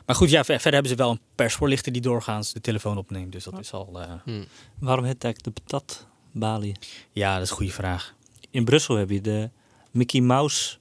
maar 0.06 0.16
goed, 0.16 0.30
ja, 0.30 0.44
ver- 0.44 0.54
verder 0.60 0.72
hebben 0.72 0.90
ze 0.90 0.96
wel 0.96 1.10
een 1.10 1.20
persvoorlichter 1.34 1.92
die 1.92 2.02
doorgaans 2.02 2.52
de 2.52 2.60
telefoon 2.60 2.96
opneemt. 2.98 3.32
Dus 3.32 3.44
dat 3.44 3.58
is 3.58 3.72
al... 3.72 4.00
eh, 4.00 4.10
Hm. 4.24 4.44
Waarom 4.78 5.04
heet 5.04 5.24
eigenlijk 5.24 5.56
de 5.56 5.62
patatbalie? 5.62 6.76
Ja, 7.12 7.34
dat 7.34 7.42
is 7.42 7.50
een 7.50 7.56
goede 7.56 7.72
vraag. 7.72 8.14
In 8.50 8.64
Brussel 8.64 8.96
heb 8.96 9.10
je 9.10 9.20
de 9.20 9.50
Mickey 9.90 10.20
Mouse 10.20 10.76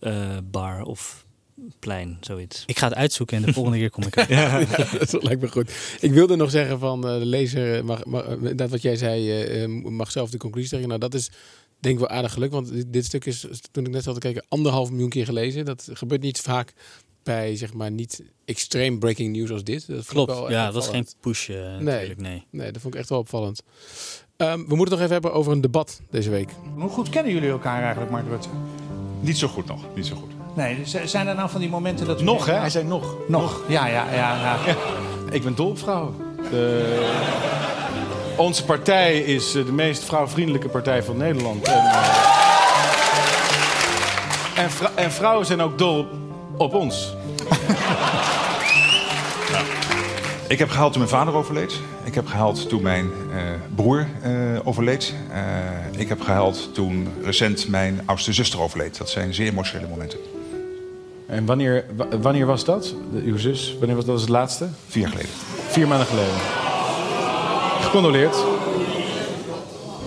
eh, 0.00 0.36
bar 0.44 0.82
of 0.82 1.26
plein, 1.78 2.16
zoiets. 2.20 2.62
Ik 2.66 2.78
ga 2.78 2.88
het 2.88 2.96
uitzoeken 2.96 3.36
en 3.36 3.42
de 3.42 3.52
volgende 3.52 3.78
keer 3.78 3.90
kom 3.90 4.02
ik 4.04 4.16
er. 4.16 4.30
Ja, 4.32 4.64
dat 4.98 5.22
lijkt 5.22 5.40
me 5.40 5.48
goed. 5.48 5.96
Ik 6.00 6.12
wilde 6.12 6.36
nog 6.36 6.50
zeggen 6.50 6.78
van 6.78 7.08
eh, 7.08 7.18
de 7.18 7.24
lezer, 7.26 7.84
mag, 7.84 8.04
mag, 8.04 8.24
eh, 8.24 8.56
dat 8.56 8.70
wat 8.70 8.82
jij 8.82 8.96
zei, 8.96 9.30
eh, 9.30 9.62
eh, 9.62 9.70
mag 9.70 10.10
zelf 10.10 10.30
de 10.30 10.38
conclusie 10.38 10.68
trekken. 10.68 10.88
Nou, 10.88 11.00
dat 11.00 11.14
is 11.14 11.30
denk 11.80 11.98
wel 11.98 12.08
aardig 12.08 12.32
geluk, 12.32 12.50
want 12.50 12.72
dit, 12.72 12.92
dit 12.92 13.04
stuk 13.04 13.24
is, 13.24 13.46
toen 13.70 13.84
ik 13.84 13.90
net 13.92 14.02
zat 14.02 14.14
te 14.14 14.20
kijken, 14.20 14.44
anderhalf 14.48 14.90
miljoen 14.90 15.08
keer 15.08 15.24
gelezen. 15.24 15.64
Dat 15.64 15.88
gebeurt 15.92 16.20
niet 16.20 16.40
vaak 16.40 16.72
bij, 17.22 17.56
zeg 17.56 17.72
maar, 17.74 17.90
niet 17.90 18.22
extreem 18.44 18.98
breaking 18.98 19.36
news 19.36 19.50
als 19.50 19.64
dit. 19.64 19.86
Dat 19.86 20.06
Klopt, 20.06 20.32
wel 20.32 20.50
ja, 20.50 20.64
dat 20.64 20.74
was 20.74 20.88
geen 20.88 21.06
push 21.20 21.48
eh, 21.48 21.56
natuurlijk, 21.56 22.20
nee. 22.20 22.46
Nee, 22.50 22.72
dat 22.72 22.82
vond 22.82 22.94
ik 22.94 23.00
echt 23.00 23.08
wel 23.08 23.18
opvallend. 23.18 23.62
Ehm, 24.36 24.52
we 24.52 24.76
moeten 24.76 24.78
het 24.78 24.88
nog 24.90 25.00
even 25.00 25.12
hebben 25.12 25.32
over 25.32 25.52
een 25.52 25.60
debat 25.60 26.00
deze 26.10 26.30
week. 26.30 26.50
Hoe 26.74 26.88
goed 26.90 27.08
kennen 27.08 27.32
jullie 27.32 27.48
elkaar 27.48 27.82
eigenlijk, 27.82 28.10
Mark 28.10 28.28
Rutte? 28.28 28.48
Niet 29.20 29.38
zo 29.38 29.48
goed 29.48 29.66
nog, 29.66 29.84
niet 29.94 30.06
zo 30.06 30.16
goed. 30.16 30.30
Nee, 30.56 30.78
zijn 31.04 31.26
er 31.26 31.34
nou 31.34 31.50
van 31.50 31.60
die 31.60 31.68
momenten 31.68 32.06
dat 32.06 32.20
u... 32.20 32.24
Nog, 32.24 32.46
hè? 32.46 32.52
Hij 32.54 32.70
zei 32.70 32.84
nog. 32.84 33.16
Nog, 33.28 33.62
ja, 33.68 33.86
ja, 33.86 34.12
ja. 34.14 34.56
ja. 34.66 34.76
Ik 35.36 35.42
ben 35.42 35.54
dol 35.54 35.68
op 35.68 35.78
vrouwen. 35.78 36.14
De- 36.50 37.77
Onze 38.38 38.64
partij 38.64 39.18
is 39.18 39.54
eh, 39.54 39.64
de 39.66 39.72
meest 39.72 40.04
vrouwvriendelijke 40.04 40.68
partij 40.68 41.02
van 41.02 41.16
Nederland. 41.16 41.66
En, 41.66 41.74
eh, 41.74 42.18
en, 44.64 44.70
vrou- 44.70 44.92
en 44.94 45.12
vrouwen 45.12 45.46
zijn 45.46 45.60
ook 45.60 45.78
dol 45.78 46.06
op 46.56 46.74
ons. 46.74 47.14
Ik 50.48 50.58
heb 50.58 50.70
gehaald 50.70 50.92
toen 50.92 51.00
mijn 51.02 51.14
vader 51.14 51.34
overleed. 51.34 51.80
Ik 52.04 52.14
heb 52.14 52.26
gehaald 52.26 52.68
toen 52.68 52.82
mijn 52.82 53.10
eh, 53.32 53.38
broer 53.74 54.06
overleed. 54.64 55.14
Ik 55.96 56.08
heb 56.08 56.20
gehaald 56.20 56.74
toen 56.74 57.08
recent 57.22 57.68
mijn 57.68 58.00
oudste 58.04 58.32
zuster 58.32 58.60
overleed. 58.60 58.98
Dat 58.98 59.10
zijn 59.10 59.34
zeer 59.34 59.46
emotionele 59.48 59.88
momenten. 59.88 60.18
En 61.26 61.46
wanneer, 61.46 61.84
wa- 61.96 62.18
wanneer 62.20 62.46
was 62.46 62.64
dat? 62.64 62.94
Uw 63.24 63.38
zus? 63.38 63.76
Wanneer 63.78 63.96
was 63.96 64.04
dat? 64.04 64.12
was 64.14 64.22
het 64.22 64.30
laatste? 64.30 64.68
Vier 64.88 65.02
jaar 65.02 65.10
geleden. 65.10 65.30
Vier 65.68 65.88
maanden 65.88 66.06
geleden. 66.06 66.34
Gecondoleerd. 67.88 68.44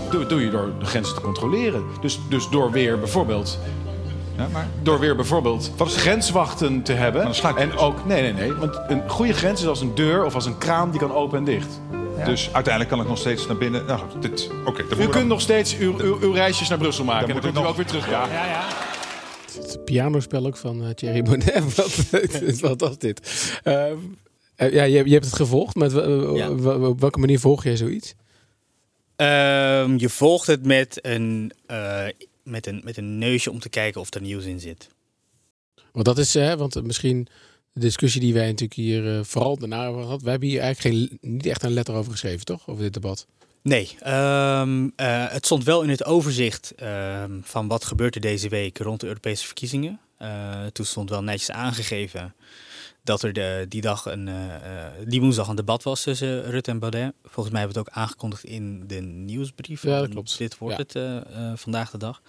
Doe, 0.10 0.26
doe 0.26 0.42
je 0.42 0.50
door 0.50 0.72
de 0.80 0.86
grenzen 0.86 1.16
te 1.16 1.22
controleren. 1.22 1.84
Dus, 2.02 2.20
dus 2.30 2.50
door 2.50 2.72
weer 2.72 3.00
bijvoorbeeld. 3.00 3.60
Ja, 4.38 4.48
maar... 4.52 4.68
Door 4.82 5.00
weer 5.00 5.16
bijvoorbeeld 5.16 5.72
grenswachten 5.78 6.82
te 6.82 6.94
hebben. 6.94 7.34
En 7.56 7.78
ook. 7.78 8.06
Nee, 8.06 8.22
nee, 8.22 8.34
nee. 8.34 8.54
Want 8.54 8.80
een 8.88 9.10
goede 9.10 9.34
grens 9.34 9.62
is 9.62 9.68
als 9.68 9.82
een 9.82 9.96
deur 9.96 10.26
of 10.26 10.36
als 10.36 10.46
een 10.46 10.58
kraan 10.58 10.92
die 10.92 11.00
kan 11.00 11.14
open 11.14 11.38
en 11.38 11.44
dicht. 11.44 11.82
Dus 12.26 12.50
uiteindelijk 12.54 12.94
kan 12.94 13.02
ik 13.02 13.08
nog 13.08 13.18
steeds 13.18 13.48
naar 13.48 13.58
binnen. 13.58 13.86
Nou 13.86 14.02
dit. 14.20 14.50
Oké. 14.66 14.84
dan 14.90 15.02
U 15.02 15.08
kunt 15.08 15.28
nog 15.28 15.42
steeds 15.42 15.78
uw, 15.78 16.00
uw, 16.00 16.18
uw 16.22 16.32
reisjes 16.32 16.70
naar 16.70 16.78
Brussel 16.78 17.04
maken. 17.04 17.28
Dan 17.28 17.36
en 17.36 17.42
dan 17.42 17.52
kunt 17.54 17.66
u 17.66 17.68
ook 17.68 17.76
weer 17.76 17.86
terug. 17.86 18.10
Ja. 18.10 18.28
Ja, 18.32 18.46
ja. 18.46 18.64
Het 19.54 19.86
pianospel 19.86 20.46
ook 20.46 20.58
van 20.58 20.84
eh, 20.84 20.90
Thierry 20.90 21.24
Bonnet. 21.24 21.76
wat, 21.76 22.60
wat 22.60 22.82
was 22.82 22.98
dit? 22.98 23.60
Ehm, 23.64 23.76
eh, 23.76 23.94
ja, 24.70 24.84
je, 24.84 25.06
je 25.06 25.14
hebt 25.14 25.26
het 25.26 25.36
gevolgd. 25.36 25.76
Met, 25.76 25.92
Ja. 25.92 26.50
op 26.88 27.00
welke 27.00 27.20
manier 27.20 27.40
volg 27.40 27.64
jij 27.64 27.76
zoiets? 27.78 28.14
Ehm, 29.16 29.98
je 29.98 30.10
volgt 30.10 30.48
het 30.48 30.66
met 30.66 31.00
een, 31.02 31.52
eh, 31.66 32.06
met, 32.44 32.68
een, 32.68 32.82
met 32.84 32.98
een 32.98 33.18
neusje 33.18 33.52
om 33.52 33.60
te 33.60 33.70
kijken 33.70 34.02
of 34.02 34.14
er 34.14 34.22
nieuws 34.22 34.46
in 34.46 34.60
zit. 34.60 34.88
Want 35.92 36.06
dat 36.06 36.18
is, 36.18 36.34
hè, 36.34 36.58
want 36.58 36.84
misschien 36.84 37.28
de 37.74 37.80
discussie 37.80 38.22
die 38.22 38.34
wij 38.34 38.46
natuurlijk 38.46 38.74
hier 38.74 39.18
eh, 39.18 39.24
vooral 39.24 39.58
daarna 39.58 39.84
hebben 39.84 40.04
gehad. 40.04 40.22
Wij 40.22 40.32
hebben 40.32 40.50
hier 40.50 40.60
eigenlijk 40.60 40.96
geen, 40.96 41.18
niet 41.22 41.46
echt 41.46 41.64
een 41.64 41.74
letter 41.74 41.96
over 41.96 42.12
geschreven, 42.12 42.46
toch? 42.46 42.68
Over 42.70 42.84
dit 42.84 42.94
debat. 42.94 43.28
Nee, 43.64 43.98
ehm, 44.00 44.90
eh, 44.96 45.26
het 45.30 45.46
stond 45.46 45.64
wel 45.64 45.82
in 45.82 45.90
het 45.90 46.06
overzicht 46.06 46.74
ehm, 46.76 47.40
van 47.42 47.68
wat 47.68 47.86
gebeurt 47.86 48.16
er 48.16 48.22
deze 48.22 48.50
week 48.50 48.78
rond 48.78 49.00
de 49.00 49.08
Europese 49.08 49.46
verkiezingen. 49.46 50.00
Eh, 50.18 50.66
toen 50.66 50.86
stond 50.86 51.10
wel 51.10 51.24
netjes 51.24 51.52
aangegeven 51.52 52.34
dat 53.04 53.24
er 53.24 53.34
de, 53.34 53.66
die 53.70 53.82
dag 53.82 54.06
een, 54.06 54.28
eh, 54.28 54.56
eh, 54.56 54.92
die 55.06 55.22
woensdag 55.22 55.48
een 55.48 55.56
debat 55.56 55.84
was 55.84 56.04
tussen 56.04 56.44
Rutte 56.44 56.72
en 56.72 56.80
Baudet. 56.80 57.14
Volgens 57.24 57.50
mij 57.54 57.60
hebben 57.62 57.84
we 57.84 57.90
het 57.90 57.90
ook 57.98 58.04
aangekondigd 58.04 58.44
in 58.44 58.84
de 58.88 59.02
nieuwsbrief. 59.02 59.84
Ja, 59.84 60.00
dat 60.00 60.10
klopt. 60.10 60.38
Dit 60.38 60.58
wordt 60.58 60.76
Ja. 60.78 60.82
het 60.82 60.96
eh, 60.96 61.18
eh, 61.52 61.58
vandaag 61.58 61.92
de 61.92 61.98
dag. 61.98 62.22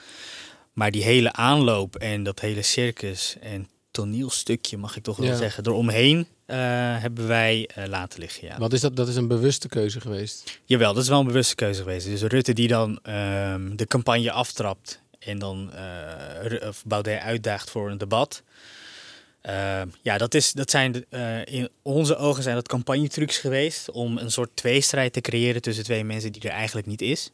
Maar 0.73 0.91
die 0.91 1.03
hele 1.03 1.33
aanloop 1.33 1.97
en 1.97 2.23
dat 2.23 2.41
hele 2.41 2.63
circus 2.63 3.37
en 3.41 3.69
toneelstukje, 3.91 4.77
mag 4.77 4.97
ik 4.97 5.03
toch 5.03 5.17
wel 5.17 5.27
Ja. 5.29 5.37
zeggen, 5.37 5.67
eromheen 5.67 6.27
eh 6.47 6.59
hebben 7.01 7.27
wij 7.27 7.69
eh, 7.75 7.87
laten 7.89 8.19
liggen. 8.21 8.47
Ja. 8.49 8.59
Want 8.59 8.73
is 8.73 8.81
dat, 8.81 8.97
dat 8.97 9.09
is 9.09 9.17
een 9.17 9.29
bewuste 9.29 9.69
keuze 9.69 10.01
geweest. 10.01 10.61
Jawel, 10.65 10.95
dat 10.95 11.03
is 11.03 11.09
wel 11.09 11.21
een 11.21 11.27
bewuste 11.27 11.55
keuze 11.55 11.81
geweest. 11.83 12.07
Dus 12.07 12.23
Rutte 12.23 12.53
die 12.53 12.69
dan 12.69 12.99
ehm, 13.03 13.77
de 13.77 13.87
campagne 13.87 14.33
aftrapt 14.33 15.01
en 15.19 15.39
dan 15.39 15.73
eh, 15.73 16.69
Baudet 16.85 17.21
uitdaagt 17.21 17.71
voor 17.71 17.91
een 17.91 17.99
debat. 17.99 18.43
Ehm, 19.43 19.89
ja, 20.03 20.19
dat, 20.19 20.35
is, 20.35 20.53
dat 20.53 20.71
zijn 20.71 21.05
eh, 21.09 21.47
in 21.47 21.69
onze 21.83 22.17
ogen 22.17 22.43
zijn 22.43 22.55
dat 22.55 22.69
campagnetrucs 22.69 23.39
geweest 23.39 23.91
om 23.91 24.19
een 24.19 24.31
soort 24.31 24.51
tweestrijd 24.55 25.13
te 25.13 25.21
creëren 25.21 25.63
tussen 25.63 25.85
twee 25.85 26.05
mensen 26.05 26.33
die 26.33 26.43
er 26.43 26.51
eigenlijk 26.51 26.87
niet 26.87 27.03
is. 27.03 27.31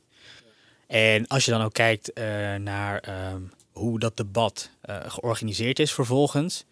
En 0.86 1.26
als 1.26 1.44
je 1.44 1.50
dan 1.50 1.62
ook 1.62 1.72
kijkt 1.72 2.12
eh, 2.12 2.24
naar 2.54 2.98
ehm, 3.00 3.40
hoe 3.72 3.98
dat 3.98 4.16
debat 4.16 4.70
eh, 4.80 4.96
georganiseerd 5.06 5.78
is 5.78 5.92
vervolgens, 5.92 6.64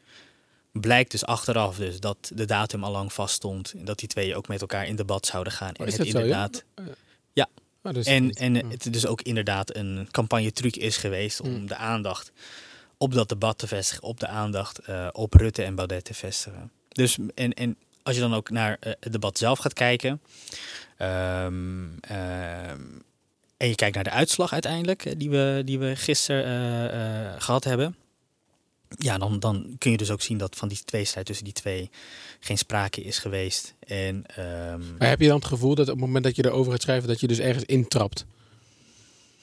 blijkt 0.73 1.11
dus 1.11 1.25
achteraf 1.25 1.77
dus 1.77 2.01
dat 2.01 2.31
de 2.35 2.45
datum 2.45 2.85
al 2.85 2.93
lang 2.93 3.13
vaststond 3.13 3.75
en 3.79 3.85
dat 3.85 3.99
die 3.99 4.09
twee 4.09 4.37
ook 4.37 4.49
met 4.49 4.61
elkaar 4.61 4.87
in 4.87 4.97
debat 4.97 5.27
zouden 5.27 5.53
gaan. 5.53 5.73
Oh, 5.73 5.81
en 5.81 5.87
het 5.87 5.97
dat 5.97 6.07
zo, 6.07 6.19
ja? 6.19 6.25
inderdaad. 6.25 6.65
Oh, 6.75 6.87
ja. 6.87 6.93
Ja. 7.33 7.49
Oh, 7.83 7.93
dus- 7.93 8.07
en 8.07 8.31
en 8.31 8.55
het 8.55 8.93
dus 8.93 9.07
ook 9.07 9.23
inderdaad 9.23 9.77
een 9.77 10.09
campagnetruc 10.11 10.77
is 10.77 10.97
geweest 10.97 11.41
om 11.41 11.51
Mm. 11.51 11.67
de 11.67 11.77
aandacht 11.77 12.33
op 12.99 13.15
dat 13.15 13.29
debat 13.29 13.59
te 13.59 13.67
vestigen, 13.67 14.03
op 14.03 14.21
de 14.21 14.27
aandacht 14.27 14.79
eh, 14.79 15.09
op 15.13 15.35
Rutte 15.35 15.63
en 15.63 15.75
Baudet 15.75 16.05
te 16.05 16.15
vestigen. 16.15 16.71
Dus 16.89 17.19
en, 17.35 17.55
en 17.55 17.77
als 18.03 18.15
je 18.15 18.21
dan 18.21 18.35
ook 18.35 18.51
naar 18.51 18.77
eh, 18.81 18.93
het 19.01 19.13
debat 19.13 19.39
zelf 19.39 19.59
gaat 19.59 19.73
kijken. 19.73 20.21
ehm, 20.97 21.99
ehm, 22.01 22.81
en 23.57 23.69
je 23.69 23.75
kijkt 23.75 23.95
naar 23.95 24.05
de 24.05 24.11
uitslag 24.11 24.53
uiteindelijk, 24.53 25.05
eh, 25.05 25.13
die 25.17 25.31
we, 25.31 25.63
die 25.65 25.79
we 25.79 25.97
gisteren 25.97 26.45
eh, 26.45 27.27
eh, 27.27 27.35
gehad 27.39 27.65
hebben. 27.65 27.97
Ja, 28.99 29.19
dan, 29.19 29.41
dan 29.41 29.75
kun 29.79 29.91
je 29.91 29.97
dus 29.97 30.11
ook 30.11 30.23
zien 30.23 30.39
dat 30.39 30.57
van 30.57 30.69
die 30.69 30.79
tweestrijd 30.85 31.27
tussen 31.27 31.45
die 31.45 31.55
twee 31.55 31.91
geen 32.41 32.59
sprake 32.59 33.03
is 33.03 33.19
geweest. 33.19 33.75
En, 33.79 34.25
ehm, 34.27 34.97
Maar 34.99 35.09
heb 35.09 35.21
je 35.21 35.27
dan 35.27 35.37
het 35.37 35.47
gevoel 35.47 35.75
dat 35.75 35.89
op 35.89 35.93
het 35.93 36.05
moment 36.05 36.25
dat 36.25 36.37
je 36.37 36.45
erover 36.45 36.73
gaat 36.73 36.83
schrijven, 36.83 37.09
dat 37.09 37.21
je 37.21 37.27
dus 37.27 37.39
ergens 37.39 37.65
intrapt? 37.65 38.27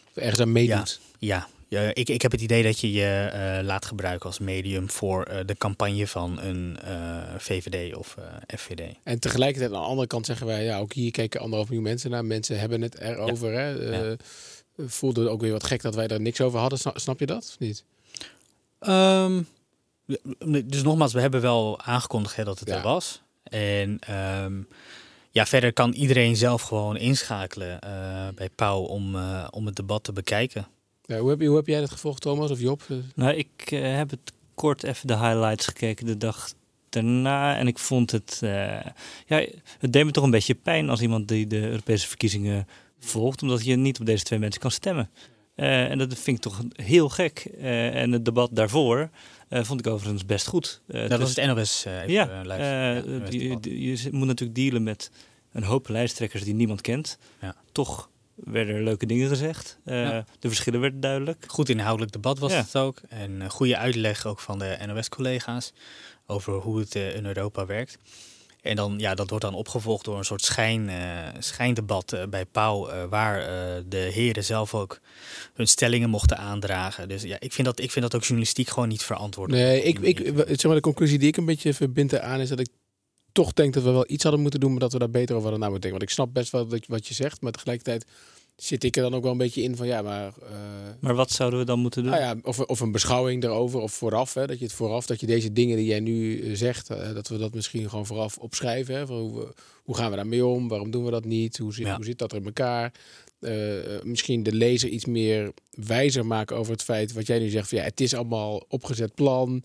Of 0.10 0.16
ergens 0.16 0.40
aan 0.40 0.52
meedoet? 0.52 1.00
Ja, 1.20 1.36
ja 1.36 1.48
ik, 1.80 2.10
ik 2.10 2.22
heb 2.22 2.32
het 2.32 2.42
idee 2.42 2.64
dat 2.64 2.80
je 2.80 2.92
je 2.92 3.30
eh, 3.34 3.66
laat 3.66 3.86
gebruiken 3.86 4.26
als 4.26 4.40
medium 4.40 4.90
voor 4.90 5.24
eh, 5.24 5.46
de 5.46 5.56
campagne 5.56 6.08
van 6.08 6.40
een 6.40 6.78
eh, 6.82 7.18
VVD 7.38 7.96
of 7.96 8.18
FVD. 8.58 8.96
En 9.04 9.20
tegelijkertijd 9.20 9.74
aan 9.74 9.82
de 9.82 9.88
andere 9.88 10.08
kant 10.08 10.26
zeggen 10.26 10.48
wij, 10.48 10.64
ja, 10.64 10.80
ook 10.80 10.94
hier 10.94 11.12
kijken 11.12 11.40
anderhalf 11.40 11.68
miljoen 11.70 11.88
mensen 11.88 12.10
naar. 12.10 12.26
Mensen 12.26 12.60
hebben 12.60 12.82
het 12.82 13.00
erover. 13.00 13.54
Hè? 13.54 14.16
Voelde 14.78 15.22
het 15.22 15.30
ook 15.30 15.42
weer 15.42 15.52
wat 15.52 15.64
gek 15.64 15.82
dat 15.82 15.96
wij 15.96 16.08
daar 16.08 16.22
niks 16.22 16.42
over 16.42 16.60
hadden. 16.60 16.80
Snap, 16.80 17.00
snap 17.00 17.20
je 17.20 17.26
dat? 17.26 17.48
Of 17.50 17.60
niet? 17.60 17.84
Ehm, 18.80 19.42
dus 20.66 20.84
nogmaals, 20.84 21.14
we 21.14 21.22
hebben 21.22 21.42
wel 21.42 21.82
aangekondigd 21.82 22.36
hè, 22.36 22.44
dat 22.44 22.60
het 22.60 22.70
Ja. 22.70 22.76
er 22.76 22.82
was. 22.82 23.22
En 23.44 24.00
ehm, 24.00 24.62
ja, 25.32 25.46
verder 25.46 25.74
kan 25.74 25.92
iedereen 25.94 26.36
zelf 26.36 26.62
gewoon 26.62 26.98
inschakelen 26.98 27.80
bij 28.36 28.50
Pauw 28.56 28.82
om, 28.82 29.16
om 29.50 29.66
het 29.66 29.76
debat 29.76 30.04
te 30.04 30.14
bekijken. 30.14 30.68
Ja, 31.06 31.18
hoe, 31.20 31.30
heb, 31.30 31.42
je- 31.42 31.48
hoe 31.48 31.56
heb 31.56 31.68
jij 31.68 31.80
dat 31.80 31.92
gevolgd, 31.92 32.22
Thomas 32.22 32.52
of 32.52 32.60
Job? 32.60 32.82
Nou, 33.16 33.34
ik 33.36 33.72
eh, 33.72 33.96
heb 33.96 34.10
het 34.10 34.32
kort 34.56 34.84
even 34.84 35.08
de 35.08 35.18
highlights 35.18 35.66
gekeken 35.66 36.06
de 36.06 36.18
dag 36.18 36.54
daarna. 36.90 37.58
En 37.58 37.68
ik 37.68 37.80
vond 37.80 38.12
het. 38.12 38.40
eh, 38.44 38.50
ja, 39.26 39.46
het 39.80 39.94
deed 39.94 40.06
me 40.06 40.12
toch 40.12 40.24
een 40.24 40.32
beetje 40.32 40.56
pijn 40.56 40.90
als 40.90 41.02
iemand 41.02 41.28
die 41.28 41.48
de 41.48 41.62
Europese 41.62 42.08
verkiezingen 42.08 42.68
volgt. 43.00 43.42
Omdat 43.42 43.66
je 43.66 43.76
niet 43.76 44.00
op 44.00 44.06
deze 44.06 44.24
twee 44.24 44.40
mensen 44.40 44.62
kan 44.62 44.72
stemmen. 44.72 45.10
Eh, 45.56 45.90
en 45.90 45.98
dat 45.98 46.14
vind 46.20 46.38
ik 46.38 46.44
toch 46.44 46.62
heel 46.76 47.10
gek. 47.10 47.48
Eh, 47.60 47.96
en 48.02 48.12
het 48.12 48.26
debat 48.26 48.50
daarvoor 48.56 49.10
eh, 49.50 49.64
vond 49.64 49.80
ik 49.80 49.88
overigens 49.88 50.26
best 50.26 50.48
goed. 50.48 50.82
Eh, 50.88 51.10
dat 51.10 51.20
was 51.20 51.34
dus- 51.36 51.46
het 51.46 51.56
NOS. 51.56 51.86
eh, 51.86 51.96
even, 52.02 52.12
ja, 52.12 52.44
Ja, 52.44 52.94
NOS 52.94 53.30
die- 53.30 53.40
debat. 53.48 53.64
die- 53.64 54.02
je 54.04 54.10
moet 54.12 54.28
natuurlijk 54.28 54.60
dealen 54.60 54.84
met 54.84 55.12
een 55.52 55.64
hoop 55.64 55.88
lijsttrekkers 55.90 56.44
die 56.44 56.54
niemand 56.54 56.82
kent. 56.82 57.18
Ja. 57.42 57.56
Toch 57.72 58.10
werden 58.36 58.76
er 58.76 58.84
leuke 58.84 59.06
dingen 59.06 59.28
gezegd. 59.30 59.78
Eh, 59.86 60.02
Ja. 60.02 60.26
De 60.40 60.48
verschillen 60.48 60.80
werden 60.80 61.00
duidelijk. 61.00 61.44
Goed 61.48 61.70
inhoudelijk 61.70 62.12
debat 62.12 62.40
was 62.40 62.52
Ja. 62.52 62.58
het 62.58 62.76
ook. 62.76 63.02
En 63.10 63.42
een 63.42 63.50
goede 63.50 63.78
uitleg 63.78 64.26
ook 64.26 64.40
van 64.40 64.60
de 64.60 64.78
NOS-collega's 64.88 65.74
over 66.28 66.54
hoe 66.54 66.80
het 66.80 66.96
eh, 66.96 67.16
in 67.16 67.26
Europa 67.26 67.66
werkt. 67.66 67.98
En 68.62 68.76
dan, 68.76 68.96
ja, 68.98 69.16
dat 69.16 69.30
wordt 69.30 69.46
dan 69.46 69.54
opgevolgd 69.54 70.06
door 70.06 70.18
een 70.18 70.26
soort 70.26 70.44
schijn, 70.44 70.90
eh, 70.90 71.28
schijndebat 71.40 72.12
eh, 72.14 72.26
bij 72.28 72.46
Pauw, 72.46 72.88
eh, 72.90 73.04
waar 73.10 73.40
eh, 73.40 73.84
de 73.86 73.98
heren 73.98 74.44
zelf 74.44 74.74
ook 74.76 75.00
hun 75.54 75.68
stellingen 75.68 76.10
mochten 76.10 76.38
aandragen. 76.38 77.08
Dus 77.10 77.22
ja, 77.24 77.36
ik 77.40 77.54
vind 77.54 77.68
dat, 77.68 77.80
ik 77.80 77.92
vind 77.92 78.06
dat 78.06 78.16
ook 78.16 78.22
journalistiek 78.22 78.70
gewoon 78.70 78.88
niet 78.90 79.04
verantwoord. 79.04 79.50
Nee, 79.52 79.84
ik, 79.84 80.00
ik, 80.00 80.18
zeg 80.48 80.64
maar, 80.64 80.76
de 80.76 80.82
conclusie 80.82 81.20
die 81.20 81.28
ik 81.28 81.38
een 81.38 81.46
beetje 81.46 81.74
verbind 81.74 82.20
aan 82.20 82.40
is 82.40 82.50
dat 82.50 82.60
ik 82.60 82.68
toch 83.34 83.54
denk 83.54 83.74
dat 83.74 83.84
we 83.84 83.92
wel 83.92 84.06
iets 84.08 84.24
hadden 84.24 84.42
moeten 84.42 84.60
doen, 84.60 84.72
maar 84.72 84.80
dat 84.80 84.94
we 84.94 85.00
daar 85.00 85.10
beter 85.10 85.36
over 85.36 85.50
hadden 85.50 85.60
na 85.60 85.70
moeten 85.70 85.90
denken. 85.92 86.00
Want 86.00 86.12
ik 86.12 86.16
snap 86.18 86.34
best 86.34 86.52
wel 86.52 86.68
wat, 86.68 86.86
wat 86.88 87.08
je 87.08 87.14
zegt, 87.14 87.42
maar 87.42 87.52
tegelijkertijd 87.52 88.06
zit 88.56 88.84
ik 88.84 88.96
er 88.96 89.02
dan 89.02 89.16
ook 89.16 89.24
wel 89.24 89.32
een 89.32 89.38
beetje 89.38 89.62
in 89.62 89.76
van 89.76 89.88
ja, 89.88 90.02
maar. 90.02 90.26
eh, 90.42 90.58
Maar 91.00 91.16
wat 91.16 91.32
zouden 91.32 91.60
we 91.60 91.66
dan 91.66 91.80
moeten 91.80 92.04
doen? 92.04 92.12
nou 92.12 92.24
ja, 92.24 92.36
of, 92.44 92.60
of 92.60 92.80
een 92.80 92.92
beschouwing 92.92 93.44
erover, 93.44 93.80
of 93.80 93.94
vooraf, 93.94 94.34
hè, 94.34 94.48
dat 94.48 94.60
je 94.60 94.66
het 94.66 94.74
vooraf, 94.74 95.06
dat 95.06 95.20
je 95.20 95.26
deze 95.26 95.54
dingen 95.54 95.78
die 95.78 95.86
jij 95.86 96.00
nu 96.00 96.42
eh, 96.42 96.56
zegt, 96.56 96.90
eh, 96.90 97.14
dat 97.14 97.28
we 97.28 97.38
dat 97.38 97.54
misschien 97.54 97.90
gewoon 97.90 98.06
vooraf 98.06 98.38
opschrijven. 98.38 98.96
Hè, 98.96 99.06
van 99.06 99.18
hoe, 99.20 99.40
we- 99.40 99.54
hoe 99.84 99.96
gaan 99.96 100.10
we 100.10 100.16
daarmee 100.16 100.46
om? 100.46 100.68
Waarom 100.68 100.92
doen 100.92 101.06
we 101.06 101.12
dat 101.12 101.26
niet? 101.26 101.58
Hoe 101.58 101.74
zit, 101.74 101.86
hoe 101.96 102.06
zit 102.06 102.18
dat 102.18 102.32
er 102.32 102.38
in 102.38 102.46
elkaar? 102.46 102.92
Misschien 104.04 104.44
de 104.44 104.54
lezer 104.54 104.90
iets 104.90 105.06
meer 105.06 105.52
wijzer 105.70 106.26
maken 106.26 106.56
over 106.58 106.72
het 106.72 106.84
feit 106.84 107.14
wat 107.14 107.28
jij 107.28 107.40
nu 107.40 107.50
zegt. 107.50 107.70
Van, 107.70 107.78
ja, 107.78 107.84
het 107.84 108.02
is 108.02 108.14
allemaal 108.14 108.66
opgezet 108.68 109.14
plan. 109.16 109.64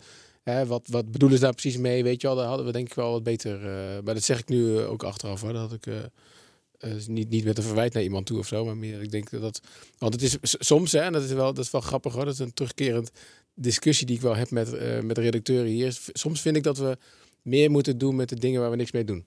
Hè, 0.50 0.66
wat, 0.66 0.88
wat 0.90 1.10
bedoelen 1.10 1.38
ze 1.38 1.44
daar 1.44 1.52
precies 1.52 1.76
mee? 1.76 2.02
Weet 2.02 2.20
je 2.20 2.26
wel, 2.26 2.36
daar 2.36 2.46
hadden 2.46 2.66
we 2.66 2.72
denk 2.72 2.86
ik 2.86 2.94
wel 2.94 3.10
wat 3.10 3.22
beter. 3.22 3.54
eh, 3.66 4.02
maar 4.04 4.14
dat 4.14 4.22
zeg 4.22 4.38
ik 4.38 4.48
nu 4.48 4.78
eh, 4.78 4.90
ook 4.90 5.02
achteraf 5.02 5.40
hoor. 5.40 5.52
Dat 5.52 5.60
had 5.60 5.72
ik 5.72 5.86
eh, 5.86 5.96
eh, 6.78 7.06
niet, 7.06 7.28
niet 7.30 7.44
met 7.44 7.56
een 7.58 7.62
verwijt 7.64 7.92
naar 7.92 8.02
iemand 8.02 8.26
toe 8.26 8.38
of 8.38 8.46
zo. 8.46 8.64
Maar 8.64 8.76
meer, 8.76 9.02
ik 9.02 9.10
denk 9.10 9.30
dat. 9.30 9.60
Want 9.98 10.12
het 10.12 10.22
is 10.22 10.36
soms, 10.42 10.92
hè, 10.92 10.98
en 11.00 11.12
dat 11.12 11.22
is 11.22 11.32
wel, 11.32 11.54
dat 11.54 11.64
is 11.64 11.70
wel 11.70 11.80
grappig 11.80 12.12
hoor. 12.12 12.24
Dat 12.24 12.32
is 12.34 12.38
een 12.38 12.54
terugkerend 12.54 13.10
discussie 13.54 14.06
die 14.06 14.16
ik 14.16 14.22
wel 14.22 14.36
heb 14.36 14.50
met, 14.50 15.02
met 15.04 15.18
redacteuren 15.18 15.70
hier. 15.70 15.98
Soms 16.12 16.40
vind 16.40 16.56
ik 16.56 16.62
dat 16.62 16.78
we 16.78 16.96
meer 17.42 17.70
moeten 17.70 17.98
doen 17.98 18.16
met 18.16 18.28
de 18.28 18.38
dingen 18.38 18.60
waar 18.60 18.70
we 18.70 18.76
niks 18.76 18.92
mee 18.92 19.04
doen. 19.04 19.24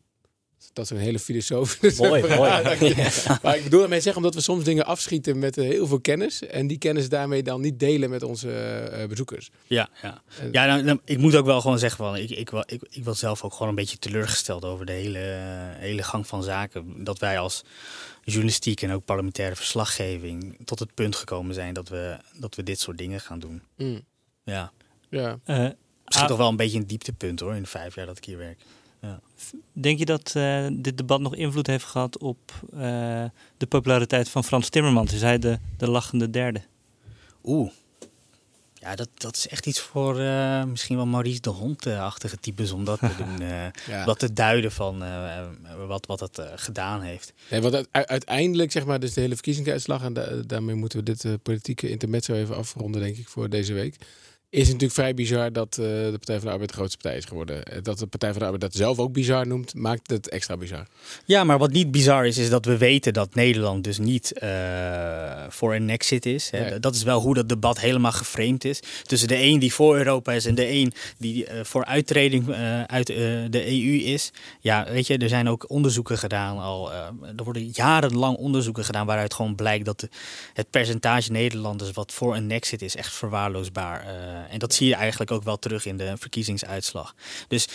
Dat 0.74 0.86
is 0.86 0.92
een 0.92 0.98
hele 0.98 1.20
filosofische 1.20 2.02
Mooi, 2.08 2.22
vraag. 2.24 2.80
mooi. 2.80 2.96
Maar 3.44 3.58
ik 3.58 3.64
bedoel 3.64 3.80
daarmee 3.80 4.00
zeggen 4.00 4.22
omdat 4.22 4.36
we 4.36 4.42
soms 4.42 4.64
dingen 4.64 4.86
afschieten 4.86 5.40
met 5.40 5.58
eh, 5.58 5.68
heel 5.68 5.88
veel 5.88 6.00
kennis. 6.00 6.46
En 6.48 6.68
die 6.68 6.78
kennis 6.78 7.10
daarmee 7.10 7.44
dan 7.44 7.62
niet 7.62 7.80
delen 7.80 8.10
met 8.10 8.24
onze 8.24 8.52
eh, 8.52 9.08
bezoekers. 9.08 9.50
Ja, 9.68 9.90
ja. 10.02 10.22
En- 10.40 10.50
ja 10.52 10.66
nou, 10.66 10.84
nou, 10.84 11.00
ik 11.06 11.18
moet 11.18 11.36
ook 11.36 11.46
wel 11.46 11.62
gewoon 11.62 11.80
zeggen, 11.80 11.98
van, 12.06 12.16
ik, 12.16 12.30
ik, 12.30 12.52
ik, 12.66 12.82
ik 12.90 13.04
was 13.04 13.20
zelf 13.20 13.44
ook 13.44 13.54
gewoon 13.54 13.68
een 13.70 13.76
beetje 13.76 13.98
teleurgesteld 14.00 14.66
over 14.66 14.86
de 14.86 14.92
hele, 14.92 15.20
eh, 15.20 15.80
hele 15.80 16.04
gang 16.04 16.28
van 16.28 16.44
zaken. 16.44 17.04
Dat 17.04 17.20
wij 17.20 17.40
als 17.40 17.64
journalistiek 18.24 18.82
en 18.82 18.92
ook 18.92 19.06
parlementaire 19.06 19.56
verslaggeving 19.56 20.58
tot 20.66 20.80
het 20.80 20.94
punt 20.94 21.16
gekomen 21.16 21.54
zijn 21.56 21.74
dat 21.74 21.90
we, 21.90 22.18
dat 22.40 22.56
we 22.56 22.64
dit 22.64 22.80
soort 22.80 22.98
dingen 22.98 23.20
gaan 23.22 23.40
doen. 23.40 23.62
Mm. 23.78 24.02
Ja. 24.44 24.72
Ja. 25.10 25.40
Eh, 25.44 25.68
Misschien 26.06 26.28
toch 26.28 26.38
wel 26.38 26.50
een 26.50 26.56
beetje 26.56 26.78
een 26.80 26.88
dieptepunt 26.88 27.40
hoor, 27.40 27.56
in 27.56 27.62
de 27.62 27.68
vijf 27.70 27.96
jaar 27.96 28.06
dat 28.06 28.18
ik 28.18 28.26
hier 28.26 28.38
werk. 28.38 28.60
Ja. 29.02 29.20
Denk 29.74 30.00
je 30.00 30.06
dat 30.06 30.32
eh, 30.36 30.68
dit 30.74 30.98
debat 30.98 31.20
nog 31.22 31.36
invloed 31.36 31.68
heeft 31.68 31.86
gehad 31.86 32.18
op 32.18 32.52
eh, 32.74 32.80
de 33.58 33.66
populariteit 33.68 34.30
van 34.30 34.44
Frans 34.44 34.70
Timmermans? 34.70 35.14
Is 35.14 35.22
hij 35.22 35.40
de, 35.40 35.60
de 35.78 35.90
lachende 35.90 36.30
derde? 36.30 36.62
Oeh. 37.44 37.72
Ja, 38.74 38.96
dat, 38.96 39.10
dat 39.14 39.36
is 39.36 39.48
echt 39.48 39.66
iets 39.66 39.80
voor 39.80 40.20
eh, 40.20 40.64
misschien 40.64 40.96
wel 40.96 41.06
Maurice 41.06 41.42
de 41.42 41.50
Hond-achtige 41.50 42.38
types 42.38 42.72
om 42.72 42.86
dat 42.86 43.00
te 43.00 43.10
doen. 43.26 43.42
eh, 43.42 43.66
Ja. 43.88 44.06
Wat 44.06 44.20
te 44.20 44.34
duiden 44.34 44.72
van 44.72 45.04
wat, 45.88 46.06
wat 46.06 46.20
het 46.20 46.38
eh, 46.40 46.46
gedaan 46.56 47.02
heeft. 47.02 47.34
Nee, 47.50 47.62
want 47.62 47.74
uite- 47.74 48.08
uiteindelijk, 48.08 48.72
zeg 48.72 48.86
maar, 48.86 49.00
dus 49.00 49.14
de 49.14 49.22
hele 49.22 49.34
verkiezingsuitslag, 49.34 50.04
en 50.04 50.14
da- 50.14 50.36
daarmee 50.46 50.76
moeten 50.76 51.00
we 51.00 51.06
dit 51.06 51.26
eh, 51.26 51.34
politieke 51.44 51.90
intermezzo 51.90 52.34
even 52.34 52.56
afronden, 52.56 53.02
denk 53.02 53.18
ik, 53.18 53.28
voor 53.28 53.50
deze 53.50 53.74
week. 53.74 53.96
Is 54.52 54.60
het 54.60 54.72
natuurlijk 54.72 54.94
vrij 54.94 55.14
bizar 55.14 55.54
dat 55.54 55.78
eh, 55.78 55.86
de 55.86 56.12
Partij 56.12 56.36
van 56.36 56.46
de 56.46 56.52
Arbeid 56.52 56.70
de 56.70 56.76
grootste 56.76 56.98
partij 56.98 57.18
is 57.18 57.26
geworden. 57.26 57.64
Eh, 57.64 57.78
Dat 57.82 58.00
de 58.00 58.06
Partij 58.08 58.30
van 58.30 58.40
de 58.40 58.46
Arbeid 58.46 58.62
dat 58.62 58.74
zelf 58.74 59.00
ook 59.00 59.14
bizar 59.14 59.48
noemt, 59.48 59.76
maakt 59.76 60.10
het 60.10 60.30
extra 60.30 60.58
bizar. 60.58 60.88
Ja, 61.26 61.44
maar 61.44 61.58
wat 61.58 61.72
niet 61.72 61.92
bizar 61.92 62.26
is, 62.26 62.38
is 62.38 62.50
dat 62.50 62.66
we 62.66 62.78
weten 62.78 63.14
dat 63.14 63.36
Nederland 63.36 63.84
dus 63.84 63.98
niet 63.98 64.34
eh, 64.34 64.50
voor 65.50 65.76
een 65.76 65.90
exit 65.90 66.26
is. 66.26 66.50
Hè. 66.50 66.70
Nee. 66.70 66.80
Dat 66.80 66.96
is 66.96 67.04
wel 67.04 67.22
hoe 67.22 67.34
dat 67.34 67.50
debat 67.50 67.80
helemaal 67.80 68.12
geframed 68.12 68.66
is. 68.66 68.80
Tussen 69.04 69.28
de 69.28 69.42
een 69.42 69.60
die 69.60 69.74
voor 69.74 69.98
Europa 69.98 70.32
is 70.32 70.46
en 70.46 70.56
de 70.56 70.70
een 70.70 70.94
die 71.18 71.48
voor 71.64 71.86
uittreding 71.86 72.54
uit 72.88 73.08
de 73.08 73.66
EU 73.68 73.98
is. 73.98 74.32
Ja, 74.60 74.86
weet 74.92 75.08
je, 75.08 75.18
er 75.18 75.30
zijn 75.30 75.50
ook 75.50 75.70
onderzoeken 75.70 76.18
gedaan 76.18 76.60
al. 76.60 76.92
er 76.92 77.44
worden 77.44 77.70
jarenlang 77.74 78.38
onderzoeken 78.38 78.86
gedaan 78.86 79.06
waaruit 79.06 79.34
gewoon 79.34 79.56
blijkt 79.56 79.86
dat 79.86 80.00
de, 80.00 80.10
het 80.54 80.70
percentage 80.70 81.32
Nederlanders 81.32 81.92
wat 81.92 82.12
voor 82.12 82.36
een 82.36 82.52
exit 82.52 82.82
is 82.82 82.96
echt 82.96 83.14
verwaarloosbaar 83.14 84.06
en 84.50 84.60
dat 84.60 84.74
zie 84.74 84.88
je 84.88 84.96
eigenlijk 84.96 85.32
ook 85.32 85.44
wel 85.44 85.58
terug 85.60 85.86
in 85.86 85.98
de 85.98 86.14
verkiezingsuitslag. 86.18 87.16
Dus 87.48 87.68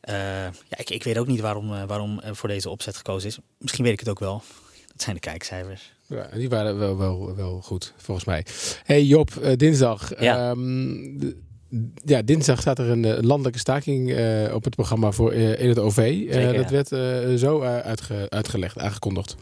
eh, 0.00 0.14
ja, 0.44 0.76
ik, 0.76 0.90
ik 0.90 1.04
weet 1.04 1.18
ook 1.18 1.26
niet 1.26 1.40
waarom, 1.40 1.74
eh, 1.74 1.82
waarom 1.86 2.20
er 2.20 2.36
voor 2.36 2.48
deze 2.48 2.70
opzet 2.70 2.96
gekozen 2.96 3.28
is. 3.28 3.38
Misschien 3.58 3.84
weet 3.84 3.92
ik 3.92 4.00
het 4.00 4.08
ook 4.08 4.18
wel. 4.18 4.42
Dat 4.86 5.02
zijn 5.02 5.14
de 5.14 5.20
kijkcijfers. 5.20 5.92
Ja, 6.06 6.28
die 6.34 6.48
waren 6.48 6.78
wel, 6.78 6.96
wel, 6.98 7.36
wel 7.36 7.60
goed, 7.62 7.92
volgens 7.96 8.26
mij. 8.26 8.46
Hey 8.84 9.02
Job, 9.04 9.30
eh, 9.36 9.56
dinsdag. 9.56 10.20
Ja. 10.20 10.50
Ehm, 10.50 11.32
ja, 12.04 12.22
dinsdag 12.24 12.60
staat 12.60 12.78
er 12.78 12.90
een 12.90 13.04
eh, 13.04 13.22
landelijke 13.22 13.58
staking 13.58 14.12
eh, 14.12 14.54
op 14.54 14.64
het 14.64 14.74
programma 14.74 15.10
voor 15.12 15.32
eh, 15.32 15.60
in 15.60 15.68
het 15.68 15.78
OV. 15.78 15.96
Eh, 15.98 16.32
Zeker, 16.32 16.52
dat 16.54 16.70
ja. 16.70 16.70
werd 16.70 16.92
eh, 16.92 17.34
zo 17.34 17.60
eh, 17.62 17.78
uitge- 17.78 18.26
uitgelegd, 18.28 18.78
aangekondigd. 18.78 19.36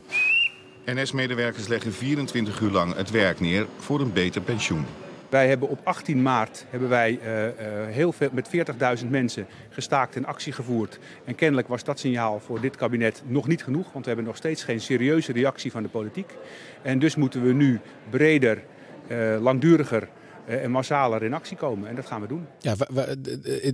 NS-medewerkers 0.86 1.66
leggen 1.68 1.92
24 1.92 2.60
uur 2.60 2.70
lang 2.70 2.94
het 2.96 3.10
werk 3.10 3.40
neer 3.40 3.66
voor 3.78 4.00
een 4.00 4.12
beter 4.12 4.40
pensioen. 4.40 4.84
Wij 5.32 5.48
hebben 5.48 5.68
op 5.68 5.80
18 5.84 6.22
maart 6.22 6.64
hebben 6.70 6.88
wij, 6.88 7.18
eh, 7.22 7.46
eh, 7.46 7.54
heel 7.88 8.12
veel, 8.12 8.28
met 8.32 8.48
40.000 8.48 9.10
mensen 9.10 9.46
gestaakt 9.70 10.16
en 10.16 10.24
actie 10.24 10.52
gevoerd. 10.52 10.98
En 11.24 11.34
kennelijk 11.34 11.68
was 11.68 11.84
dat 11.84 11.98
signaal 11.98 12.40
voor 12.40 12.60
dit 12.60 12.76
kabinet 12.76 13.22
nog 13.26 13.48
niet 13.48 13.64
genoeg, 13.64 13.92
want 13.92 14.04
we 14.04 14.10
hebben 14.10 14.24
nog 14.24 14.36
steeds 14.36 14.64
geen 14.64 14.80
serieuze 14.80 15.32
reactie 15.32 15.70
van 15.70 15.82
de 15.82 15.88
politiek. 15.88 16.34
En 16.82 16.98
dus 16.98 17.16
moeten 17.16 17.42
we 17.42 17.52
nu 17.52 17.80
breder, 18.10 18.62
eh, 19.06 19.36
langduriger 19.40 20.08
en 20.46 20.70
massaler 20.70 21.22
in 21.22 21.34
actie 21.34 21.56
komen. 21.56 21.88
En 21.88 21.94
dat 21.94 22.06
gaan 22.06 22.20
we 22.20 22.26
doen. 22.26 22.46
Ja, 22.58 22.74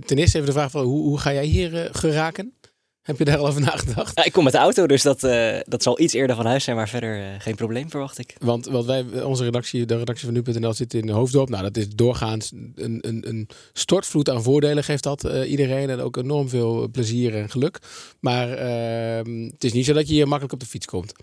ten 0.05 0.17
eerste 0.17 0.37
even 0.37 0.45
de 0.45 0.51
vraag 0.51 0.71
van 0.71 0.83
hoe, 0.83 1.01
hoe 1.01 1.19
ga 1.19 1.33
jij 1.33 1.45
hier 1.45 1.89
geraken? 1.91 2.53
Heb 3.09 3.17
je 3.17 3.25
daar 3.25 3.37
al 3.37 3.47
over 3.47 3.61
nagedacht? 3.61 4.11
Ja, 4.15 4.23
ik 4.23 4.31
kom 4.31 4.43
met 4.43 4.53
de 4.53 4.59
auto, 4.59 4.87
dus 4.87 5.01
dat, 5.01 5.23
eh, 5.23 5.57
dat 5.65 5.83
zal 5.83 5.99
iets 5.99 6.13
eerder 6.13 6.35
van 6.35 6.45
huis 6.45 6.63
zijn, 6.63 6.75
maar 6.75 6.89
verder 6.89 7.19
eh, 7.19 7.25
geen 7.39 7.55
probleem, 7.55 7.89
verwacht 7.89 8.17
ik. 8.19 8.35
Want, 8.39 8.65
want 8.65 8.85
wij, 8.85 9.23
onze 9.23 9.43
redactie, 9.43 9.85
de 9.85 9.97
redactie 9.97 10.25
van 10.25 10.33
nu.nl 10.33 10.73
zit 10.73 10.93
in 10.93 11.09
Hoofddorp. 11.09 11.49
Nou, 11.49 11.63
dat 11.63 11.77
is 11.77 11.89
doorgaans 11.89 12.51
een, 12.75 12.97
een, 13.01 13.27
een 13.27 13.47
stortvloed 13.73 14.29
aan 14.29 14.43
voordelen 14.43 14.83
geeft 14.83 15.03
dat 15.03 15.23
eh, 15.23 15.49
iedereen. 15.51 15.89
En 15.89 15.99
ook 15.99 16.17
enorm 16.17 16.49
veel 16.49 16.89
plezier 16.91 17.35
en 17.35 17.49
geluk. 17.49 17.79
Maar 18.19 18.49
ehm, 18.51 19.43
het 19.43 19.63
is 19.63 19.73
niet 19.73 19.85
zo 19.85 19.93
dat 19.93 20.07
je 20.07 20.13
hier 20.13 20.27
makkelijk 20.27 20.53
op 20.53 20.59
de 20.59 20.65
fiets 20.65 20.85
komt. 20.85 21.13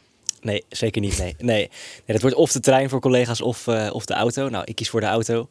Nee, 0.41 0.65
zeker 0.69 1.01
niet. 1.01 1.19
Nee. 1.19 1.35
Nee. 1.39 1.57
nee, 1.57 1.71
dat 2.07 2.21
wordt 2.21 2.37
of 2.37 2.53
de 2.53 2.61
trein 2.61 2.89
voor 2.89 3.01
collega's 3.01 3.41
of, 3.41 3.69
of 3.69 4.05
de 4.05 4.15
auto. 4.15 4.49
Nou, 4.49 4.65
ik 4.65 4.75
kies 4.75 4.91
voor 4.91 5.01
de 5.01 5.07
auto. 5.07 5.47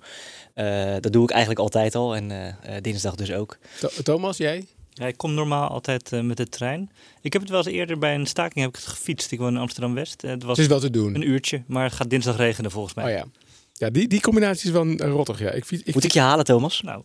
Dat 0.99 1.13
doe 1.13 1.23
ik 1.23 1.29
eigenlijk 1.29 1.59
altijd 1.59 1.95
al 1.95 2.15
en 2.15 2.55
dinsdag 2.81 3.15
dus 3.15 3.31
ook. 3.31 3.57
Tho- 3.79 4.01
Thomas, 4.03 4.37
jij? 4.37 4.65
Ja, 4.97 5.05
ik 5.07 5.17
kom 5.17 5.33
normaal 5.33 5.69
altijd 5.69 6.11
eh, 6.11 6.21
met 6.21 6.37
de 6.37 6.47
trein. 6.49 6.91
Ik 7.21 7.33
heb 7.33 7.41
het 7.41 7.51
wel 7.51 7.59
eens 7.65 7.75
eerder 7.75 7.97
bij 7.97 8.15
een 8.15 8.25
staking 8.25 8.59
heb 8.65 8.69
ik 8.69 8.75
het 8.75 8.85
gefietst. 8.85 9.31
Ik 9.31 9.39
woon 9.39 9.53
in 9.53 9.59
Amsterdam-West. 9.59 10.23
Eh, 10.23 10.29
Het 10.29 10.43
was 10.43 10.51
Het 10.57 10.65
is 10.65 10.71
wel 10.71 10.79
te 10.79 10.89
doen. 10.89 11.15
een 11.15 11.29
uurtje, 11.29 11.63
maar 11.67 11.83
het 11.83 11.93
gaat 11.93 12.09
dinsdag 12.09 12.37
regenen 12.37 12.71
volgens 12.71 12.93
mij. 12.93 13.05
Oh 13.05 13.11
ja. 13.11 13.25
Ja, 13.73 13.89
die, 13.89 14.07
die 14.07 14.21
combinatie 14.21 14.65
is 14.67 14.71
wel 14.71 14.85
eh, 14.87 15.09
rottig. 15.09 15.39
Ja. 15.39 15.51
Ik, 15.51 15.65
fiets- 15.65 15.83
ik, 15.85 15.93
Moet 15.93 16.03
ik 16.03 16.11
je 16.11 16.19
halen, 16.19 16.45
Thomas? 16.45 16.81
Nou, 16.81 17.03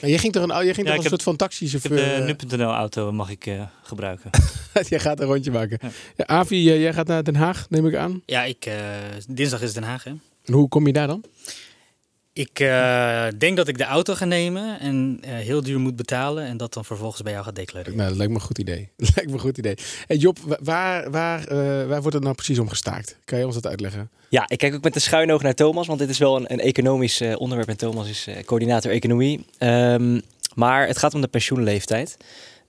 Maar 0.00 0.10
jij 0.10 0.18
ging 0.18 0.32
toch 0.32 0.42
een, 0.42 0.64
jij 0.64 0.74
ging 0.74 0.76
Ja, 0.76 0.94
toch 0.94 1.04
een 1.04 1.10
heb- 1.10 1.10
soort 1.10 1.22
van 1.22 1.32
ik 1.34 1.40
heb 1.40 1.48
taxichauffeur? 1.50 2.26
de 2.26 2.34
nu.nl-auto 2.48 3.12
mag 3.12 3.30
ik 3.30 3.46
eh, 3.46 3.62
gebruiken. 3.82 4.30
jij 4.88 5.00
gaat 5.00 5.20
een 5.20 5.26
rondje 5.26 5.50
maken. 5.50 5.78
Ja. 6.16 6.26
Avi, 6.26 6.62
jij 6.62 6.92
gaat 6.92 7.06
naar 7.06 7.24
Den 7.24 7.36
Haag, 7.36 7.66
neem 7.70 7.86
ik 7.86 7.94
aan. 7.94 8.22
Ja, 8.26 8.44
ik, 8.44 8.66
eh, 8.66 8.74
dinsdag 9.28 9.62
is 9.62 9.72
Den 9.72 9.82
Haag, 9.82 10.04
hè? 10.04 10.10
En 10.44 10.52
hoe 10.54 10.68
kom 10.68 10.86
je 10.86 10.92
daar 10.92 11.06
dan? 11.06 11.24
Ik 12.36 12.60
eh, 12.60 13.26
denk 13.38 13.56
dat 13.56 13.68
ik 13.68 13.78
de 13.78 13.84
auto 13.84 14.14
ga 14.14 14.24
nemen 14.24 14.80
en 14.80 15.18
eh, 15.22 15.32
heel 15.34 15.62
duur 15.62 15.80
moet 15.80 15.96
betalen 15.96 16.44
en 16.44 16.56
dat 16.56 16.72
dan 16.74 16.84
vervolgens 16.84 17.22
bij 17.22 17.32
jou 17.32 17.44
gaat 17.44 17.56
declareren. 17.56 17.96
Nou, 17.96 18.08
dat 18.08 18.16
lijkt 18.16 18.32
me 18.32 18.38
een 18.38 18.44
goed 18.44 18.58
idee. 18.58 18.88
Dat 18.96 19.10
lijkt 19.14 19.30
me 19.30 19.36
een 19.36 19.40
goed 19.42 19.58
idee. 19.58 19.74
En 20.06 20.18
Job, 20.18 20.38
wa- 20.46 20.58
waar, 20.62 21.10
waar, 21.10 21.46
eh, 21.46 21.56
waar 21.86 22.00
wordt 22.00 22.12
het 22.14 22.22
nou 22.22 22.34
precies 22.34 22.58
om 22.58 22.68
gestaakt? 22.68 23.16
Kan 23.24 23.38
je 23.38 23.46
ons 23.46 23.54
dat 23.54 23.66
uitleggen? 23.66 24.10
Ja, 24.28 24.48
ik 24.48 24.58
kijk 24.58 24.74
ook 24.74 24.82
met 24.82 24.94
een 24.94 25.00
schuin 25.00 25.32
oog 25.32 25.42
naar 25.42 25.54
Thomas, 25.54 25.86
want 25.86 25.98
dit 25.98 26.08
is 26.08 26.18
wel 26.18 26.36
een, 26.36 26.52
een 26.52 26.60
economisch 26.60 27.20
eh, 27.20 27.40
onderwerp 27.40 27.68
en 27.68 27.76
Thomas 27.76 28.08
is 28.08 28.26
eh, 28.26 28.44
coördinator 28.44 28.90
economie. 28.90 29.46
Ehm, 29.58 30.20
maar 30.54 30.86
het 30.86 30.98
gaat 30.98 31.14
om 31.14 31.20
de 31.20 31.28
pensioenleeftijd. 31.28 32.16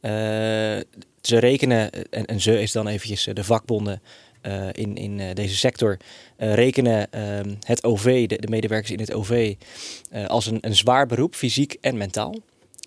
Eh, 0.01 0.11
ze 1.21 1.39
rekenen, 1.39 1.91
en, 2.09 2.25
en 2.25 2.41
ze 2.41 2.61
is 2.61 2.71
dan 2.71 2.87
eventjes 2.87 3.27
de 3.33 3.43
vakbonden 3.43 4.01
eh, 4.45 4.67
in, 4.71 4.95
in 4.95 5.19
eh, 5.19 5.33
deze 5.33 5.55
sector, 5.55 5.97
eh, 6.37 6.53
rekenen 6.53 7.11
ehm, 7.11 7.53
het 7.61 7.83
OV, 7.83 8.27
de, 8.27 8.37
de 8.37 8.47
medewerkers 8.47 8.91
in 8.91 8.99
het 8.99 9.13
OV, 9.13 9.55
als 10.27 10.45
een, 10.45 10.57
een 10.61 10.75
zwaar 10.75 11.07
beroep, 11.07 11.35
fysiek 11.35 11.77
en 11.81 11.97
mentaal. 11.97 12.35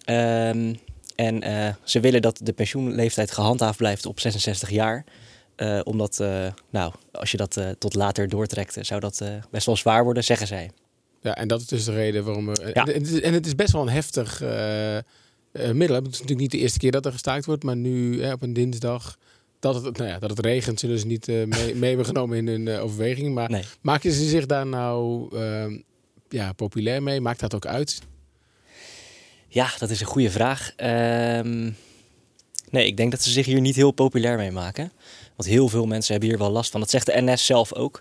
Ehm, 0.05 0.75
en 1.15 1.43
ze 1.85 2.01
willen 2.01 2.23
dat 2.23 2.41
de 2.43 2.53
pensioenleeftijd 2.53 3.31
gehandhaafd 3.31 3.77
blijft 3.77 4.07
op 4.07 4.21
66 4.21 4.71
jaar. 4.71 5.05
Omdat, 5.83 6.19
nou, 6.71 6.93
als 7.13 7.31
je 7.31 7.37
dat 7.37 7.61
tot 7.79 7.95
later 7.95 8.29
doortrekt, 8.29 8.77
zou 8.81 9.01
dat 9.01 9.23
best 9.51 9.67
wel 9.67 9.77
zwaar 9.77 10.05
worden, 10.05 10.25
zeggen 10.25 10.47
zij. 10.47 10.71
Ja, 11.23 11.37
en 11.37 11.49
dat 11.49 11.61
is 11.61 11.67
dus 11.67 11.85
de 11.85 11.93
reden 11.93 12.25
waarom... 12.25 12.49
er- 12.49 12.67
Ja. 12.67 12.85
en, 12.85 12.93
het 12.95 13.11
is, 13.11 13.21
en 13.21 13.33
het 13.33 13.47
is 13.47 13.55
best 13.55 13.73
wel 13.73 13.83
een 13.83 13.89
heftig 13.89 14.41
middel. 15.53 15.97
Het 15.97 16.07
is 16.07 16.13
natuurlijk 16.13 16.41
niet 16.41 16.51
de 16.51 16.59
eerste 16.59 16.79
keer 16.79 16.91
dat 16.91 17.07
er 17.07 17.13
gestaakt 17.13 17.45
wordt, 17.45 17.63
maar 17.63 17.77
nu 17.77 18.23
hè, 18.23 18.33
op 18.33 18.43
een 18.43 18.53
dinsdag... 18.53 19.19
Dat 19.61 19.85
het, 19.85 19.97
nou 19.97 20.11
ja, 20.11 20.19
dat 20.19 20.31
het 20.31 20.39
regent 20.39 20.81
zullen 20.81 20.99
ze 20.99 21.07
niet 21.07 21.29
eh, 21.29 21.45
mee, 21.45 21.75
mee 21.81 21.89
hebben 21.89 22.07
genomen 22.07 22.37
in 22.37 22.47
hun 22.47 22.69
eh, 22.69 22.83
overweging. 22.83 23.35
Maar 23.35 23.77
maken 23.81 24.13
ze 24.13 24.29
zich 24.29 24.47
daar 24.47 24.67
nou 24.67 25.29
eh, 25.37 25.79
ja, 26.29 26.53
populair 26.53 27.03
mee? 27.03 27.21
Maakt 27.21 27.41
dat 27.41 27.55
ook 27.55 27.67
uit? 27.67 28.01
Ja, 29.49 29.71
dat 29.79 29.91
is 29.91 30.01
een 30.01 30.07
goede 30.07 30.31
vraag. 30.31 30.73
Ehm, 30.77 31.71
nee, 32.71 32.87
ik 32.87 32.97
denk 32.97 33.11
dat 33.11 33.23
ze 33.23 33.31
zich 33.31 33.47
hier 33.47 33.61
niet 33.61 33.77
heel 33.77 33.91
populair 33.91 34.37
mee 34.37 34.51
maken. 34.51 34.93
Want 35.37 35.49
heel 35.49 35.69
veel 35.69 35.87
mensen 35.87 36.13
hebben 36.13 36.31
hier 36.31 36.39
wel 36.39 36.51
last 36.51 36.71
van. 36.71 36.81
Dat 36.81 36.91
zegt 36.91 37.07
de 37.07 37.23
NS 37.23 37.47
zelf 37.47 37.75
ook. 37.75 38.01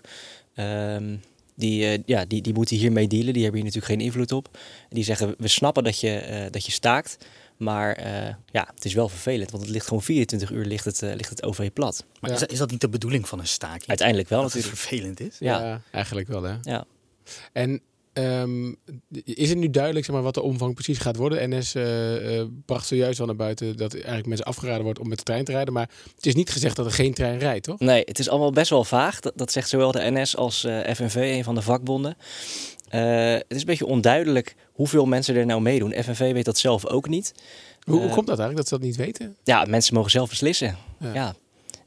Ehm, 0.54 1.16
die, 1.54 1.84
eh, 1.84 1.98
ja, 2.06 2.24
die, 2.24 2.42
die 2.42 2.54
moeten 2.54 2.76
hiermee 2.76 3.08
dealen. 3.08 3.32
Die 3.32 3.42
hebben 3.42 3.60
hier 3.60 3.70
natuurlijk 3.70 4.00
geen 4.00 4.06
invloed 4.06 4.32
op. 4.32 4.58
Die 4.88 5.04
zeggen, 5.04 5.34
we 5.38 5.48
snappen 5.48 5.84
dat 5.84 6.00
je, 6.00 6.48
dat 6.50 6.66
je 6.66 6.72
staakt. 6.72 7.18
Maar 7.58 7.92
eh, 7.92 8.34
ja, 8.46 8.68
het 8.74 8.84
is 8.84 8.94
wel 8.94 9.08
vervelend. 9.08 9.50
Want 9.50 9.62
het 9.62 9.72
ligt 9.72 9.86
gewoon 9.86 10.02
24 10.02 10.50
uur 10.50 10.64
ligt 10.64 10.84
het, 10.84 11.02
eh, 11.02 11.14
ligt 11.14 11.30
het 11.30 11.42
OV 11.42 11.70
plat. 11.72 12.04
Maar 12.20 12.30
is, 12.30 12.40
dat, 12.40 12.52
is 12.52 12.58
dat 12.58 12.70
niet 12.70 12.80
de 12.80 12.88
bedoeling 12.88 13.28
van 13.28 13.38
een 13.38 13.46
staking? 13.46 13.88
Uiteindelijk 13.88 14.28
wel 14.28 14.42
dat 14.42 14.52
het 14.52 14.66
vervelend 14.66 15.20
is? 15.20 15.36
Ja. 15.38 15.80
eigenlijk 15.92 16.28
wel, 16.28 16.42
hè? 16.42 16.56
Ja. 16.62 16.86
En 17.52 17.80
ehm, 18.12 18.72
is 19.24 19.48
het 19.48 19.58
nu 19.58 19.70
duidelijk 19.70 20.04
zeg 20.04 20.14
maar, 20.14 20.24
wat 20.24 20.34
de 20.34 20.42
omvang 20.42 20.74
precies 20.74 20.98
gaat 20.98 21.16
worden? 21.16 21.58
NS 21.58 21.74
eh, 21.74 22.38
eh, 22.38 22.46
bracht 22.66 22.86
zojuist 22.86 23.20
al 23.20 23.26
naar 23.26 23.36
buiten 23.36 23.76
dat 23.76 23.94
eigenlijk 23.94 24.26
mensen 24.26 24.46
afgeraden 24.46 24.84
wordt 24.84 24.98
om 24.98 25.08
met 25.08 25.18
de 25.18 25.24
trein 25.24 25.44
te 25.44 25.52
rijden. 25.52 25.74
Maar 25.74 25.90
het 26.14 26.26
is 26.26 26.34
niet 26.34 26.50
gezegd 26.50 26.76
dat 26.76 26.86
er 26.86 26.92
geen 26.92 27.14
trein 27.14 27.38
rijdt, 27.38 27.64
toch? 27.64 27.78
Nee, 27.78 28.02
het 28.04 28.18
is 28.18 28.28
allemaal 28.28 28.52
best 28.52 28.70
wel 28.70 28.84
vaag. 28.84 29.20
Dat, 29.20 29.32
dat 29.36 29.52
zegt 29.52 29.68
zowel 29.68 29.92
de 29.92 30.10
NS 30.10 30.36
als 30.36 30.64
eh, 30.64 30.94
FNV, 30.94 31.14
een 31.14 31.44
van 31.44 31.54
de 31.54 31.62
vakbonden. 31.62 32.16
Eh, 32.88 33.32
het 33.32 33.44
is 33.48 33.60
een 33.60 33.66
beetje 33.66 33.86
onduidelijk 33.86 34.54
hoeveel 34.72 35.06
mensen 35.06 35.36
er 35.36 35.46
nou 35.46 35.60
meedoen. 35.60 35.92
FNV 36.02 36.32
weet 36.32 36.44
dat 36.44 36.58
zelf 36.58 36.86
ook 36.86 37.08
niet. 37.08 37.34
Hoe, 37.84 37.94
hoe 37.98 38.06
Eh, 38.08 38.12
komt 38.14 38.26
dat 38.26 38.38
eigenlijk, 38.38 38.56
dat 38.56 38.68
ze 38.68 38.74
dat 38.74 38.84
niet 38.84 38.96
weten? 38.96 39.36
Ja, 39.44 39.64
mensen 39.68 39.94
mogen 39.94 40.10
zelf 40.10 40.28
beslissen. 40.28 40.76
Ja. 41.00 41.14
Ja. 41.14 41.34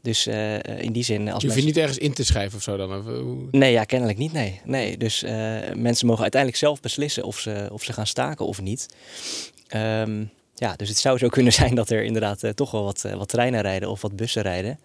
Dus 0.02 0.28
eh, 0.28 0.56
in 0.82 0.92
die 0.92 1.04
zin... 1.04 1.30
Als 1.32 1.42
je 1.42 1.48
hoeft 1.48 1.60
je 1.60 1.66
niet 1.66 1.78
ergens 1.78 1.98
in 1.98 2.14
te 2.14 2.26
schrijven 2.26 2.58
of 2.58 2.64
zo 2.64 2.78
dan? 2.78 2.98
Of, 2.98 3.06
hoe- 3.06 3.48
Nee, 3.52 3.72
ja, 3.72 3.84
kennelijk 3.84 4.18
niet. 4.18 4.32
Nee. 4.34 4.62
nee 4.66 4.98
dus 4.98 5.22
mensen 5.76 6.08
mogen 6.08 6.22
uiteindelijk 6.22 6.62
zelf 6.62 6.80
beslissen 6.80 7.24
of 7.24 7.40
ze, 7.40 7.68
of 7.72 7.84
ze 7.84 7.94
gaan 7.94 8.08
staken 8.08 8.46
of 8.46 8.62
niet. 8.62 8.86
Ehm, 9.68 10.24
ja, 10.56 10.76
dus 10.76 10.90
het 10.90 10.98
zou 10.98 11.18
zo 11.18 11.28
kunnen 11.38 11.54
zijn 11.54 11.76
dat 11.76 11.90
er 11.90 12.04
inderdaad 12.04 12.44
toch 12.56 12.72
wel 12.72 12.84
wat, 12.84 13.02
wat 13.18 13.30
treinen 13.30 13.62
rijden 13.62 13.90
of 13.90 14.02
wat 14.02 14.16
bussen 14.16 14.42
rijden. 14.42 14.80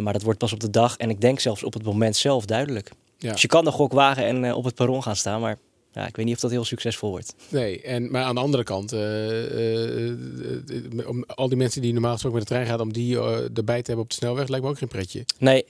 Maar 0.00 0.12
dat 0.12 0.22
wordt 0.22 0.38
pas 0.38 0.52
op 0.52 0.60
de 0.60 0.70
dag 0.70 0.96
en 0.96 1.10
ik 1.10 1.20
denk 1.20 1.40
zelfs 1.40 1.62
op 1.64 1.72
het 1.72 1.82
moment 1.82 2.16
zelf 2.16 2.44
duidelijk. 2.44 2.90
Ja. 3.20 3.32
Dus 3.32 3.42
je 3.42 3.48
kan 3.48 3.64
de 3.64 3.70
gok 3.70 3.92
wagen 3.92 4.24
en 4.24 4.44
eh, 4.44 4.56
op 4.56 4.64
het 4.64 4.74
perron 4.74 5.02
gaan 5.02 5.16
staan, 5.16 5.40
maar 5.40 5.58
ja, 5.92 6.06
ik 6.06 6.16
weet 6.16 6.26
niet 6.26 6.34
of 6.34 6.40
dat 6.40 6.50
heel 6.50 6.64
succesvol 6.64 7.10
wordt. 7.10 7.34
Nee, 7.48 7.82
en, 7.82 8.10
maar 8.10 8.22
aan 8.22 8.34
de 8.34 8.40
andere 8.40 8.62
kant, 8.62 8.92
eh, 8.92 10.08
eh, 10.08 11.08
om 11.08 11.24
al 11.26 11.48
die 11.48 11.56
mensen 11.56 11.82
die 11.82 11.92
normaal 11.92 12.12
gesproken 12.12 12.38
met 12.38 12.48
de 12.48 12.54
trein 12.54 12.68
gaan, 12.68 12.80
om 12.80 12.92
die 12.92 13.18
erbij 13.54 13.82
te 13.82 13.86
hebben 13.86 13.98
op 13.98 14.08
de 14.08 14.14
snelweg, 14.14 14.48
lijkt 14.48 14.64
me 14.64 14.70
ook 14.70 14.78
geen 14.78 14.88
pretje. 14.88 15.24
Nee, 15.38 15.64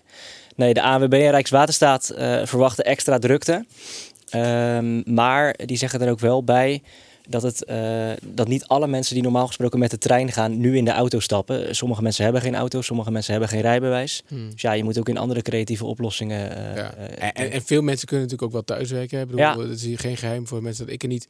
nee 0.56 0.74
de 0.74 0.82
ANWB 0.82 1.12
en 1.12 1.30
Rijkswaterstaat 1.30 2.12
verwachten 2.44 2.84
extra 2.84 3.18
drukte. 3.18 3.64
Ehm, 4.28 5.14
maar 5.14 5.54
die 5.64 5.76
zeggen 5.76 6.00
er 6.00 6.10
ook 6.10 6.20
wel 6.20 6.44
bij 6.44 6.82
dat, 7.30 7.42
het, 7.42 7.64
eh, 7.64 8.10
dat 8.26 8.48
niet 8.48 8.64
alle 8.66 8.86
mensen 8.86 9.14
die 9.14 9.22
normaal 9.22 9.46
gesproken 9.46 9.78
met 9.78 9.90
de 9.90 9.98
trein 9.98 10.32
gaan, 10.32 10.58
nu 10.60 10.76
in 10.76 10.84
de 10.84 10.90
auto 10.90 11.20
stappen. 11.20 11.76
Sommige 11.76 12.02
mensen 12.02 12.24
hebben 12.24 12.42
geen 12.42 12.54
auto, 12.54 12.80
sommige 12.82 13.10
mensen 13.10 13.30
hebben 13.32 13.50
geen 13.50 13.60
rijbewijs. 13.60 14.22
Hmm. 14.28 14.50
Dus 14.50 14.60
ja, 14.62 14.72
je 14.72 14.84
moet 14.84 14.98
ook 14.98 15.08
in 15.08 15.18
andere 15.18 15.42
creatieve 15.42 15.84
oplossingen. 15.84 16.56
eh, 16.56 16.76
Ja. 16.76 16.94
eh, 16.94 17.28
En, 17.44 17.50
en, 17.52 17.62
veel 17.62 17.82
mensen 17.82 18.06
kunnen 18.06 18.26
natuurlijk 18.26 18.54
ook 18.56 18.66
wel 18.66 18.76
thuiswerken. 18.76 19.20
Ik 19.20 19.26
bedoel, 19.26 19.40
Ja. 19.40 19.58
Het 19.58 19.70
is 19.70 19.84
hier 19.84 19.98
geen 19.98 20.16
geheim 20.16 20.46
voor 20.46 20.62
mensen 20.62 20.84
dat 20.84 20.94
ik 20.94 21.02
er 21.02 21.08
niet 21.08 21.28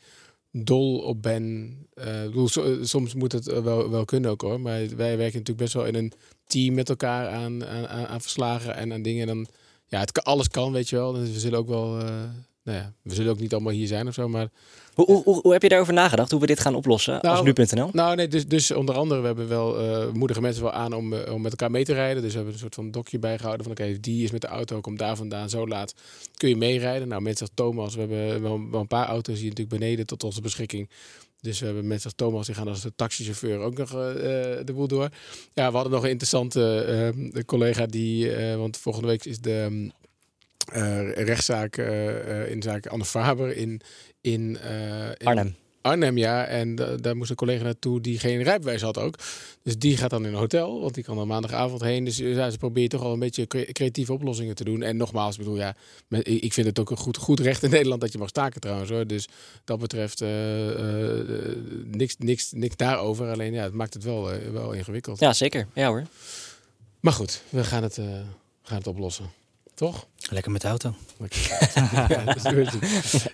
dol 0.52 0.98
op 0.98 1.22
ben. 1.22 1.76
Ik 1.94 2.02
bedoel, 2.24 2.48
so- 2.48 2.78
soms 2.84 3.14
moet 3.14 3.32
het 3.32 3.44
wel, 3.62 3.90
wel 3.90 4.04
kunnen 4.04 4.30
ook 4.30 4.40
hoor. 4.40 4.60
Maar 4.60 4.78
wij 4.78 5.16
werken 5.16 5.38
natuurlijk 5.38 5.56
best 5.58 5.72
wel 5.72 5.84
in 5.86 5.94
een 5.94 6.12
team 6.46 6.74
met 6.74 6.88
elkaar 6.88 7.28
aan, 7.28 7.66
aan, 7.66 7.88
aan, 7.88 8.06
aan 8.06 8.20
verslagen 8.20 8.76
en 8.76 8.92
aan 8.92 9.02
dingen. 9.02 9.28
En 9.28 9.34
dan, 9.34 9.46
ja, 9.86 10.00
het 10.00 10.12
kan, 10.12 10.24
alles 10.24 10.48
kan, 10.48 10.72
weet 10.72 10.88
je 10.88 10.96
wel. 10.96 11.12
Dus 11.12 11.30
we 11.32 11.38
zullen 11.38 11.58
ook 11.58 11.68
wel, 11.68 11.98
nou 12.62 12.78
ja, 12.78 12.92
we 13.02 13.14
zullen 13.14 13.32
ook 13.32 13.40
niet 13.40 13.52
allemaal 13.52 13.72
hier 13.72 13.86
zijn 13.86 14.06
of 14.06 14.14
zo, 14.14 14.28
maar... 14.28 14.48
Hoe, 14.94 15.06
hoe, 15.06 15.22
hoe, 15.22 15.40
hoe 15.40 15.52
heb 15.52 15.62
je 15.62 15.68
daarover 15.68 15.94
nagedacht? 15.94 16.30
Hoe 16.30 16.40
we 16.40 16.46
dit 16.46 16.60
gaan 16.60 16.74
oplossen 16.74 17.20
als 17.20 17.42
nu.nl? 17.42 17.88
Nou, 17.92 18.16
nee, 18.16 18.28
dus, 18.28 18.46
dus 18.46 18.70
onder 18.70 18.94
andere, 18.94 19.20
we 19.20 19.26
hebben 19.26 19.48
wel, 19.48 19.78
eh 19.78 20.12
moedigen 20.12 20.42
mensen 20.42 20.62
wel 20.62 20.72
aan 20.72 20.92
om, 20.92 21.12
eh, 21.12 21.32
om 21.32 21.42
met 21.42 21.50
elkaar 21.50 21.70
mee 21.70 21.84
te 21.84 21.92
rijden. 21.92 22.22
Dus 22.22 22.30
we 22.30 22.36
hebben 22.36 22.54
een 22.54 22.60
soort 22.60 22.74
van 22.74 22.90
dokje 22.90 23.18
bijgehouden 23.18 23.66
van, 23.66 23.72
oké, 23.72 24.00
die 24.00 24.24
is 24.24 24.30
met 24.30 24.40
de 24.40 24.46
auto, 24.46 24.80
komt 24.80 24.98
daar 24.98 25.16
vandaan, 25.16 25.48
zo 25.48 25.68
laat 25.68 25.94
kun 26.36 26.48
je 26.48 26.56
meerijden. 26.56 27.08
Nou, 27.08 27.22
mensen 27.22 27.46
als 27.46 27.54
Thomas, 27.54 27.94
we 27.94 28.00
hebben 28.00 28.42
wel, 28.42 28.70
wel 28.70 28.80
een 28.80 28.86
paar 28.86 29.06
auto's 29.06 29.38
hier 29.38 29.48
natuurlijk 29.48 29.78
beneden 29.78 30.06
tot 30.06 30.24
onze 30.24 30.40
beschikking. 30.40 30.90
Dus 31.40 31.58
we 31.58 31.66
hebben 31.66 31.86
mensen 31.86 32.04
als 32.04 32.14
Thomas, 32.16 32.46
die 32.46 32.54
gaan 32.54 32.68
als 32.68 32.80
de 32.80 32.92
taxichauffeur 32.96 33.58
ook 33.58 33.76
nog 33.76 33.88
eh, 33.88 33.96
de 34.64 34.72
boel 34.74 34.88
door. 34.88 35.08
Ja, 35.54 35.68
we 35.68 35.74
hadden 35.74 35.92
nog 35.92 36.02
een 36.02 36.10
interessante 36.10 37.14
collega 37.46 37.86
die, 37.86 38.30
want 38.56 38.76
volgende 38.76 39.08
week 39.08 39.24
is 39.24 39.38
de 39.40 39.66
mm, 39.70 39.92
rechtszaak 41.14 41.76
eh, 41.76 42.42
eh, 42.42 42.50
in 42.50 42.62
zaak 42.62 42.86
Anne 42.86 43.04
Faber 43.04 43.56
in, 43.56 43.80
in, 44.20 44.58
eh, 44.58 45.08
in 45.08 45.26
Arnhem. 45.26 45.54
Arnhem, 45.82 46.16
ja. 46.18 46.44
En 46.44 46.74
da- 46.74 46.96
daar 46.96 47.16
moest 47.16 47.30
een 47.30 47.36
collega 47.36 47.62
naartoe 47.64 48.00
die 48.00 48.18
geen 48.18 48.42
rijbewijs 48.42 48.82
had 48.82 48.98
ook. 48.98 49.14
Dus 49.62 49.78
die 49.78 49.96
gaat 49.96 50.10
dan 50.10 50.24
in 50.26 50.32
een 50.32 50.38
hotel, 50.38 50.80
want 50.80 50.94
die 50.94 51.04
kan 51.04 51.16
dan 51.16 51.26
maandagavond 51.26 51.80
heen. 51.80 52.04
Dus 52.04 52.16
ja, 52.16 52.50
ze 52.50 52.58
proberen 52.58 52.88
toch 52.88 53.02
al 53.02 53.12
een 53.12 53.18
beetje 53.18 53.46
cre- 53.46 53.64
creatieve 53.72 54.12
oplossingen 54.12 54.54
te 54.54 54.64
doen. 54.64 54.82
En 54.82 54.96
nogmaals, 54.96 55.32
ik 55.34 55.38
bedoel, 55.38 55.56
ja, 55.56 55.74
ik 56.22 56.52
vind 56.52 56.66
het 56.66 56.78
ook 56.78 56.90
een 56.90 56.96
goed, 56.96 57.16
goed 57.16 57.40
recht 57.40 57.62
in 57.62 57.70
Nederland 57.70 58.00
dat 58.00 58.12
je 58.12 58.18
mag 58.18 58.28
staken 58.28 58.60
trouwens 58.60 58.90
hoor. 58.90 59.06
Dus 59.06 59.28
dat 59.64 59.78
betreft 59.78 60.20
eh, 60.20 60.68
eh, 60.70 61.18
eh, 61.20 61.56
niks, 61.84 62.14
niks, 62.18 62.52
niks 62.52 62.76
daarover. 62.76 63.30
Alleen 63.30 63.52
ja, 63.52 63.62
het 63.62 63.72
maakt 63.74 63.94
het 63.94 64.04
wel, 64.04 64.32
eh, 64.32 64.50
wel 64.50 64.72
ingewikkeld. 64.72 65.20
Ja, 65.20 65.32
zeker. 65.32 65.66
Ja 65.74 65.88
hoor. 65.88 66.02
Maar 67.00 67.12
goed, 67.12 67.42
we 67.48 67.64
gaan 67.64 67.82
het, 67.82 67.98
eh, 67.98 68.04
gaan 68.62 68.78
het 68.78 68.86
oplossen. 68.86 69.30
Toch? 69.74 70.06
Lekker 70.30 70.52
met 70.52 70.60
de 70.60 70.68
auto. 70.68 70.94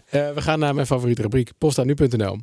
Eh, 0.07 0.33
we 0.33 0.43
gaan 0.43 0.59
naar 0.59 0.75
mijn 0.75 0.87
favoriete 0.87 1.23
rubriek, 1.23 1.51
postanu.nl. 1.59 2.39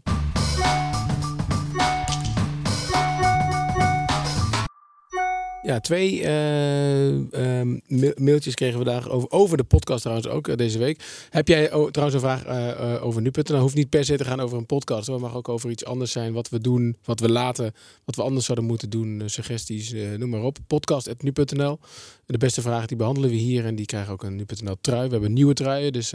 Ja, 5.66 5.80
twee 5.80 6.22
eh, 6.24 7.34
ehm, 7.34 7.80
ma- 7.88 8.14
mailtjes 8.16 8.54
kregen 8.54 8.80
we 8.80 8.86
daar 8.86 9.10
over, 9.10 9.32
over 9.32 9.58
de 9.58 9.64
podcast 9.64 10.02
trouwens 10.02 10.28
ook 10.28 10.48
eh, 10.48 10.56
deze 10.56 10.78
week. 10.78 11.28
Heb 11.30 11.48
jij 11.48 11.74
oh, 11.74 11.90
trouwens 11.90 12.24
een 12.24 12.30
vraag 12.30 12.46
eh, 12.46 13.06
over 13.06 13.22
nu.nl? 13.22 13.60
Hoeft 13.60 13.76
niet 13.76 13.90
per 13.90 14.06
se 14.06 14.18
te 14.18 14.24
gaan 14.26 14.40
over 14.40 14.58
een 14.58 14.66
podcast. 14.66 15.08
Het 15.08 15.20
mag 15.20 15.36
ook 15.36 15.50
over 15.50 15.70
iets 15.70 15.86
anders 15.86 16.12
zijn. 16.12 16.34
Wat 16.34 16.50
we 16.50 16.60
doen, 16.60 16.98
wat 17.04 17.20
we 17.20 17.30
laten, 17.30 17.74
wat 18.06 18.16
we 18.16 18.22
anders 18.22 18.46
zouden 18.46 18.68
moeten 18.68 18.90
doen. 18.90 19.22
suggesties, 19.26 19.94
noem 20.18 20.30
maar 20.30 20.44
op. 20.44 20.58
Podcast.nu.nl. 20.68 21.80
De 22.26 22.38
beste 22.38 22.62
vragen 22.62 22.88
die 22.88 22.98
behandelen 22.98 23.30
we 23.30 23.36
hier. 23.36 23.66
En 23.66 23.76
die 23.76 23.86
krijgen 23.86 24.14
ook 24.14 24.24
een 24.24 24.36
nu.nl 24.36 24.76
trui. 24.82 25.06
We 25.06 25.12
hebben 25.14 25.34
nieuwe 25.34 25.54
truien, 25.54 25.94
dus... 25.94 26.14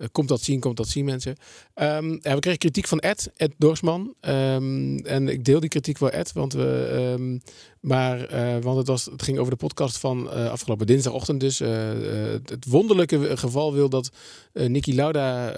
eh, 0.00 0.06
komt 0.12 0.28
dat 0.28 0.42
zien, 0.42 0.60
komt 0.60 0.76
dat 0.76 0.88
zien, 0.88 1.04
mensen. 1.04 1.36
Ehm, 1.74 2.10
ja, 2.10 2.34
we 2.34 2.38
kregen 2.38 2.58
kritiek 2.58 2.86
van 2.86 2.98
Ed, 2.98 3.30
Ed 3.36 3.52
Dorsman. 3.58 4.14
Ehm, 4.20 4.98
en 4.98 5.28
ik 5.28 5.44
deel 5.44 5.60
die 5.60 5.68
kritiek 5.68 5.98
wel, 5.98 6.10
Ed. 6.10 6.32
Want, 6.32 6.52
we, 6.52 6.90
ehm, 6.92 7.38
maar, 7.80 8.24
eh, 8.24 8.62
want 8.62 8.76
het, 8.76 8.86
was, 8.86 9.04
het 9.04 9.22
ging 9.22 9.38
over 9.38 9.52
de 9.52 9.58
podcast 9.58 9.98
van 9.98 10.30
eh, 10.30 10.50
afgelopen 10.50 10.86
dinsdagochtend. 10.86 11.40
Dus 11.40 11.58
het 11.58 12.66
wonderlijke 12.68 13.36
geval 13.36 13.72
wil 13.72 13.88
dat 13.88 14.10
Nicky 14.52 14.92
Lauda 14.92 15.52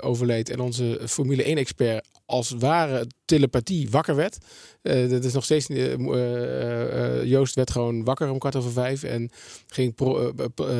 overleed. 0.00 0.50
En 0.50 0.60
onze 0.60 1.00
Formule 1.06 1.44
1-expert 1.44 2.06
als 2.30 2.54
ware 2.58 3.06
telepathie 3.24 3.90
wakker 3.90 4.16
werd. 4.16 4.38
Eh, 4.82 5.10
dat 5.10 5.24
is 5.24 5.32
nog 5.32 5.44
steeds. 5.44 5.66
eh, 5.66 5.92
eh, 5.92 7.24
Joost 7.24 7.54
werd 7.54 7.70
gewoon 7.70 8.04
wakker 8.04 8.30
om 8.30 8.38
kwart 8.38 8.56
over 8.56 8.72
vijf. 8.72 9.02
En 9.02 9.30
ging, 9.66 9.94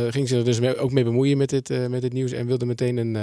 ging 0.08 0.28
zich 0.28 0.38
er 0.38 0.44
dus 0.44 0.60
ook 0.60 0.92
mee 0.92 1.04
bemoeien 1.04 1.36
met 1.36 1.48
dit, 1.48 1.88
met 1.88 2.00
dit 2.00 2.12
nieuws. 2.12 2.32
En 2.32 2.46
wilde 2.46 2.66
meteen 2.66 2.96
een, 2.96 3.14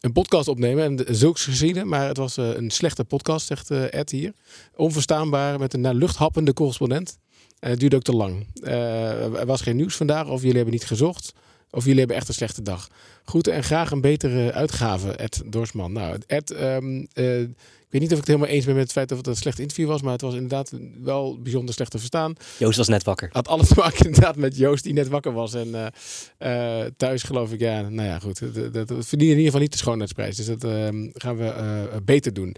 een 0.00 0.12
podcast 0.12 0.48
opnemen. 0.48 0.84
En 0.84 1.16
zulks 1.16 1.44
gezien. 1.44 1.88
Maar 1.88 2.06
het 2.06 2.16
was 2.16 2.36
een 2.36 2.70
slechte 2.70 3.04
podcast, 3.04 3.46
zegt 3.46 3.70
Ed 3.70 4.10
hier. 4.10 4.32
Onverstaanbaar 4.76 5.58
met 5.58 5.74
een 5.74 5.80
naar 5.80 5.94
lucht 5.94 6.16
happende 6.16 6.52
correspondent. 6.52 7.18
En 7.58 7.70
het 7.70 7.80
duurde 7.80 7.96
ook 7.96 8.02
te 8.02 8.16
lang. 8.16 8.46
Er 8.62 9.46
was 9.46 9.60
geen 9.60 9.76
nieuws 9.76 9.96
vandaag. 9.96 10.28
Of 10.28 10.40
jullie 10.40 10.56
hebben 10.56 10.74
niet 10.74 10.84
gezocht. 10.84 11.32
Of 11.76 11.84
jullie 11.84 11.98
hebben 11.98 12.16
echt 12.16 12.28
een 12.28 12.34
slechte 12.34 12.62
dag. 12.62 12.88
Groeten 13.24 13.52
en 13.52 13.64
graag 13.64 13.90
een 13.90 14.00
betere 14.00 14.52
uitgave, 14.52 15.10
Ed 15.10 15.42
Dorsman. 15.46 15.92
Nou, 15.92 16.18
Ed, 16.26 16.50
ehm, 16.50 17.04
eh, 17.12 17.40
ik 17.40 17.86
weet 17.90 18.00
niet 18.00 18.12
of 18.12 18.18
ik 18.18 18.26
het 18.26 18.26
helemaal 18.26 18.48
eens 18.48 18.64
ben 18.64 18.74
met 18.74 18.82
het 18.82 18.92
feit 18.92 19.08
dat 19.08 19.18
het 19.18 19.26
een 19.26 19.36
slecht 19.36 19.58
interview 19.58 19.86
was. 19.86 20.02
Maar 20.02 20.12
het 20.12 20.20
was 20.20 20.34
inderdaad 20.34 20.72
wel 21.02 21.38
bijzonder 21.42 21.74
slecht 21.74 21.90
te 21.90 21.98
verstaan. 21.98 22.34
Joost 22.58 22.76
was 22.76 22.88
net 22.88 23.04
wakker. 23.04 23.28
Had 23.32 23.48
alles 23.48 23.68
te 23.72 23.74
maken 23.76 24.04
inderdaad 24.04 24.36
met 24.36 24.56
Joost 24.56 24.84
die 24.84 24.92
net 24.92 25.08
wakker 25.08 25.32
was. 25.32 25.54
En 25.54 25.74
eh, 25.74 26.82
eh, 26.82 26.92
thuis 26.96 27.22
geloof 27.22 27.52
ik, 27.52 27.60
ja, 27.60 27.88
nou 27.88 28.08
ja, 28.08 28.18
goed. 28.18 28.54
Dat, 28.54 28.74
dat, 28.74 28.88
dat 28.88 29.06
verdient 29.06 29.30
in 29.30 29.36
ieder 29.36 29.44
geval 29.44 29.60
niet 29.60 29.72
de 29.72 29.78
schoonheidsprijs. 29.78 30.36
Dus 30.36 30.46
dat 30.46 30.64
ehm, 30.64 31.08
gaan 31.12 31.36
we 31.36 32.00
beter 32.04 32.32
doen. 32.32 32.56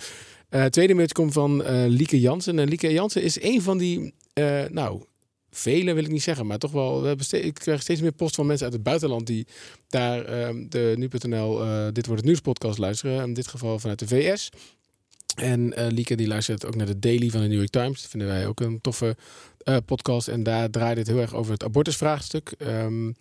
Tweede 0.71 0.95
mailtje 0.95 1.15
komt 1.15 1.33
van 1.33 1.63
Lieke 1.87 2.21
Jansen. 2.21 2.59
En 2.59 2.69
Lieke 2.69 2.93
Jansen 2.93 3.23
is 3.23 3.43
een 3.43 3.63
van 3.63 3.79
die, 3.79 4.15
nou, 4.71 5.03
vele 5.59 5.93
wil 5.93 6.05
ik 6.05 6.11
niet 6.11 6.23
zeggen, 6.23 6.47
maar 6.47 6.59
toch 6.59 6.73
wel. 6.73 7.01
We 7.01 7.07
hebben 7.07 7.25
ste- 7.25 7.41
ik 7.41 7.55
krijg 7.55 7.83
steeds 7.83 8.01
meer 8.01 8.13
post 8.13 8.35
van 8.35 8.47
mensen 8.47 8.65
uit 8.65 8.75
het 8.75 8.83
buitenland 8.83 9.27
die 9.27 9.47
daar 9.89 10.25
ehm, 10.25 10.69
de 10.69 10.95
nu.nl 10.97 11.63
eh, 11.63 11.85
Dit 11.93 12.07
wordt 12.07 12.21
het 12.21 12.25
nieuws 12.25 12.41
podcast 12.41 12.79
luisteren. 12.79 13.23
In 13.23 13.35
dit 13.35 13.47
geval 13.47 13.79
vanuit 13.79 13.99
de 13.99 14.07
VS. 14.09 14.51
En 15.35 15.77
eh, 15.77 15.87
Lieke 15.91 16.15
die 16.17 16.27
luistert 16.27 16.67
ook 16.67 16.75
naar 16.77 16.87
de 16.87 16.99
Daily 16.99 17.31
van 17.31 17.41
de 17.41 17.47
New 17.47 17.57
York 17.57 17.71
Times. 17.71 18.01
Dat 18.01 18.11
vinden 18.11 18.29
wij 18.29 18.47
ook 18.47 18.61
een 18.61 18.81
toffe 18.81 19.17
eh, 19.59 19.77
podcast. 19.87 20.29
En 20.29 20.43
daar 20.43 20.71
draait 20.71 20.97
het 20.99 21.07
heel 21.07 21.19
erg 21.19 21.35
over 21.35 21.53
het 21.53 21.65
abortusvraagstuk. 21.65 22.55
Ehm, 22.59 23.13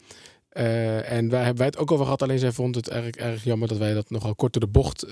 eh, 0.50 1.12
en 1.12 1.30
waar 1.30 1.40
hebben 1.40 1.58
wij 1.58 1.66
het 1.66 1.78
ook 1.78 1.92
over 1.92 2.06
gehad. 2.06 2.22
Alleen 2.22 2.40
zij 2.40 2.52
vond 2.52 2.76
het 2.76 2.90
erg, 2.90 3.16
erg 3.16 3.44
jammer 3.44 3.68
dat 3.68 3.78
wij 3.78 3.94
dat 3.94 4.10
nogal 4.10 4.36
kort 4.36 4.54
door 4.54 4.62
de 4.62 4.68
bocht 4.68 5.06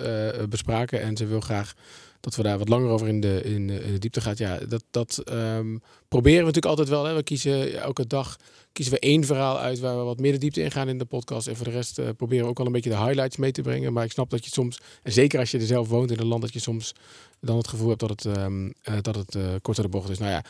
bespraken. 0.49 1.01
En 1.01 1.17
ze 1.17 1.25
wil 1.25 1.41
graag 1.41 1.73
dat 2.19 2.35
we 2.35 2.43
daar 2.43 2.57
wat 2.57 2.69
langer 2.69 2.89
over 2.89 3.07
in 3.07 3.21
de, 3.21 3.41
in, 3.43 3.69
in 3.69 3.91
de 3.91 3.99
diepte 3.99 4.21
gaan. 4.21 4.33
Ja, 4.37 4.57
dat, 4.57 4.83
dat 4.91 5.21
ehm, 5.23 5.77
proberen 6.07 6.39
we 6.39 6.45
natuurlijk 6.45 6.65
altijd 6.65 6.89
wel. 6.89 7.03
Hè. 7.03 7.15
We 7.15 7.23
kiezen 7.23 7.81
elke 7.81 8.07
dag 8.07 8.37
kiezen 8.75 8.93
we 8.93 8.99
één 8.99 9.23
verhaal 9.23 9.59
uit 9.59 9.79
waar 9.79 9.97
we 9.97 10.03
wat 10.03 10.19
meer 10.19 10.31
de 10.31 10.37
diepte 10.37 10.61
in 10.61 10.71
gaan 10.71 10.89
in 10.89 10.97
de 10.97 11.05
podcast. 11.05 11.47
En 11.47 11.55
voor 11.55 11.65
de 11.65 11.71
rest 11.71 11.99
eh, 11.99 12.09
proberen 12.17 12.43
we 12.43 12.49
ook 12.49 12.57
wel 12.57 12.67
een 12.67 12.71
beetje 12.71 12.89
de 12.89 12.97
highlights 12.97 13.37
mee 13.37 13.51
te 13.51 13.61
brengen. 13.61 13.93
Maar 13.93 14.03
ik 14.03 14.11
snap 14.11 14.29
dat 14.29 14.45
je 14.45 14.51
soms, 14.51 14.79
en 15.03 15.11
zeker 15.11 15.39
als 15.39 15.51
je 15.51 15.57
er 15.57 15.65
zelf 15.65 15.87
woont 15.87 16.11
in 16.11 16.19
een 16.19 16.25
land, 16.25 16.41
dat 16.41 16.53
je 16.53 16.59
soms 16.59 16.93
dan 17.45 17.57
het 17.57 17.67
gevoel 17.67 17.87
hebt 17.87 17.99
dat 17.99 18.09
het, 18.09 18.25
eh, 18.25 18.93
dat 19.01 19.15
het 19.15 19.35
eh, 19.35 19.41
kort 19.61 19.75
door 19.75 19.85
de 19.85 19.91
bocht 19.91 20.09
is. 20.09 20.19
Nou 20.19 20.31
ja, 20.31 20.43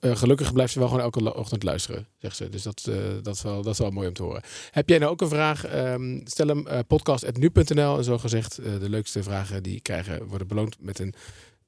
eh, 0.00 0.16
gelukkig 0.16 0.52
blijft 0.52 0.72
ze 0.72 0.78
wel 0.78 0.88
gewoon 0.88 1.02
elke 1.02 1.34
ochtend 1.34 1.62
luisteren, 1.62 2.06
zegt 2.18 2.36
ze. 2.36 2.48
Dus 2.48 2.62
dat, 2.62 2.86
eh, 2.88 2.94
dat, 3.22 3.34
is 3.34 3.42
wel, 3.42 3.62
dat 3.62 3.72
is 3.72 3.78
wel 3.78 3.90
mooi 3.90 4.08
om 4.08 4.14
te 4.14 4.22
horen. 4.22 4.42
Heb 4.70 4.88
jij 4.88 4.98
nou 4.98 5.10
ook 5.10 5.20
een 5.20 5.28
vraag? 5.28 5.64
Ehm, 5.64 6.20
stel 6.24 6.46
hem 6.46 6.86
podcast.nu.nl. 6.86 7.98
En 7.98 8.04
zo 8.04 8.18
gezegd, 8.18 8.58
eh, 8.58 8.78
de 8.80 8.88
leukste 8.88 9.22
vragen 9.22 9.62
die 9.62 9.80
krijgen 9.80 10.26
worden 10.26 10.46
beloond 10.46 10.76
met 10.80 10.98
een 10.98 11.07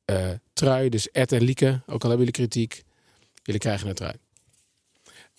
eh, 0.04 0.30
trui. 0.52 0.88
Dus 0.88 1.10
Ed 1.10 1.32
en 1.32 1.42
Lieke, 1.42 1.82
ook 1.86 2.02
al 2.02 2.08
hebben 2.08 2.26
jullie 2.26 2.32
kritiek, 2.32 2.82
jullie 3.42 3.60
krijgen 3.60 3.88
een 3.88 3.94
trui. 3.94 4.14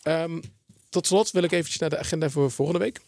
Ehm, 0.02 0.39
tot 0.89 1.08
slot 1.08 1.32
wil 1.32 1.43
ik 1.43 1.52
eventjes 1.52 1.80
naar 1.80 1.89
de 1.89 1.97
agenda 1.97 2.30
voor 2.30 2.52
volgende 2.52 2.80
week. 2.80 3.02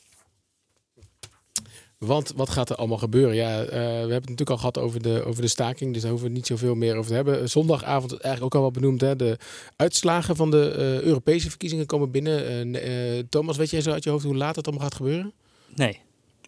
Want 2.06 2.34
wat 2.36 2.50
gaat 2.50 2.70
er 2.70 2.76
allemaal 2.76 2.98
gebeuren? 2.98 3.36
Ja, 3.36 3.62
eh, 3.62 3.70
we 3.70 3.78
hebben 3.78 4.14
het 4.14 4.22
natuurlijk 4.22 4.50
al 4.50 4.58
gehad 4.58 4.78
over 4.78 5.02
de, 5.02 5.24
over 5.26 5.42
de 5.42 5.48
staking. 5.48 5.94
Dus 5.94 6.02
daar 6.02 6.12
hoeven 6.12 6.30
we 6.30 6.36
niet 6.36 6.48
zoveel 6.48 6.76
meer 6.76 6.96
over 6.96 7.10
te 7.10 7.16
hebben. 7.16 7.50
Zondagavond 7.50 8.12
eigenlijk 8.12 8.44
ook 8.44 8.56
al 8.56 8.62
wat 8.62 8.82
benoemd. 8.82 9.02
Hè? 9.02 9.16
De 9.16 9.38
uitslagen 9.76 10.36
van 10.36 10.52
de 10.52 10.70
eh, 10.70 11.02
Europese 11.02 11.50
verkiezingen 11.50 11.86
komen 11.86 12.12
binnen. 12.12 12.48
Eh, 12.48 12.66
ne- 12.66 12.78
eh, 12.78 13.24
Thomas, 13.30 13.58
weet 13.58 13.70
jij 13.70 13.82
zo 13.82 13.92
uit 13.92 14.04
je 14.04 14.10
hoofd 14.10 14.26
hoe 14.26 14.36
laat 14.36 14.56
het 14.56 14.68
allemaal 14.68 14.86
gaat 14.86 14.96
gebeuren? 14.96 15.34
Nee. 15.76 16.00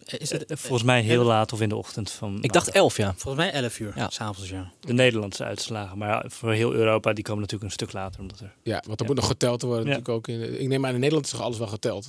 Is 0.06 0.30
het, 0.30 0.44
Eh, 0.46 0.56
Volgens 0.56 0.82
mij 0.82 1.00
heel 1.00 1.24
laat 1.24 1.52
of 1.52 1.60
in 1.60 1.68
de 1.68 1.76
ochtend 1.76 2.10
van. 2.10 2.38
Ik 2.42 2.52
dacht 2.52 2.70
11, 2.70 2.96
ja. 2.96 3.14
Volgens 3.16 3.44
mij 3.44 3.52
11 3.52 3.78
uur, 3.80 3.92
Ja. 3.96 4.10
s'avonds, 4.10 4.50
ja. 4.50 4.72
De 4.80 4.92
Nederlandse 4.92 5.44
uitslagen. 5.44 5.98
Maar 5.98 6.24
voor 6.28 6.52
heel 6.52 6.72
Europa, 6.74 7.12
die 7.12 7.24
komen 7.24 7.40
natuurlijk 7.40 7.70
een 7.70 7.76
stuk 7.76 7.92
later. 7.92 8.20
Omdat 8.20 8.40
er, 8.40 8.54
Ja, 8.62 8.82
want 8.86 9.00
er 9.00 9.06
moet 9.06 9.16
nog 9.16 9.26
geteld 9.26 9.62
worden 9.62 9.86
Ja. 9.86 9.96
natuurlijk 9.96 10.16
ook. 10.16 10.28
In, 10.28 10.60
ik 10.60 10.68
neem 10.68 10.84
aan 10.86 10.92
in 10.94 10.98
Nederland 11.00 11.24
is 11.26 11.30
toch 11.32 11.40
alles 11.42 11.58
wel 11.58 11.66
geteld? 11.66 12.08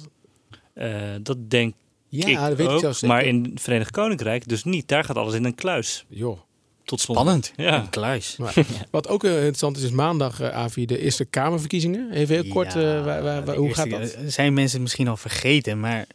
Eh, 0.74 0.92
dat 1.22 1.50
denk 1.50 1.74
Ja, 2.10 2.28
ik 2.28 2.36
dat 2.36 2.58
weet 2.58 2.68
ik 2.68 2.74
ook. 2.74 2.80
zelfs 2.80 3.00
zeker. 3.00 3.16
maar 3.16 3.26
in 3.26 3.44
het 3.54 3.62
Verenigd 3.62 3.92
Koninkrijk 3.92 4.48
dus 4.48 4.64
niet. 4.64 4.88
Daar 4.88 5.04
gaat 5.04 5.16
alles 5.18 5.34
in 5.34 5.46
een 5.46 5.56
kluis. 5.56 6.06
Joh. 6.10 6.40
Tot 6.84 7.00
slot. 7.00 7.18
Spannend. 7.18 7.54
Ja. 7.56 7.80
Een 7.80 7.90
kluis. 7.90 8.36
Maar, 8.38 8.54
wat 8.92 9.08
ook 9.08 9.24
eh, 9.24 9.32
interessant 9.36 9.78
is, 9.78 9.84
is 9.84 9.92
maandag, 9.92 10.40
eh 10.40 10.50
Avi, 10.50 10.86
de 10.86 11.00
Eerste 11.00 11.26
Kamerverkiezingen. 11.26 12.12
Even 12.12 12.36
heel 12.42 12.54
kort, 12.54 12.68
eh, 12.76 12.82
waar, 13.06 13.24
waar- 13.24 13.46
waar- 13.46 13.56
hoe 13.56 13.74
gaat 13.74 13.90
dat? 13.90 14.16
Zijn 14.28 14.54
mensen 14.54 14.74
het 14.74 14.82
misschien 14.82 15.08
al 15.08 15.18
vergeten, 15.18 15.80
maar 15.80 16.06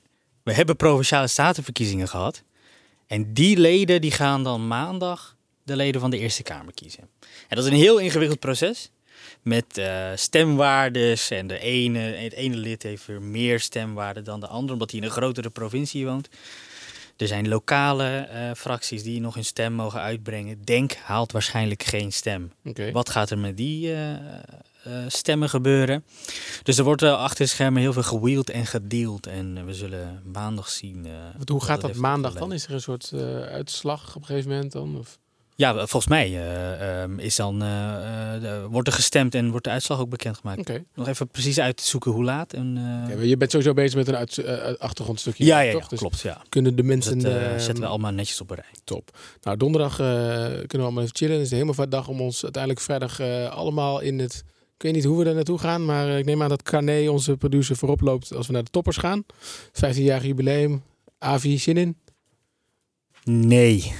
we 0.42 0.52
hebben 0.52 0.76
provinciale 0.76 1.26
statenverkiezingen 1.26 2.08
gehad. 2.08 2.42
En 3.06 3.32
die 3.32 3.58
leden 3.58 4.00
die 4.00 4.10
gaan 4.10 4.44
dan 4.44 4.66
maandag 4.66 5.36
de 5.62 5.76
leden 5.76 6.00
van 6.00 6.10
de 6.10 6.18
Eerste 6.18 6.42
Kamer 6.42 6.74
kiezen. 6.74 7.08
En 7.48 7.56
dat 7.56 7.64
is 7.64 7.70
een 7.70 7.76
heel 7.76 7.98
ingewikkeld 7.98 8.40
proces. 8.40 8.90
Met 9.42 9.78
eh, 9.78 10.10
stemwaardes 10.14 11.30
en 11.30 11.46
de 11.46 11.58
ene, 11.58 11.98
het 11.98 12.32
ene 12.32 12.56
lid 12.56 12.82
heeft 12.82 13.06
weer 13.06 13.22
meer 13.22 13.60
stemwaarde 13.60 14.22
dan 14.22 14.40
de 14.40 14.46
andere, 14.46 14.72
omdat 14.72 14.90
hij 14.90 15.00
in 15.00 15.06
een 15.06 15.12
grotere 15.12 15.50
provincie 15.50 16.06
woont. 16.06 16.28
Er 17.16 17.26
zijn 17.26 17.48
lokale 17.48 18.08
eh, 18.08 18.50
fracties 18.56 19.02
die 19.02 19.20
nog 19.20 19.36
een 19.36 19.44
stem 19.44 19.72
mogen 19.72 20.00
uitbrengen. 20.00 20.64
Denk 20.64 20.92
haalt 20.92 21.32
waarschijnlijk 21.32 21.82
geen 21.82 22.12
stem. 22.12 22.52
Wat 22.92 23.10
gaat 23.10 23.30
er 23.30 23.38
met 23.38 23.56
die 23.56 23.94
eh, 23.94 24.10
stemmen 25.08 25.48
gebeuren. 25.48 26.04
Dus 26.62 26.78
er 26.78 26.84
wordt 26.84 27.02
uh, 27.02 27.12
achter 27.12 27.44
de 27.44 27.50
schermen 27.50 27.82
heel 27.82 27.92
veel 27.92 28.02
gewield 28.02 28.50
en 28.50 28.66
gedeeld. 28.66 29.26
En 29.26 29.66
we 29.66 29.74
zullen 29.74 30.22
maandag 30.32 30.68
zien. 30.68 31.06
Want 31.36 31.48
hoe 31.48 31.64
gaat 31.64 31.80
dat 31.80 31.94
maandag 31.94 32.34
dan? 32.34 32.52
Is 32.52 32.66
er 32.66 32.72
een 32.72 32.80
soort 32.80 33.12
uitslag 33.50 34.16
op 34.16 34.20
een 34.20 34.26
gegeven 34.26 34.50
moment 34.50 34.72
dan? 34.72 34.98
Of? 34.98 35.18
Ja, 35.54 35.74
volgens 35.74 36.06
mij 36.06 36.30
uh, 36.30 37.02
um, 37.02 37.18
is 37.18 37.36
dan, 37.36 37.62
uh, 37.62 38.64
wordt 38.70 38.88
er 38.88 38.94
gestemd 38.94 39.34
en 39.34 39.50
wordt 39.50 39.64
de 39.64 39.70
uitslag 39.70 40.00
ook 40.00 40.08
bekendgemaakt. 40.08 40.58
Okay. 40.58 40.84
Nog 40.94 41.08
even 41.08 41.28
precies 41.28 41.60
uit 41.60 41.76
te 41.76 41.84
zoeken 41.84 42.10
hoe 42.10 42.24
laat. 42.24 42.52
En, 42.52 42.78
je 43.20 43.36
bent 43.36 43.50
sowieso 43.50 43.74
bezig 43.74 43.94
met 43.94 44.08
een 44.08 44.16
uit, 44.16 44.78
achtergrondstukje. 44.78 45.44
Ja, 45.44 45.60
ja, 45.60 45.72
toch? 45.72 45.88
Dus 45.88 45.98
klopt. 45.98 46.20
Ja. 46.20 46.42
Kunnen 46.48 46.76
de 46.76 46.82
mensen. 46.82 47.18
Dat 47.18 47.62
zetten 47.62 47.80
we 47.80 47.86
allemaal 47.86 48.12
netjes 48.12 48.40
op 48.40 48.50
een 48.50 48.56
rij. 48.56 48.74
Top. 48.84 49.18
Nou, 49.42 49.56
donderdag 49.56 49.96
kunnen 49.96 50.68
we 50.68 50.78
allemaal 50.78 51.02
even 51.02 51.16
chillen. 51.16 51.34
Het 51.34 51.44
is 51.44 51.50
een 51.50 51.56
helemaal 51.56 51.88
dag 51.88 52.08
om 52.08 52.20
ons 52.20 52.42
uiteindelijk 52.42 52.82
vrijdag 52.82 53.20
allemaal 53.50 54.00
in 54.00 54.18
het. 54.18 54.44
Ik 54.82 54.88
weet 54.88 54.96
niet 54.96 55.06
hoe 55.10 55.22
we 55.22 55.28
er 55.28 55.34
naartoe 55.34 55.58
gaan, 55.58 55.84
maar 55.84 56.18
ik 56.18 56.24
neem 56.24 56.42
aan 56.42 56.48
dat 56.48 56.62
Carné, 56.62 57.08
onze 57.08 57.36
producer, 57.36 57.76
voorop 57.76 58.00
loopt 58.00 58.34
als 58.34 58.46
we 58.46 58.52
naar 58.52 58.64
de 58.64 58.70
toppers 58.70 58.96
gaan. 58.96 59.24
15-jarig 59.72 60.24
jubileum. 60.24 60.82
Avi, 61.18 61.58
zin 61.58 61.76
in? 61.76 61.96
Nee. 63.24 63.92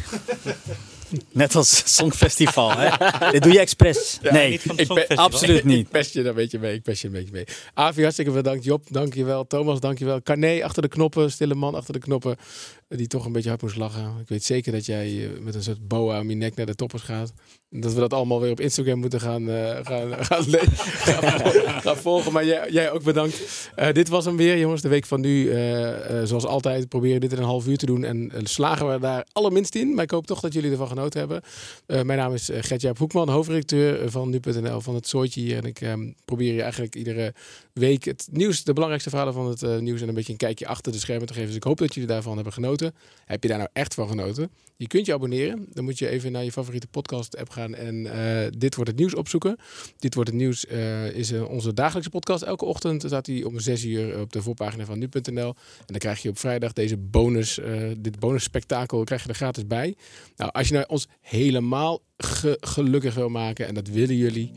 Net 1.33 1.55
als 1.55 1.83
Songfestival. 1.97 2.73
Hè? 2.77 2.91
Dit 3.31 3.43
doe 3.43 3.53
je 3.53 3.59
expres. 3.59 4.19
Ja, 4.23 4.33
nee, 4.33 4.51
niet 4.51 4.63
van 4.63 4.79
ik 4.79 5.13
absoluut 5.15 5.65
niet. 5.65 5.79
Ik 5.79 5.89
pest 5.89 6.13
je 6.13 6.19
daar 6.19 6.29
een 6.29 6.35
beetje 6.35 6.59
mee. 6.59 6.75
Ik 6.75 6.83
pest 6.83 7.01
je 7.01 7.07
een 7.07 7.13
beetje 7.13 7.33
mee. 7.33 7.45
Avi, 7.75 8.03
hartstikke 8.03 8.31
bedankt. 8.31 8.65
Job, 8.65 8.85
dankjewel. 8.91 9.47
Thomas, 9.47 9.81
dankjewel. 9.81 10.23
Carné 10.23 10.65
achter 10.65 10.83
de 10.83 10.89
knoppen. 10.89 11.31
Stille 11.31 11.55
man 11.55 11.75
achter 11.75 11.93
de 11.93 11.99
knoppen. 11.99 12.37
Die 12.89 13.07
toch 13.07 13.25
een 13.25 13.33
beetje 13.33 13.49
hard 13.49 13.63
moest 13.63 13.77
lachen. 13.77 14.17
Ik 14.21 14.29
weet 14.29 14.45
zeker 14.45 14.73
dat 14.73 14.87
jij 14.87 15.07
eh, 15.07 15.41
met 15.41 15.55
een 15.55 15.63
soort 15.63 15.89
boa 15.89 16.21
om 16.21 16.29
je 16.29 16.37
nek 16.37 16.55
naar 16.55 16.67
de 16.67 16.75
toppers 16.75 17.03
gaat. 17.03 17.33
Dat 17.71 17.93
we 17.93 18.01
dat 18.01 18.13
allemaal 18.13 18.41
weer 18.41 18.51
op 18.51 18.61
Instagram 18.61 18.99
moeten 18.99 19.21
gaan, 19.21 19.49
uh, 19.49 19.79
gaan, 19.83 20.15
gaan, 20.25 20.45
gaan, 20.45 21.81
gaan, 21.81 21.97
volgen. 21.97 22.33
Maar 22.33 22.45
jij, 22.45 22.71
jij 22.71 22.91
ook 22.91 23.03
bedankt. 23.03 23.71
Uh, 23.77 23.93
dit 23.93 24.09
was 24.09 24.25
hem 24.25 24.37
weer, 24.37 24.59
jongens. 24.59 24.83
De 24.83 24.89
week 24.89 25.07
van 25.07 25.21
nu. 25.21 25.45
Uh, 25.45 25.91
zoals 26.25 26.47
altijd 26.47 26.89
proberen 26.89 27.21
dit 27.21 27.33
in 27.33 27.39
een 27.39 27.45
half 27.45 27.67
uur 27.67 27.77
te 27.77 27.87
doen. 27.87 28.05
En 28.05 28.31
slagen 28.43 28.93
we 28.93 28.99
daar 28.99 29.27
allerminst 29.33 29.75
in. 29.75 29.95
Maar 29.95 30.05
ik 30.05 30.11
hoop 30.11 30.27
toch 30.27 30.41
dat 30.41 30.53
jullie 30.53 30.71
ervan 30.71 30.89
genoten 30.89 31.02
hebben. 31.09 31.43
mijn 31.87 32.19
naam 32.19 32.35
is 32.35 32.51
Gert-Jaap 32.53 32.99
Hoekman, 32.99 33.29
hoofdredacteur 33.29 34.11
van 34.11 34.31
nu.nl 34.31 34.81
van 34.81 34.95
het 34.95 35.09
Soortje 35.09 35.41
hier. 35.41 35.57
En 35.57 35.65
ik 35.65 35.81
um, 35.81 36.15
probeer 36.25 36.55
je 36.55 36.63
eigenlijk 36.63 36.95
iedere 36.95 37.35
week 37.73 38.05
het 38.05 38.29
nieuws, 38.31 38.65
de 38.65 38.73
belangrijkste 38.73 39.11
verhalen 39.11 39.35
van 39.35 39.47
het 39.47 39.81
nieuws 39.81 40.01
en 40.01 40.09
een 40.09 40.15
beetje 40.15 40.33
een 40.33 40.39
kijkje 40.39 40.67
achter 40.67 40.93
de 40.93 40.99
schermen 40.99 41.27
te 41.27 41.33
geven. 41.33 41.49
Dus 41.49 41.57
ik 41.57 41.63
hoop 41.63 41.79
dat 41.79 41.95
jullie 41.95 42.09
daarvan 42.09 42.35
hebben 42.35 42.53
genoten. 42.53 42.95
Heb 43.25 43.43
je 43.43 43.49
daar 43.49 43.59
nou 43.59 43.71
echt 43.73 43.95
van 43.95 44.09
genoten? 44.09 44.51
Je 44.77 44.87
kunt 44.87 45.07
je 45.07 45.13
abonneren. 45.13 45.67
Dan 45.73 45.85
moet 45.85 45.99
je 45.99 46.09
even 46.09 46.33
naar 46.33 46.45
je 46.45 46.53
favoriete 46.53 46.87
podcast 46.87 47.37
app 47.37 47.51
gaan 47.51 47.75
en 47.75 48.03
dit 48.59 48.75
wordt 48.75 48.91
het 48.91 48.99
nieuws 48.99 49.15
opzoeken. 49.15 49.57
Dit 49.99 50.15
wordt 50.15 50.31
het 50.31 50.39
nieuws 50.39 50.65
is 51.13 51.33
onze 51.33 51.75
dagelijkse 51.75 52.11
podcast. 52.11 52.43
Elke 52.43 52.65
ochtend 52.65 53.03
staat 53.07 53.27
hij 53.27 53.43
om 53.43 53.59
6 53.59 53.85
uur 53.85 54.21
op 54.21 54.33
de 54.33 54.43
voorpagina 54.43 54.85
van 54.85 54.99
nu.nl. 54.99 55.49
En 55.79 55.87
dan 55.87 55.99
krijg 55.99 56.23
je 56.23 56.29
op 56.29 56.39
vrijdag 56.39 56.73
deze 56.73 56.97
bonus, 56.97 57.61
dit 57.99 58.19
bonus 58.19 58.43
spektakel 58.43 59.05
krijg 59.05 59.23
je 59.23 59.29
er 59.29 59.35
gratis 59.35 59.67
bij. 59.67 59.95
Nou, 60.37 60.53
als 60.53 60.69
je 60.69 60.75
nou 60.75 60.87
ons 60.93 61.09
helemaal 61.21 62.03
ge 62.17 62.57
gelukkig 62.61 63.15
wil 63.15 63.29
maken, 63.29 63.67
en 63.67 63.75
dat 63.75 63.89
willen 63.89 64.17
jullie, 64.17 64.51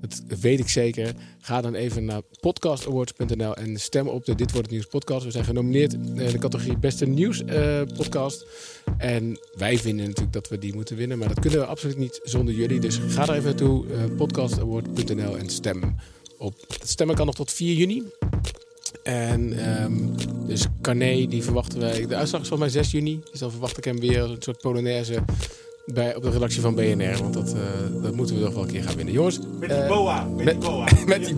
dat 0.00 0.40
weet 0.40 0.58
ik 0.58 0.68
zeker. 0.68 1.14
Ga 1.38 1.60
dan 1.60 1.74
even 1.74 2.04
naar 2.04 2.20
podcastawards.nl 2.40 3.56
en 3.56 3.80
stem 3.80 4.08
op 4.08 4.24
de 4.24 4.34
Dit 4.34 4.50
Wordt 4.52 4.66
Het 4.66 4.76
Nieuws 4.76 4.86
podcast. 4.86 5.24
We 5.24 5.30
zijn 5.30 5.44
genomineerd 5.44 5.92
in 5.92 6.14
de 6.14 6.38
categorie 6.38 6.78
Beste 6.78 7.06
Nieuws 7.06 7.42
uh, 7.42 7.80
podcast. 7.96 8.46
En 8.98 9.38
wij 9.56 9.78
vinden 9.78 10.06
natuurlijk 10.06 10.32
dat 10.32 10.48
we 10.48 10.58
die 10.58 10.74
moeten 10.74 10.96
winnen. 10.96 11.18
Maar 11.18 11.28
dat 11.28 11.40
kunnen 11.40 11.58
we 11.58 11.66
absoluut 11.66 11.98
niet 11.98 12.20
zonder 12.22 12.54
jullie. 12.54 12.80
Dus 12.80 12.98
ga 13.08 13.22
er 13.22 13.34
even 13.34 13.44
naartoe, 13.44 13.86
uh, 13.86 14.16
podcastaward.nl 14.16 15.38
en 15.38 15.50
stem 15.50 15.96
op. 16.38 16.54
Het 16.68 16.88
stemmen 16.88 17.16
kan 17.16 17.26
nog 17.26 17.34
tot 17.34 17.52
4 17.52 17.74
juni. 17.74 18.02
En 19.02 19.70
um, 19.82 20.14
dus 20.46 20.66
Carné, 20.80 21.26
die 21.26 21.42
verwachten 21.42 21.80
wij. 21.80 22.06
De 22.06 22.16
uitslag 22.16 22.40
is 22.40 22.48
volgens 22.48 22.72
mij 22.72 22.82
6 22.82 22.92
juni. 22.92 23.20
Dus 23.30 23.40
dan 23.40 23.50
verwacht 23.50 23.76
ik 23.78 23.84
hem 23.84 24.00
weer 24.00 24.22
een 24.22 24.36
soort 24.42 24.60
Polonaise 24.60 25.24
bij, 25.86 26.16
op 26.16 26.22
de 26.22 26.30
redactie 26.30 26.60
van 26.60 26.74
BNR. 26.74 27.16
Want 27.20 27.34
dat, 27.34 27.54
uh, 27.54 28.02
dat 28.02 28.14
moeten 28.14 28.36
we 28.36 28.42
toch 28.42 28.54
wel 28.54 28.62
een 28.62 28.68
keer 28.68 28.82
gaan 28.82 28.96
winnen. 28.96 29.14
Jongens. 29.14 29.38
Met 29.60 29.68
die 29.68 29.86
boa. 29.86 30.24
Met, 30.24 30.44
met, 30.44 30.60
die 30.60 30.70
boa. 30.70 30.84
met, 31.06 31.24
die, 31.24 31.36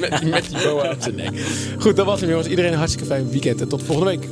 met, 0.00 0.20
die, 0.20 0.30
met 0.30 0.48
die 0.48 0.62
boa 0.62 0.90
op 0.90 1.02
zijn 1.02 1.14
nek. 1.14 1.40
Goed, 1.78 1.96
dat 1.96 2.06
was 2.06 2.20
hem 2.20 2.28
jongens. 2.28 2.48
Iedereen 2.48 2.72
een 2.72 2.78
hartstikke 2.78 3.08
fijn 3.08 3.30
weekend. 3.30 3.60
En 3.60 3.68
tot 3.68 3.82
volgende 3.82 4.10
week. 4.10 4.28